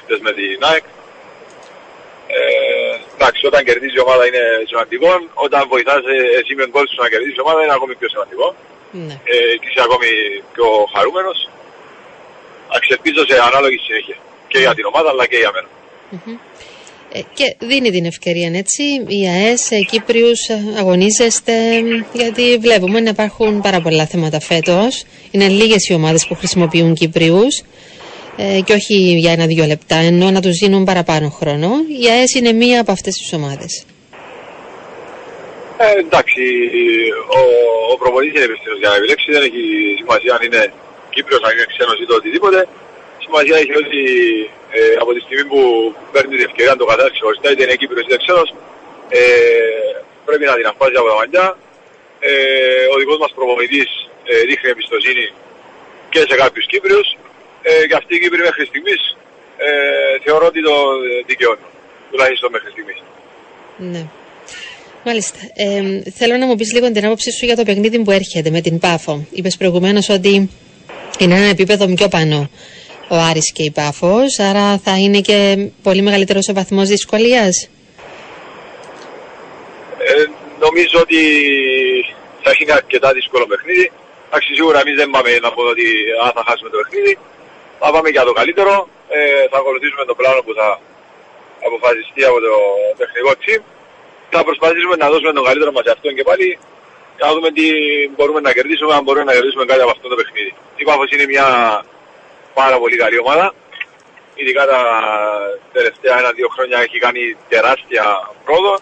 [0.00, 0.84] χτες με την ΑΕΚ.
[2.38, 2.40] Ε,
[3.16, 5.10] εντάξει, όταν κερδίζει η ομάδα είναι σημαντικό.
[5.46, 8.46] Όταν βοηθάς ε, εσύ με γκολ σου να κερδίζεις η ομάδα είναι ακόμη πιο σημαντικό.
[9.06, 9.14] Ναι.
[9.32, 10.10] Ε, και είσαι ακόμη
[10.54, 11.38] πιο χαρούμενος.
[12.76, 14.16] Αξελπίζω σε ανάλογη συνέχεια.
[14.50, 15.70] Και για την ομάδα αλλά και για μένα.
[16.12, 16.36] Mm-hmm.
[17.12, 18.82] Ε, και δίνει την ευκαιρία έτσι.
[19.06, 20.40] Η ΑΕΣ, οι Κύπριους
[20.78, 21.52] αγωνίζεστε.
[22.12, 25.04] Γιατί βλέπουμε να υπάρχουν πάρα πολλά θέματα φέτος.
[25.30, 27.62] Είναι λίγες οι ομάδες που χρησιμοποιούν Κύπριους
[28.36, 31.70] ε, και όχι για ένα-δύο λεπτά ενώ να τους δίνουν παραπάνω χρόνο.
[32.02, 33.84] Η ΑΕΣ είναι μία από αυτές τις ομάδες.
[35.78, 36.42] Ε, εντάξει,
[37.38, 37.40] ο,
[37.92, 39.62] ο προπονητής είναι ευαίσθητος για να επιλέξει, δεν έχει
[40.00, 40.62] σημασία αν είναι
[41.14, 42.60] Κύπριος, αν είναι ξένος ή το οτιδήποτε.
[43.30, 44.02] Σημασία έχει ότι
[44.78, 45.60] ε, από τη στιγμή που
[46.12, 48.48] παίρνει την ευκαιρία να το κατάξει χωριστά, είτε είναι Κύπρος είτε ξένος,
[49.18, 49.22] ε,
[50.26, 51.46] πρέπει να την αφάσει από τα μαλλιά.
[52.28, 52.32] Ε,
[52.92, 53.90] ο δικός μας προπονητής
[54.30, 55.26] ε, δείχνει εμπιστοσύνη
[56.12, 57.08] και σε κάποιους Κύπριους
[57.68, 59.02] ε, και αυτοί οι Κύπροι μέχρι στιγμής
[59.66, 59.68] ε,
[60.24, 60.74] θεωρώ ότι το
[61.30, 61.68] δικαιώνουν,
[62.10, 62.98] τουλάχιστον μέχρι στιγμής.
[63.92, 64.02] Ναι.
[65.06, 65.38] Μάλιστα.
[65.64, 65.66] Ε,
[66.18, 68.74] θέλω να μου πεις λίγο την άποψή σου για το παιχνίδι που έρχεται με την
[68.84, 69.14] Πάφο.
[69.36, 70.32] Είπες προηγουμένως ότι
[71.22, 72.38] είναι ένα επίπεδο πιο πάνω
[73.14, 75.38] ο Άρης και η Πάφος, άρα θα είναι και
[75.82, 77.54] πολύ μεγαλύτερος ο βαθμός δυσκολίας.
[80.08, 80.24] Ε,
[80.64, 81.20] νομίζω ότι
[82.42, 83.86] θα είναι αρκετά δύσκολο παιχνίδι.
[84.28, 85.86] Εντάξει, σίγουρα εμείς δεν πάμε να πω ότι
[86.24, 87.12] αν θα χάσουμε το παιχνίδι.
[87.80, 88.74] Θα πάμε για το καλύτερο.
[89.16, 89.18] Ε,
[89.50, 90.68] θα ακολουθήσουμε τον πλάνο που θα
[91.66, 92.54] αποφασιστεί από το
[93.00, 93.60] τεχνικό team.
[94.32, 96.48] Θα προσπαθήσουμε να δώσουμε τον καλύτερο μας αυτόν και πάλι
[97.16, 97.66] για να δούμε τι
[98.14, 100.52] μπορούμε να κερδίσουμε, αν μπορούμε να κερδίσουμε κάτι από αυτό το παιχνίδι.
[100.80, 101.46] Η Πάφος είναι μια
[102.54, 103.54] πάρα πολύ καλή ομάδα.
[104.34, 104.80] Ειδικά τα
[105.72, 108.04] τελευταία ένα-δύο χρόνια έχει κάνει τεράστια
[108.44, 108.74] πρόοδο.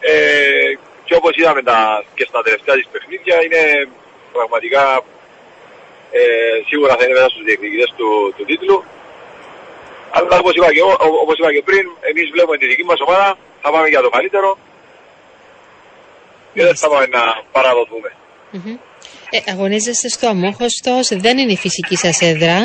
[0.00, 0.72] Ε,
[1.04, 3.62] και όπως είδαμε τα, και στα τελευταία της παιχνίδια είναι
[4.32, 5.02] πραγματικά
[6.10, 6.20] ε,
[6.68, 8.84] σίγουρα θα είναι μέσα στους διεκδικητές του, του τίτλου.
[10.10, 10.82] Αλλά όπως είπα, και,
[11.22, 14.58] όπως είπα και πριν, εμείς βλέπουμε τη δική μας ομάδα, θα πάμε για το καλύτερο
[16.54, 18.10] και δεν θα πάμε να παραδοθούμε.
[18.52, 18.76] Mm-hmm.
[19.30, 22.58] Ε, αγωνίζεστε στο Αμόχωστος, δεν είναι η φυσική σας έδρα,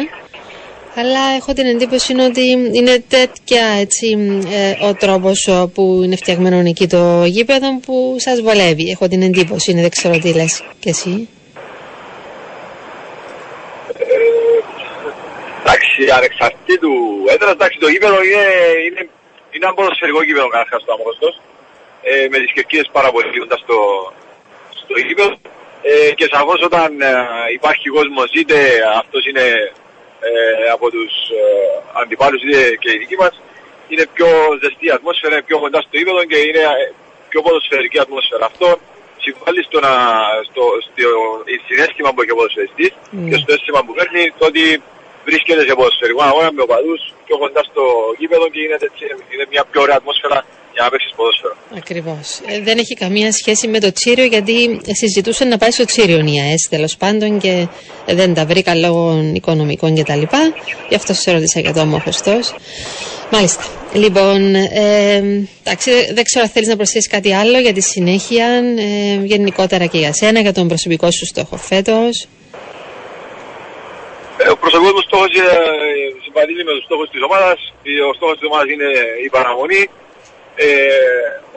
[0.96, 4.08] αλλά έχω την εντύπωση ότι είναι τέτοια έτσι,
[4.52, 8.90] ε, ο τρόπος που είναι φτιαγμένο εκεί το γήπεδο που σας βολεύει.
[8.90, 11.30] Έχω την εντύπωση, είναι, δεν ξέρω τι λες και εσύ.
[13.94, 14.04] Ε,
[15.62, 16.94] εντάξει, ανεξαρτήτου
[17.34, 18.46] έδρας, εντάξει, το γήπεδο είναι,
[18.88, 19.02] είναι,
[19.52, 21.42] είναι ένα ποδοσφαιρικό γήπεδο καταρχάς στο Αμόχωστος,
[22.02, 23.28] ε, με τις κερκίδες πάρα πολύ
[23.64, 23.78] στο,
[24.82, 25.32] στο γήπεδο.
[25.82, 27.14] Ε, και σαφώς όταν ε,
[27.54, 28.58] υπάρχει κόσμος είτε
[29.02, 29.46] αυτός είναι
[30.28, 31.44] ε, από τους ε,
[32.02, 33.34] αντιπάλους είτε και οι δικοί μας
[33.92, 34.30] είναι πιο
[34.62, 36.86] ζεστή η ατμόσφαιρα, είναι πιο κοντά στο ύπεδο και είναι ε,
[37.32, 38.46] πιο ποδοσφαιρική ατμόσφαιρα.
[38.52, 38.68] Αυτό
[39.24, 39.94] συμβάλλει στο, να,
[40.50, 41.10] στο, στο
[41.68, 43.28] συνέστημα που έχει ο ποδοσφαιριστής mm.
[43.30, 44.64] και στο αίσθημα που φέρνει το ότι
[45.28, 47.84] βρίσκεται σε ποδοσφαιρικό αγώνα με οπαδούς πιο κοντά στο
[48.20, 48.78] γήπεδο και είναι,
[49.34, 50.40] είναι μια πιο ωραία ατμόσφαιρα
[50.74, 51.56] για να παίξει ποδόσφαιρο.
[51.78, 52.40] Ακριβώς.
[52.46, 56.40] Ε, δεν έχει καμία σχέση με το Τσίριο γιατί συζητούσαν να πάει στο Τσίριο η
[56.40, 57.68] ΑΕΣ τέλος πάντων και
[58.06, 60.22] δεν τα βρήκα λόγω οικονομικών κτλ.
[60.90, 62.40] Γι' αυτό σε ρώτησα για το αμόχωστο.
[63.32, 63.64] Μάλιστα.
[63.94, 65.16] Λοιπόν, ε,
[65.64, 68.48] εντάξει, δεν ξέρω αν θέλεις να προσθέσεις κάτι άλλο για τη συνέχεια,
[68.78, 72.28] ε, γενικότερα και για σένα, για τον προσωπικό σου στόχο φέτος.
[74.38, 75.46] Ε, ο προσωπικός μου στόχος ε,
[76.24, 77.60] συμπαντήλει με τους στόχους της ομάδας.
[78.10, 78.90] Ο στόχος της ομάδας είναι
[79.26, 79.84] η παραμονή.
[80.62, 80.68] Ε,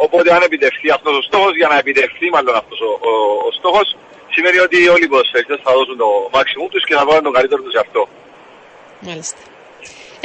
[0.05, 3.13] οπότε αν επιτευχθεί αυτός ο στόχος, για να επιτευχθεί μάλλον αυτός ο, ο,
[3.49, 3.87] ο στόχος,
[4.35, 7.61] σημαίνει ότι όλοι οι ποδοσφαιριστές θα δώσουν το μάξιμου τους και θα βάλουν τον καλύτερο
[7.63, 8.03] τους σε αυτό.
[9.09, 9.41] Μάλιστα.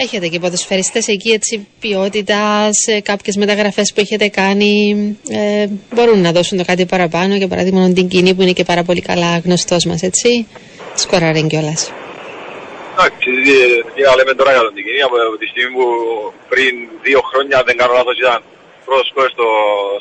[0.05, 2.69] Έχετε και ποδοσφαιριστές εκεί έτσι ποιότητα,
[3.03, 4.73] κάποιες μεταγραφές που έχετε κάνει
[5.29, 8.83] ε, μπορούν να δώσουν το κάτι παραπάνω για παράδειγμα την Κίνη που είναι και πάρα
[8.83, 10.47] πολύ καλά γνωστός μας έτσι
[10.95, 11.91] σκοράρεν κιόλας.
[12.93, 13.29] Εντάξει,
[13.93, 15.87] τι να λέμε τώρα για τον Τικίνη, από τη στιγμή που
[16.51, 16.73] πριν
[17.05, 18.37] δύο χρόνια δεν κάνω λάθος ήταν
[18.87, 19.47] πρώτος στο,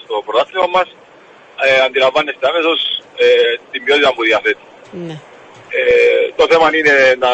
[0.05, 0.89] στο πρωτάθλημα μας,
[1.65, 2.79] ε, αντιλαμβάνεστε αμέσως
[3.23, 3.27] ε,
[3.71, 4.65] την ποιότητα που διαθέτει.
[5.07, 5.17] Ναι.
[5.79, 6.95] Ε, το θέμα είναι
[7.25, 7.33] να,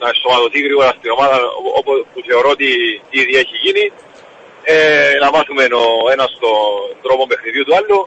[0.00, 1.38] να ενσωματωθεί γρήγορα στην ομάδα
[1.78, 2.68] όπου που θεωρώ ότι
[3.20, 3.84] ήδη έχει γίνει,
[4.72, 6.58] ε, να μάθουμε ο ένας τον
[7.04, 7.98] τρόπο παιχνιδιού του άλλου,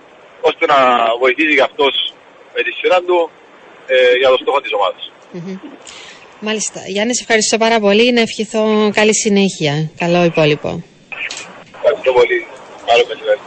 [0.49, 0.77] ώστε να
[1.21, 1.93] βοηθήσει και αυτός
[2.55, 3.17] με τη σειρά του
[3.93, 5.03] ε, για το στόχο της ομάδας.
[5.33, 5.57] Mm-hmm.
[6.39, 6.79] Μάλιστα.
[6.87, 8.11] Γιάννη, σε ευχαριστώ πάρα πολύ.
[8.11, 9.73] Να ευχηθώ καλή συνέχεια.
[9.97, 10.83] Καλό υπόλοιπο.
[11.85, 12.45] Ευχαριστώ πολύ.
[12.85, 13.39] Καλό μεσημέρι.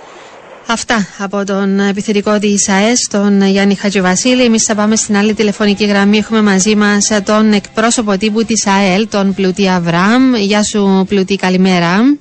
[0.68, 4.44] Αυτά από τον επιθετικό της ΑΕΣ, τον Γιάννη Χατζηβασίλη.
[4.44, 6.18] Εμείς θα πάμε στην άλλη τηλεφωνική γραμμή.
[6.18, 10.34] Έχουμε μαζί μας τον εκπρόσωπο τύπου της ΑΕΛ, τον Πλουτή Αβραμ.
[10.34, 12.16] Γεια σου, Πλουτή, καλημέρα.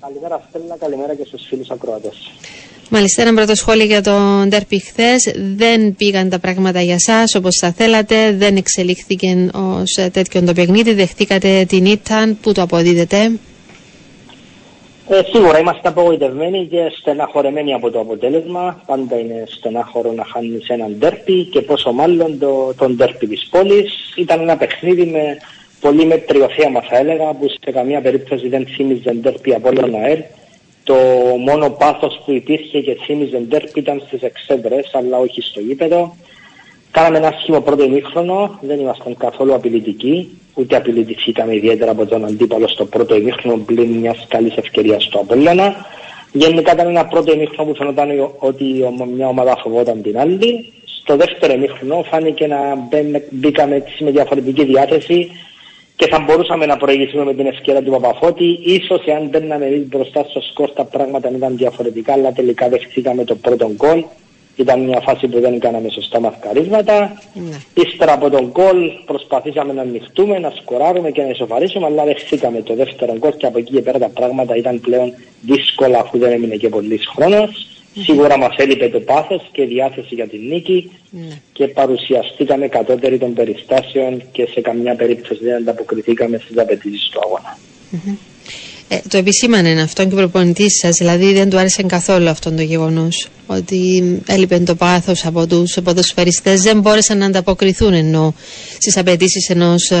[0.00, 2.30] Καλημέρα, Στέλλα, καλημέρα και στους φίλους ακροατές.
[2.88, 5.32] Μάλιστα, ένα πρώτο σχόλιο για τον Ντέρπι χθες.
[5.56, 10.92] Δεν πήγαν τα πράγματα για εσά όπως θα θέλατε, δεν εξελίχθηκε ως τέτοιο το παιχνίδι.
[10.92, 12.36] Δεχτήκατε την ήττα.
[12.42, 13.30] Πού το αποδίδετε;
[15.14, 18.82] Ε, σίγουρα είμαστε απογοητευμένοι και στεναχωρεμένοι από το αποτέλεσμα.
[18.86, 24.14] Πάντα είναι στενάχωρο να χάνεις έναν τέρπι και πόσο μάλλον το, τον τέρπι της πόλης.
[24.16, 25.36] Ήταν ένα παιχνίδι με
[25.80, 30.18] πολύ μέτριο θέαμα, θα έλεγα, που σε καμία περίπτωση δεν θύμιζε τέρπι από όλο ΑΕΡ.
[30.84, 30.94] Το
[31.38, 36.16] μόνο πάθος που υπήρχε και θύμιζε τέρπι ήταν στις εξέδρες, αλλά όχι στο γήπεδο.
[36.90, 42.68] Κάναμε ένα άσχημο πρώτο ημίχρονο, δεν ήμασταν καθόλου απειλητικοί ούτε απειλητηθήκαμε ιδιαίτερα από τον αντίπαλο
[42.68, 45.74] στο πρώτο ημίχρονο πλην μιας καλής ευκαιρίας στο Απόλλωνα.
[46.32, 48.08] Γενικά ήταν ένα πρώτο ημίχρονο που φαινόταν
[48.38, 48.64] ότι
[49.16, 50.72] μια ομάδα φοβόταν την άλλη.
[50.84, 52.58] Στο δεύτερο ημίχρονο φάνηκε να
[53.30, 55.30] μπήκαμε έτσι με διαφορετική διάθεση
[55.96, 58.58] και θα μπορούσαμε να προηγηθούμε με την ευκαιρία του Παπαφώτη.
[58.64, 63.72] Ίσως εάν μπαίναμε μπροστά στο σκορ τα πράγματα ήταν διαφορετικά, αλλά τελικά δεχτήκαμε το πρώτο
[63.76, 64.04] γκολ
[64.56, 67.22] ήταν μια φάση που δεν κάναμε σωστά μαθηκαρίσματα.
[67.34, 67.82] Ναι.
[67.84, 72.74] Ύστερα από τον γκολ προσπαθήσαμε να ανοιχτούμε, να σκοράρουμε και να ισοφαρίσουμε, αλλά δεχθήκαμε το
[72.74, 76.56] δεύτερο γκολ και από εκεί και πέρα τα πράγματα ήταν πλέον δύσκολα αφού δεν έμεινε
[76.56, 77.66] και πολύς χρόνος.
[77.94, 81.40] Σίγουρα μας έλειπε το πάθος και διάθεση για την νίκη ναι.
[81.52, 87.58] και παρουσιαστήκαμε κατώτεροι των περιστάσεων και σε καμιά περίπτωση δεν ανταποκριθήκαμε στις απαιτήσεις του αγωνα
[88.88, 92.62] ε, το επισήμανε αυτό και ο προπονητής σας, δηλαδή δεν του άρεσε καθόλου αυτό το
[92.62, 93.28] γεγονός.
[93.46, 98.34] Ότι έλειπε το πάθος από τους ποδοσφαιριστές, δεν μπόρεσαν να ανταποκριθούν ενώ
[98.78, 99.96] στις απαιτήσεις ενός ε,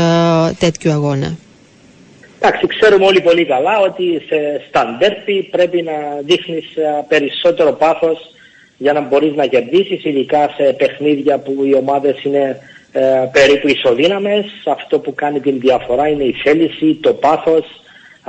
[0.58, 1.36] τέτοιου αγώνα.
[2.40, 5.92] Εντάξει, ξέρουμε όλοι πολύ καλά ότι σε σταντέρπι πρέπει να
[6.24, 8.18] δείχνεις ε, περισσότερο πάθος
[8.78, 12.58] για να μπορείς να κερδίσεις, ειδικά σε παιχνίδια που οι ομάδες είναι
[12.92, 13.00] ε,
[13.32, 14.44] περίπου ισοδύναμες.
[14.66, 17.81] Αυτό που κάνει την διαφορά είναι η θέληση, το πάθος,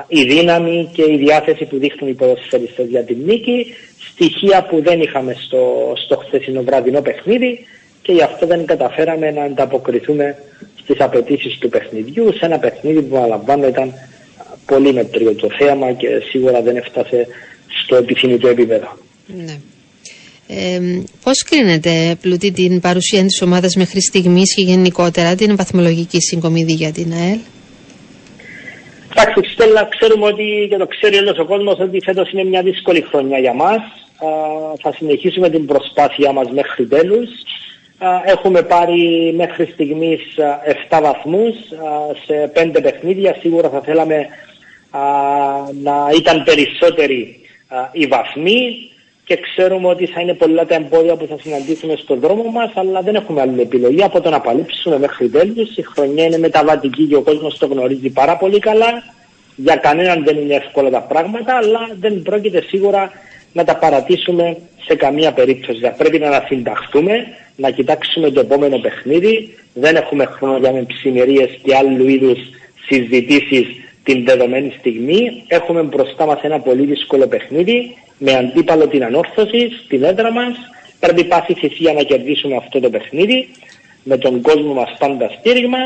[0.08, 3.66] η δύναμη και η διάθεση που δείχνουν οι ποδοσφαιριστές για την νίκη,
[4.12, 7.60] στοιχεία που δεν είχαμε στο, στο χθεσινό βραδινό παιχνίδι
[8.02, 10.36] και γι' αυτό δεν καταφέραμε να ανταποκριθούμε
[10.84, 13.94] στις απαιτήσεις του παιχνιδιού σε ένα παιχνίδι που αναλαμβάνω ήταν
[14.66, 17.28] πολύ μετρίο το θέαμα και σίγουρα δεν έφτασε
[17.84, 18.98] στο επιθυμητό επίπεδο.
[19.26, 19.58] Ναι.
[20.48, 20.80] Ε,
[21.24, 26.92] πώς κρίνεται πλούτη την παρουσία της ομάδας μέχρι στιγμής και γενικότερα την βαθμολογική συγκομιδή για
[26.92, 27.38] την ΑΕΛ;
[29.16, 33.02] Εντάξει, Στέλλα, ξέρουμε ότι και το ξέρει όλος ο κόσμος ότι φέτος είναι μια δύσκολη
[33.02, 33.82] χρονιά για μας.
[34.82, 37.30] θα συνεχίσουμε την προσπάθειά μας μέχρι τέλους.
[38.26, 40.22] έχουμε πάρει μέχρι στιγμής
[40.90, 41.56] 7 βαθμούς
[42.26, 43.36] σε 5 παιχνίδια.
[43.40, 44.28] Σίγουρα θα θέλαμε
[45.84, 47.40] να ήταν περισσότεροι
[47.92, 48.92] οι βαθμοί
[49.26, 53.02] και ξέρουμε ότι θα είναι πολλά τα εμπόδια που θα συναντήσουμε στον δρόμο μας αλλά
[53.02, 55.78] δεν έχουμε άλλη επιλογή από το να παλύψουμε μέχρι τέλους.
[55.78, 59.04] Η χρονιά είναι μεταβατική και ο κόσμος το γνωρίζει πάρα πολύ καλά.
[59.56, 63.12] Για κανέναν δεν είναι εύκολα τα πράγματα αλλά δεν πρόκειται σίγουρα
[63.54, 65.80] να τα παρατήσουμε σε καμία περίπτωση.
[65.80, 67.14] Θα πρέπει να ανασυνταχθούμε,
[67.56, 69.58] να κοιτάξουμε το επόμενο παιχνίδι.
[69.74, 72.40] Δεν έχουμε χρόνο για μεψημερίες και άλλου είδους
[72.88, 73.68] συζητήσεις
[74.04, 75.44] την δεδομένη στιγμή.
[75.48, 80.56] Έχουμε μπροστά μας ένα πολύ δύσκολο παιχνίδι με αντίπαλο την ανόρθωση στην έδρα μας.
[81.00, 83.50] Πρέπει πάση θυσία να κερδίσουμε αυτό το παιχνίδι
[84.04, 85.78] με τον κόσμο μας πάντα στήριγμα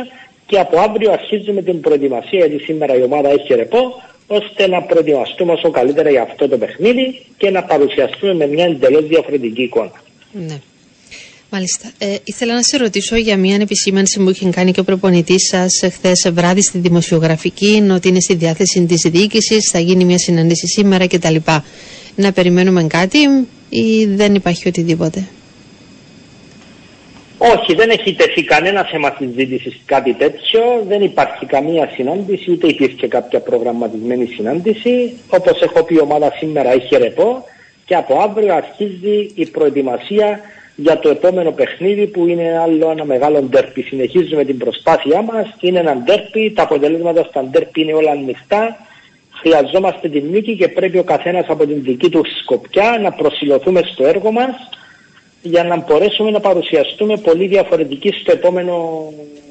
[0.45, 5.52] και από αύριο αρχίζουμε την προετοιμασία γιατί σήμερα η ομάδα έχει ρεπό ώστε να προετοιμαστούμε
[5.52, 10.02] όσο καλύτερα για αυτό το παιχνίδι και να παρουσιαστούμε με μια εντελώς διαφορετική εικόνα.
[10.31, 10.61] Ναι.
[11.49, 11.91] Μάλιστα.
[11.98, 15.80] Ε, ήθελα να σε ρωτήσω για μια επισήμανση που είχε κάνει και ο προπονητής σας
[15.94, 21.07] χθες βράδυ στη δημοσιογραφική, ότι είναι στη διάθεση της διοίκησης, θα γίνει μια συνάντηση σήμερα
[21.07, 21.36] κτλ.
[22.15, 23.18] Να περιμένουμε κάτι
[23.69, 25.28] ή δεν υπάρχει οτιδήποτε;
[27.38, 30.61] Όχι, δεν έχει τεθεί κανένα θέμα συζήτησης κάτι τέτοιο.
[30.88, 35.11] Δεν υπάρχει καμία συνάντηση, ούτε υπήρχε κάποια προγραμματισμένη συνάντηση.
[35.30, 37.44] Όπως έχω πει, η ομάδα σήμερα έχει ρεπό
[37.86, 40.40] και από αύριο αρχίζει η προετοιμασία
[40.80, 43.82] για το επόμενο παιχνίδι που είναι άλλο ένα μεγάλο ντέρπι.
[43.82, 45.48] Συνεχίζουμε την προσπάθειά μας.
[45.60, 46.52] Είναι ένα ντέρπι.
[46.56, 48.78] Τα αποτελέσματα στα ντέρπι είναι όλα ανοιχτά.
[49.32, 54.06] Χρειαζόμαστε την νίκη και πρέπει ο καθένας από την δική του σκοπιά να προσιλωθούμε στο
[54.06, 54.56] έργο μας
[55.41, 59.04] για να μπορέσουμε να παρουσιαστούμε πολύ διαφορετικοί στο επόμενο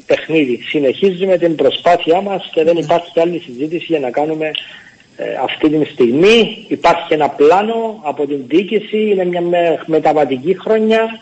[0.07, 0.61] παιχνίδι.
[0.69, 4.53] Συνεχίζουμε την προσπάθειά μας και δεν υπάρχει άλλη συζήτηση για να κάνουμε ε,
[5.43, 6.65] αυτή τη στιγμή.
[6.69, 9.43] Υπάρχει ένα πλάνο από την διοίκηση, είναι μια
[9.87, 11.21] μεταβατική χρονιά.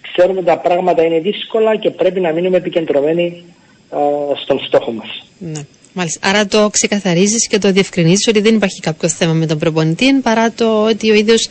[0.00, 3.44] Ξέρουμε ότι τα πράγματα είναι δύσκολα και πρέπει να μείνουμε επικεντρωμένοι
[3.92, 3.96] ε,
[4.42, 5.26] στον στόχο μας.
[5.38, 5.60] Ναι.
[5.92, 6.28] Μάλιστα.
[6.28, 10.52] Άρα το ξεκαθαρίζεις και το διευκρινίζεις ότι δεν υπάρχει κάποιο θέμα με τον προπονητή παρά
[10.52, 11.48] το ότι ο ίδιος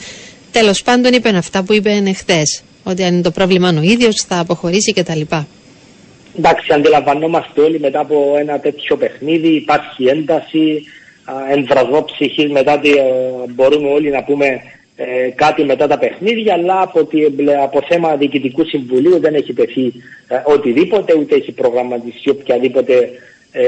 [0.51, 2.63] τέλος πάντων είπε αυτά που είπε χθες.
[2.83, 5.21] Ότι αν είναι το πρόβλημα ο ίδιος θα αποχωρήσει κτλ.
[6.37, 10.83] Εντάξει, αντιλαμβανόμαστε όλοι μετά από ένα τέτοιο παιχνίδι, υπάρχει ένταση,
[11.51, 13.03] εμβρασμό ψυχή μετά ότι ε,
[13.49, 14.61] μπορούμε όλοι να πούμε
[14.95, 17.19] ε, κάτι μετά τα παιχνίδια, αλλά από, τη,
[17.63, 19.93] από θέμα διοικητικού συμβουλίου δεν έχει τεθεί
[20.27, 23.09] ε, οτιδήποτε, ούτε έχει προγραμματιστεί οποιαδήποτε
[23.51, 23.65] ε,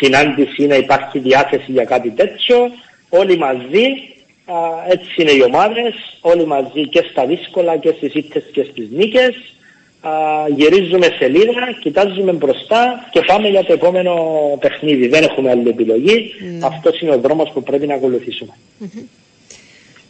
[0.00, 2.56] συνάντηση ή να υπάρχει διάθεση για κάτι τέτοιο.
[3.08, 3.86] Όλοι μαζί,
[4.88, 9.36] έτσι είναι οι ομάδες, όλοι μαζί και στα δύσκολα και στις ήττες και στις νίκες.
[10.00, 10.10] Α,
[10.56, 14.14] γυρίζουμε σελίδα, κοιτάζουμε μπροστά και πάμε για το επόμενο
[14.60, 15.08] παιχνίδι.
[15.08, 16.30] Δεν έχουμε άλλη επιλογή.
[16.40, 16.66] Mm.
[16.72, 18.52] Αυτός είναι ο δρόμος που πρέπει να ακολουθήσουμε.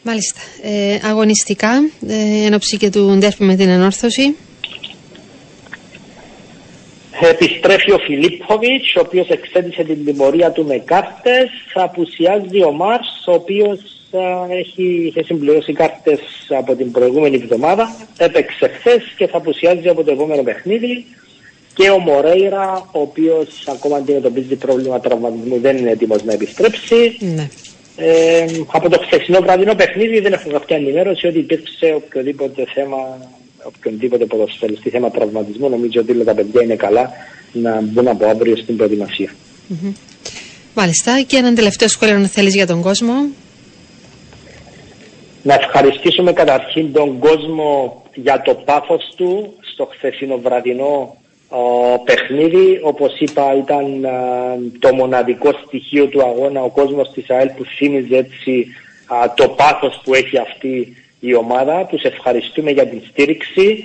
[0.03, 0.41] Μάλιστα.
[0.63, 1.71] Ε, αγωνιστικά,
[2.07, 4.37] ε, εν και του ντέρπι με την ανόρθωση.
[7.31, 11.49] Επιστρέφει ο Φιλίπποβιτς, ο οποίος εξέτησε την τιμωρία του με κάρτες.
[11.73, 14.00] Θα απουσιάζει ο Μάρς, ο οποίος
[14.51, 17.97] έχει, είχε συμπληρώσει κάρτες από την προηγούμενη εβδομάδα.
[18.19, 21.05] Έπαιξε χθες και θα απουσιάζει από το επόμενο παιχνίδι.
[21.75, 27.17] Και ο Μορέιρα, ο οποίος ακόμα αντιμετωπίζει πρόβλημα τραυματισμού, δεν είναι έτοιμος να επιστρέψει.
[27.21, 27.49] Ναι.
[27.97, 32.97] Ε, από το χθεσινό βραδινό παιχνίδι δεν έχω κάποια ενημέρωση ότι υπήρξε οποιοδήποτε θέμα
[33.63, 37.11] οποιονδήποτε ποδοσφαιριστή θέμα τραυματισμού, νομίζω ότι όλα τα παιδιά είναι καλά
[37.53, 39.31] να μπουν από αύριο στην προετοιμασία.
[39.71, 39.93] Mm-hmm.
[40.75, 41.23] Μάλιστα.
[41.27, 43.13] Και έναν τελευταίο σχόλιο να θέλεις για τον κόσμο.
[45.43, 51.17] Να ευχαριστήσουμε καταρχήν τον κόσμο για το πάθος του στο χθεσινό βραδινό
[52.05, 52.81] παιχνίδι.
[52.83, 54.07] Όπως είπα ήταν
[54.79, 58.67] το μοναδικό στοιχείο του αγώνα ο κόσμος της ΑΕΛ που θύμιζε έτσι
[59.35, 61.87] το πάθος που έχει αυτή η ομάδα.
[61.87, 63.85] Τους ευχαριστούμε για την στήριξη.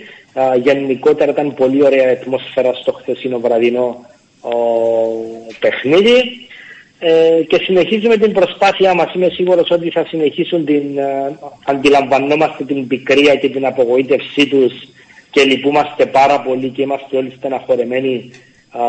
[0.63, 4.05] γενικότερα ήταν πολύ ωραία ατμόσφαιρα στο χθεσινό βραδινό
[5.59, 6.44] παιχνίδι.
[7.07, 9.13] Ε, και συνεχίζουμε την προσπάθειά μας.
[9.13, 14.73] Είμαι σίγουρος ότι θα συνεχίσουν την, ε, αντιλαμβανόμαστε την πικρία και την απογοήτευσή τους
[15.31, 18.31] και λυπούμαστε πάρα πολύ και είμαστε όλοι στεναχωρεμένοι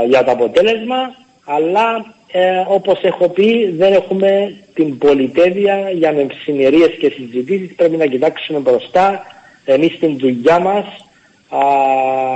[0.08, 1.14] για το αποτέλεσμα.
[1.44, 7.74] Αλλά ε, όπως έχω πει δεν έχουμε την πολυτέλεια για μευσημερίες και συζητήσεις.
[7.74, 9.22] Πρέπει να κοιτάξουμε μπροστά
[9.64, 10.84] εμείς την δουλειά μας
[11.48, 11.58] α,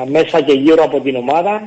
[0.07, 1.63] μέσα και γύρω από την ομάδα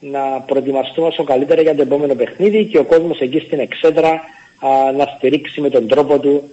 [0.00, 4.92] να προετοιμαστούμε όσο καλύτερα για το επόμενο παιχνίδι και ο κόσμος εκεί στην εξέδρα α,
[4.96, 6.50] να στηρίξει με τον τρόπο του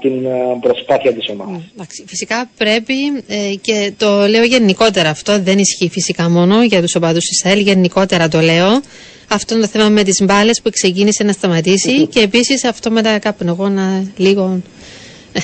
[0.00, 0.26] την
[0.60, 1.62] προσπάθεια της ομάδας.
[2.06, 2.94] Φυσικά πρέπει
[3.28, 7.58] ε, και το λέω γενικότερα αυτό, δεν ισχύει φυσικά μόνο για τους οπαδούς της ΑΕΛ,
[7.58, 8.82] γενικότερα το λέω.
[9.28, 13.02] Αυτό είναι το θέμα με τις μπάλες που ξεκίνησε να σταματήσει και επίσης αυτό με
[13.02, 14.60] τα καπνογόνα λίγο...
[15.32, 15.40] Ε,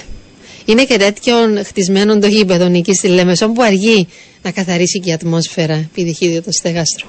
[0.65, 1.35] είναι και τέτοιο
[1.65, 4.09] χτισμένο το γήπεδο νική στη Λέμεσον που αργεί
[4.43, 7.07] να καθαρίσει και η ατμόσφαιρα επί το στεγάστρο.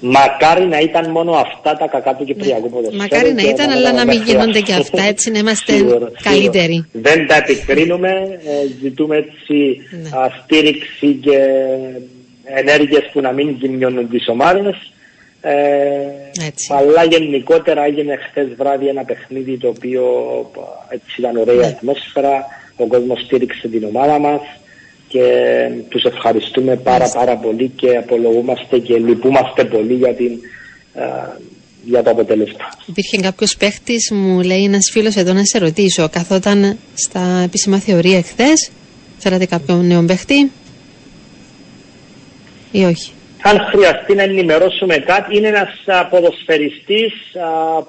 [0.00, 2.68] Μακάρι να ήταν μόνο αυτά τα κακά του Κυπριακού ναι.
[2.68, 2.96] ποδοσφαίρου.
[2.96, 5.72] Μακάρι να ήταν, αλλά να μην γίνονται και αυτά, έτσι να είμαστε
[6.22, 6.86] καλύτεροι.
[6.92, 8.10] Δεν τα επικρίνουμε,
[8.44, 10.08] ε, ζητούμε έτσι ναι.
[10.44, 11.38] στήριξη και
[12.44, 14.92] ενέργειες που να μην ζημιώνουν τις ομάδες.
[15.42, 15.52] Ε,
[16.68, 20.04] αλλά γενικότερα έγινε χθες βράδυ ένα παιχνίδι το οποίο
[20.88, 21.66] έτσι ήταν ωραία ναι.
[21.66, 22.46] ατμόσφαιρα,
[22.76, 24.40] ο κόσμος στήριξε την ομάδα μας
[25.12, 25.26] και
[25.88, 30.32] τους ευχαριστούμε πάρα πάρα πολύ και απολογούμαστε και λυπούμαστε πολύ για, την,
[31.84, 32.68] για το αποτέλεσμα.
[32.86, 38.16] Υπήρχε κάποιος παίχτης, μου λέει ένας φίλος εδώ να σε ρωτήσω, καθόταν στα επίσημα θεωρία
[38.16, 38.70] εχθές,
[39.18, 40.50] φέρατε κάποιον νέο παίχτη
[42.72, 43.12] ή όχι;
[43.42, 45.70] Αν χρειαστεί να ενημερώσουμε κάτι, είναι ένας
[46.10, 47.12] ποδοσφαιριστής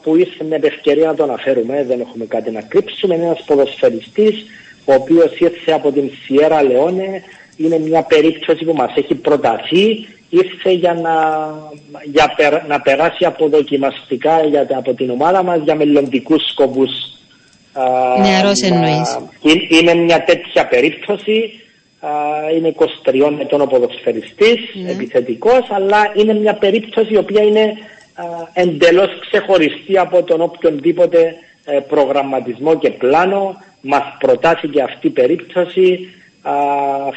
[0.02, 4.46] που ήρθε με ευκαιρία να το αναφέρουμε, δεν έχουμε κάτι να κρύψουμε, είναι ένας ποδοσφαιριστής
[4.86, 7.24] ο οποίος ήρθε από την Σιέρα Λεόνε,
[7.58, 11.14] είναι μια περίπτωση που μας έχει προταθεί, ήρθε για να,
[12.04, 12.36] για
[12.68, 16.92] να περάσει αποδοκιμαστικά για, από την ομάδα μας για μελλοντικούς σκοπούς.
[18.22, 19.18] Νεαρός εννοείς.
[19.70, 21.52] Είναι μια τέτοια περίπτωση.
[22.56, 24.92] είναι 23 ετών ο ποδοσφαιριστής, ναι.
[24.92, 27.74] επιθετικός, αλλά είναι μια περίπτωση η οποία είναι
[28.54, 31.36] εντελώς ξεχωριστή από τον οποιονδήποτε
[31.66, 33.64] ε, προγραμματισμό και πλάνο.
[33.82, 36.00] Μας προτάθηκε αυτή η περίπτωση,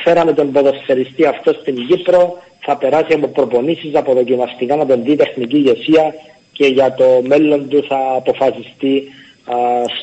[0.04, 5.16] φέραμε τον ποδοσφαιριστή αυτός στην Κύπρο, θα περάσει από προπονήσεις, από δοκιμαστικά να τον δει
[5.16, 6.14] τεχνική ηγεσία
[6.52, 9.02] και για το μέλλον του θα αποφασιστεί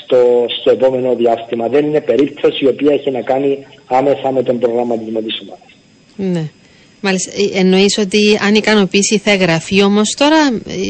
[0.04, 1.68] στο, στο επόμενο διάστημα.
[1.68, 5.70] Δεν είναι περίπτωση η οποία έχει να κάνει άμεσα με τον προγραμματισμό της ομάδας.
[6.16, 6.50] Ναι.
[7.02, 10.38] Μάλιστα, ε, εννοείς ότι αν ικανοποιήσει θα εγγραφεί όμως τώρα,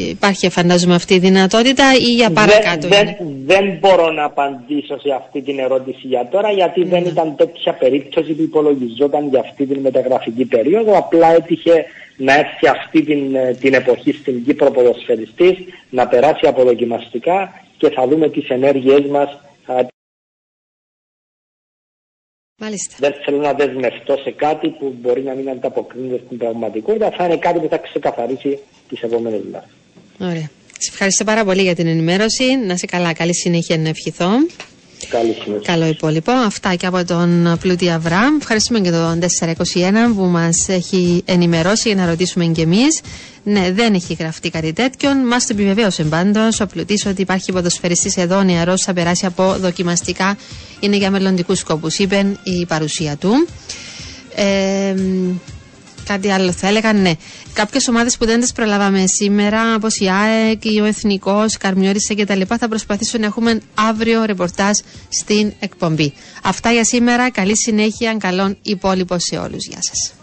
[0.10, 3.16] υπάρχει φαντάζομαι αυτή η δυνατότητα ή για παρακάτω δεν, δεν,
[3.46, 7.10] δεν, μπορώ να απαντήσω σε αυτή την ερώτηση για τώρα γιατί δεν ναι.
[7.10, 11.86] ήταν τέτοια περίπτωση που υπολογιζόταν για αυτή την μεταγραφική περίοδο, απλά έτυχε
[12.18, 15.58] να έρθει αυτή την, ε, την εποχή στην Κύπρο ποδοσφαιριστής,
[15.90, 19.38] να περάσει αποδοκιμαστικά και θα δούμε τις ενέργειές μας
[22.64, 22.96] Μάλιστα.
[23.00, 27.12] Δεν θέλω να δεσμευτώ σε κάτι που μπορεί να μην ανταποκρίνεται στην πραγματικότητα.
[27.18, 28.60] Θα είναι κάτι που θα ξεκαθαρίσει
[28.90, 29.68] τις επόμενες μέρες.
[30.20, 30.50] Ωραία.
[30.78, 32.56] Σε ευχαριστώ πάρα πολύ για την ενημέρωση.
[32.56, 33.14] Να σε καλά.
[33.14, 34.30] Καλή συνέχεια να ευχηθώ.
[35.12, 36.32] Καλή Καλό υπόλοιπο.
[36.32, 38.36] Αυτά και από τον Πλούτη Αβράμ.
[38.40, 39.56] Ευχαριστούμε και τον 421
[40.16, 43.02] που μας έχει ενημερώσει για να ρωτήσουμε κι εμείς.
[43.44, 45.16] Ναι, δεν έχει γραφτεί κάτι τέτοιο.
[45.16, 50.38] Μας το επιβεβαίωσε πάντως ο Πλουτή ότι υπάρχει ποδοσφαιριστής εδώ νεαρός, θα περάσει από δοκιμαστικά.
[50.80, 53.48] Είναι για μελλοντικούς σκοπούς, είπε η παρουσία του.
[54.36, 54.94] Ε,
[56.06, 57.11] κάτι άλλο θα έλεγα, ναι.
[57.53, 62.68] Κάποιες ομάδες που δεν τις προλάβαμε σήμερα, όπως η ΑΕΚ, ο Εθνικός, Καρμιόρισα κτλ., θα
[62.68, 64.78] προσπαθήσω να έχουμε αύριο ρεπορτάζ
[65.10, 66.14] στην εκπομπή.
[66.44, 67.32] Αυτά για σήμερα.
[67.32, 68.15] Καλή συνέχεια.
[68.19, 69.65] Καλών υπόλοιπο σε όλους.
[69.68, 70.14] Γεια σας.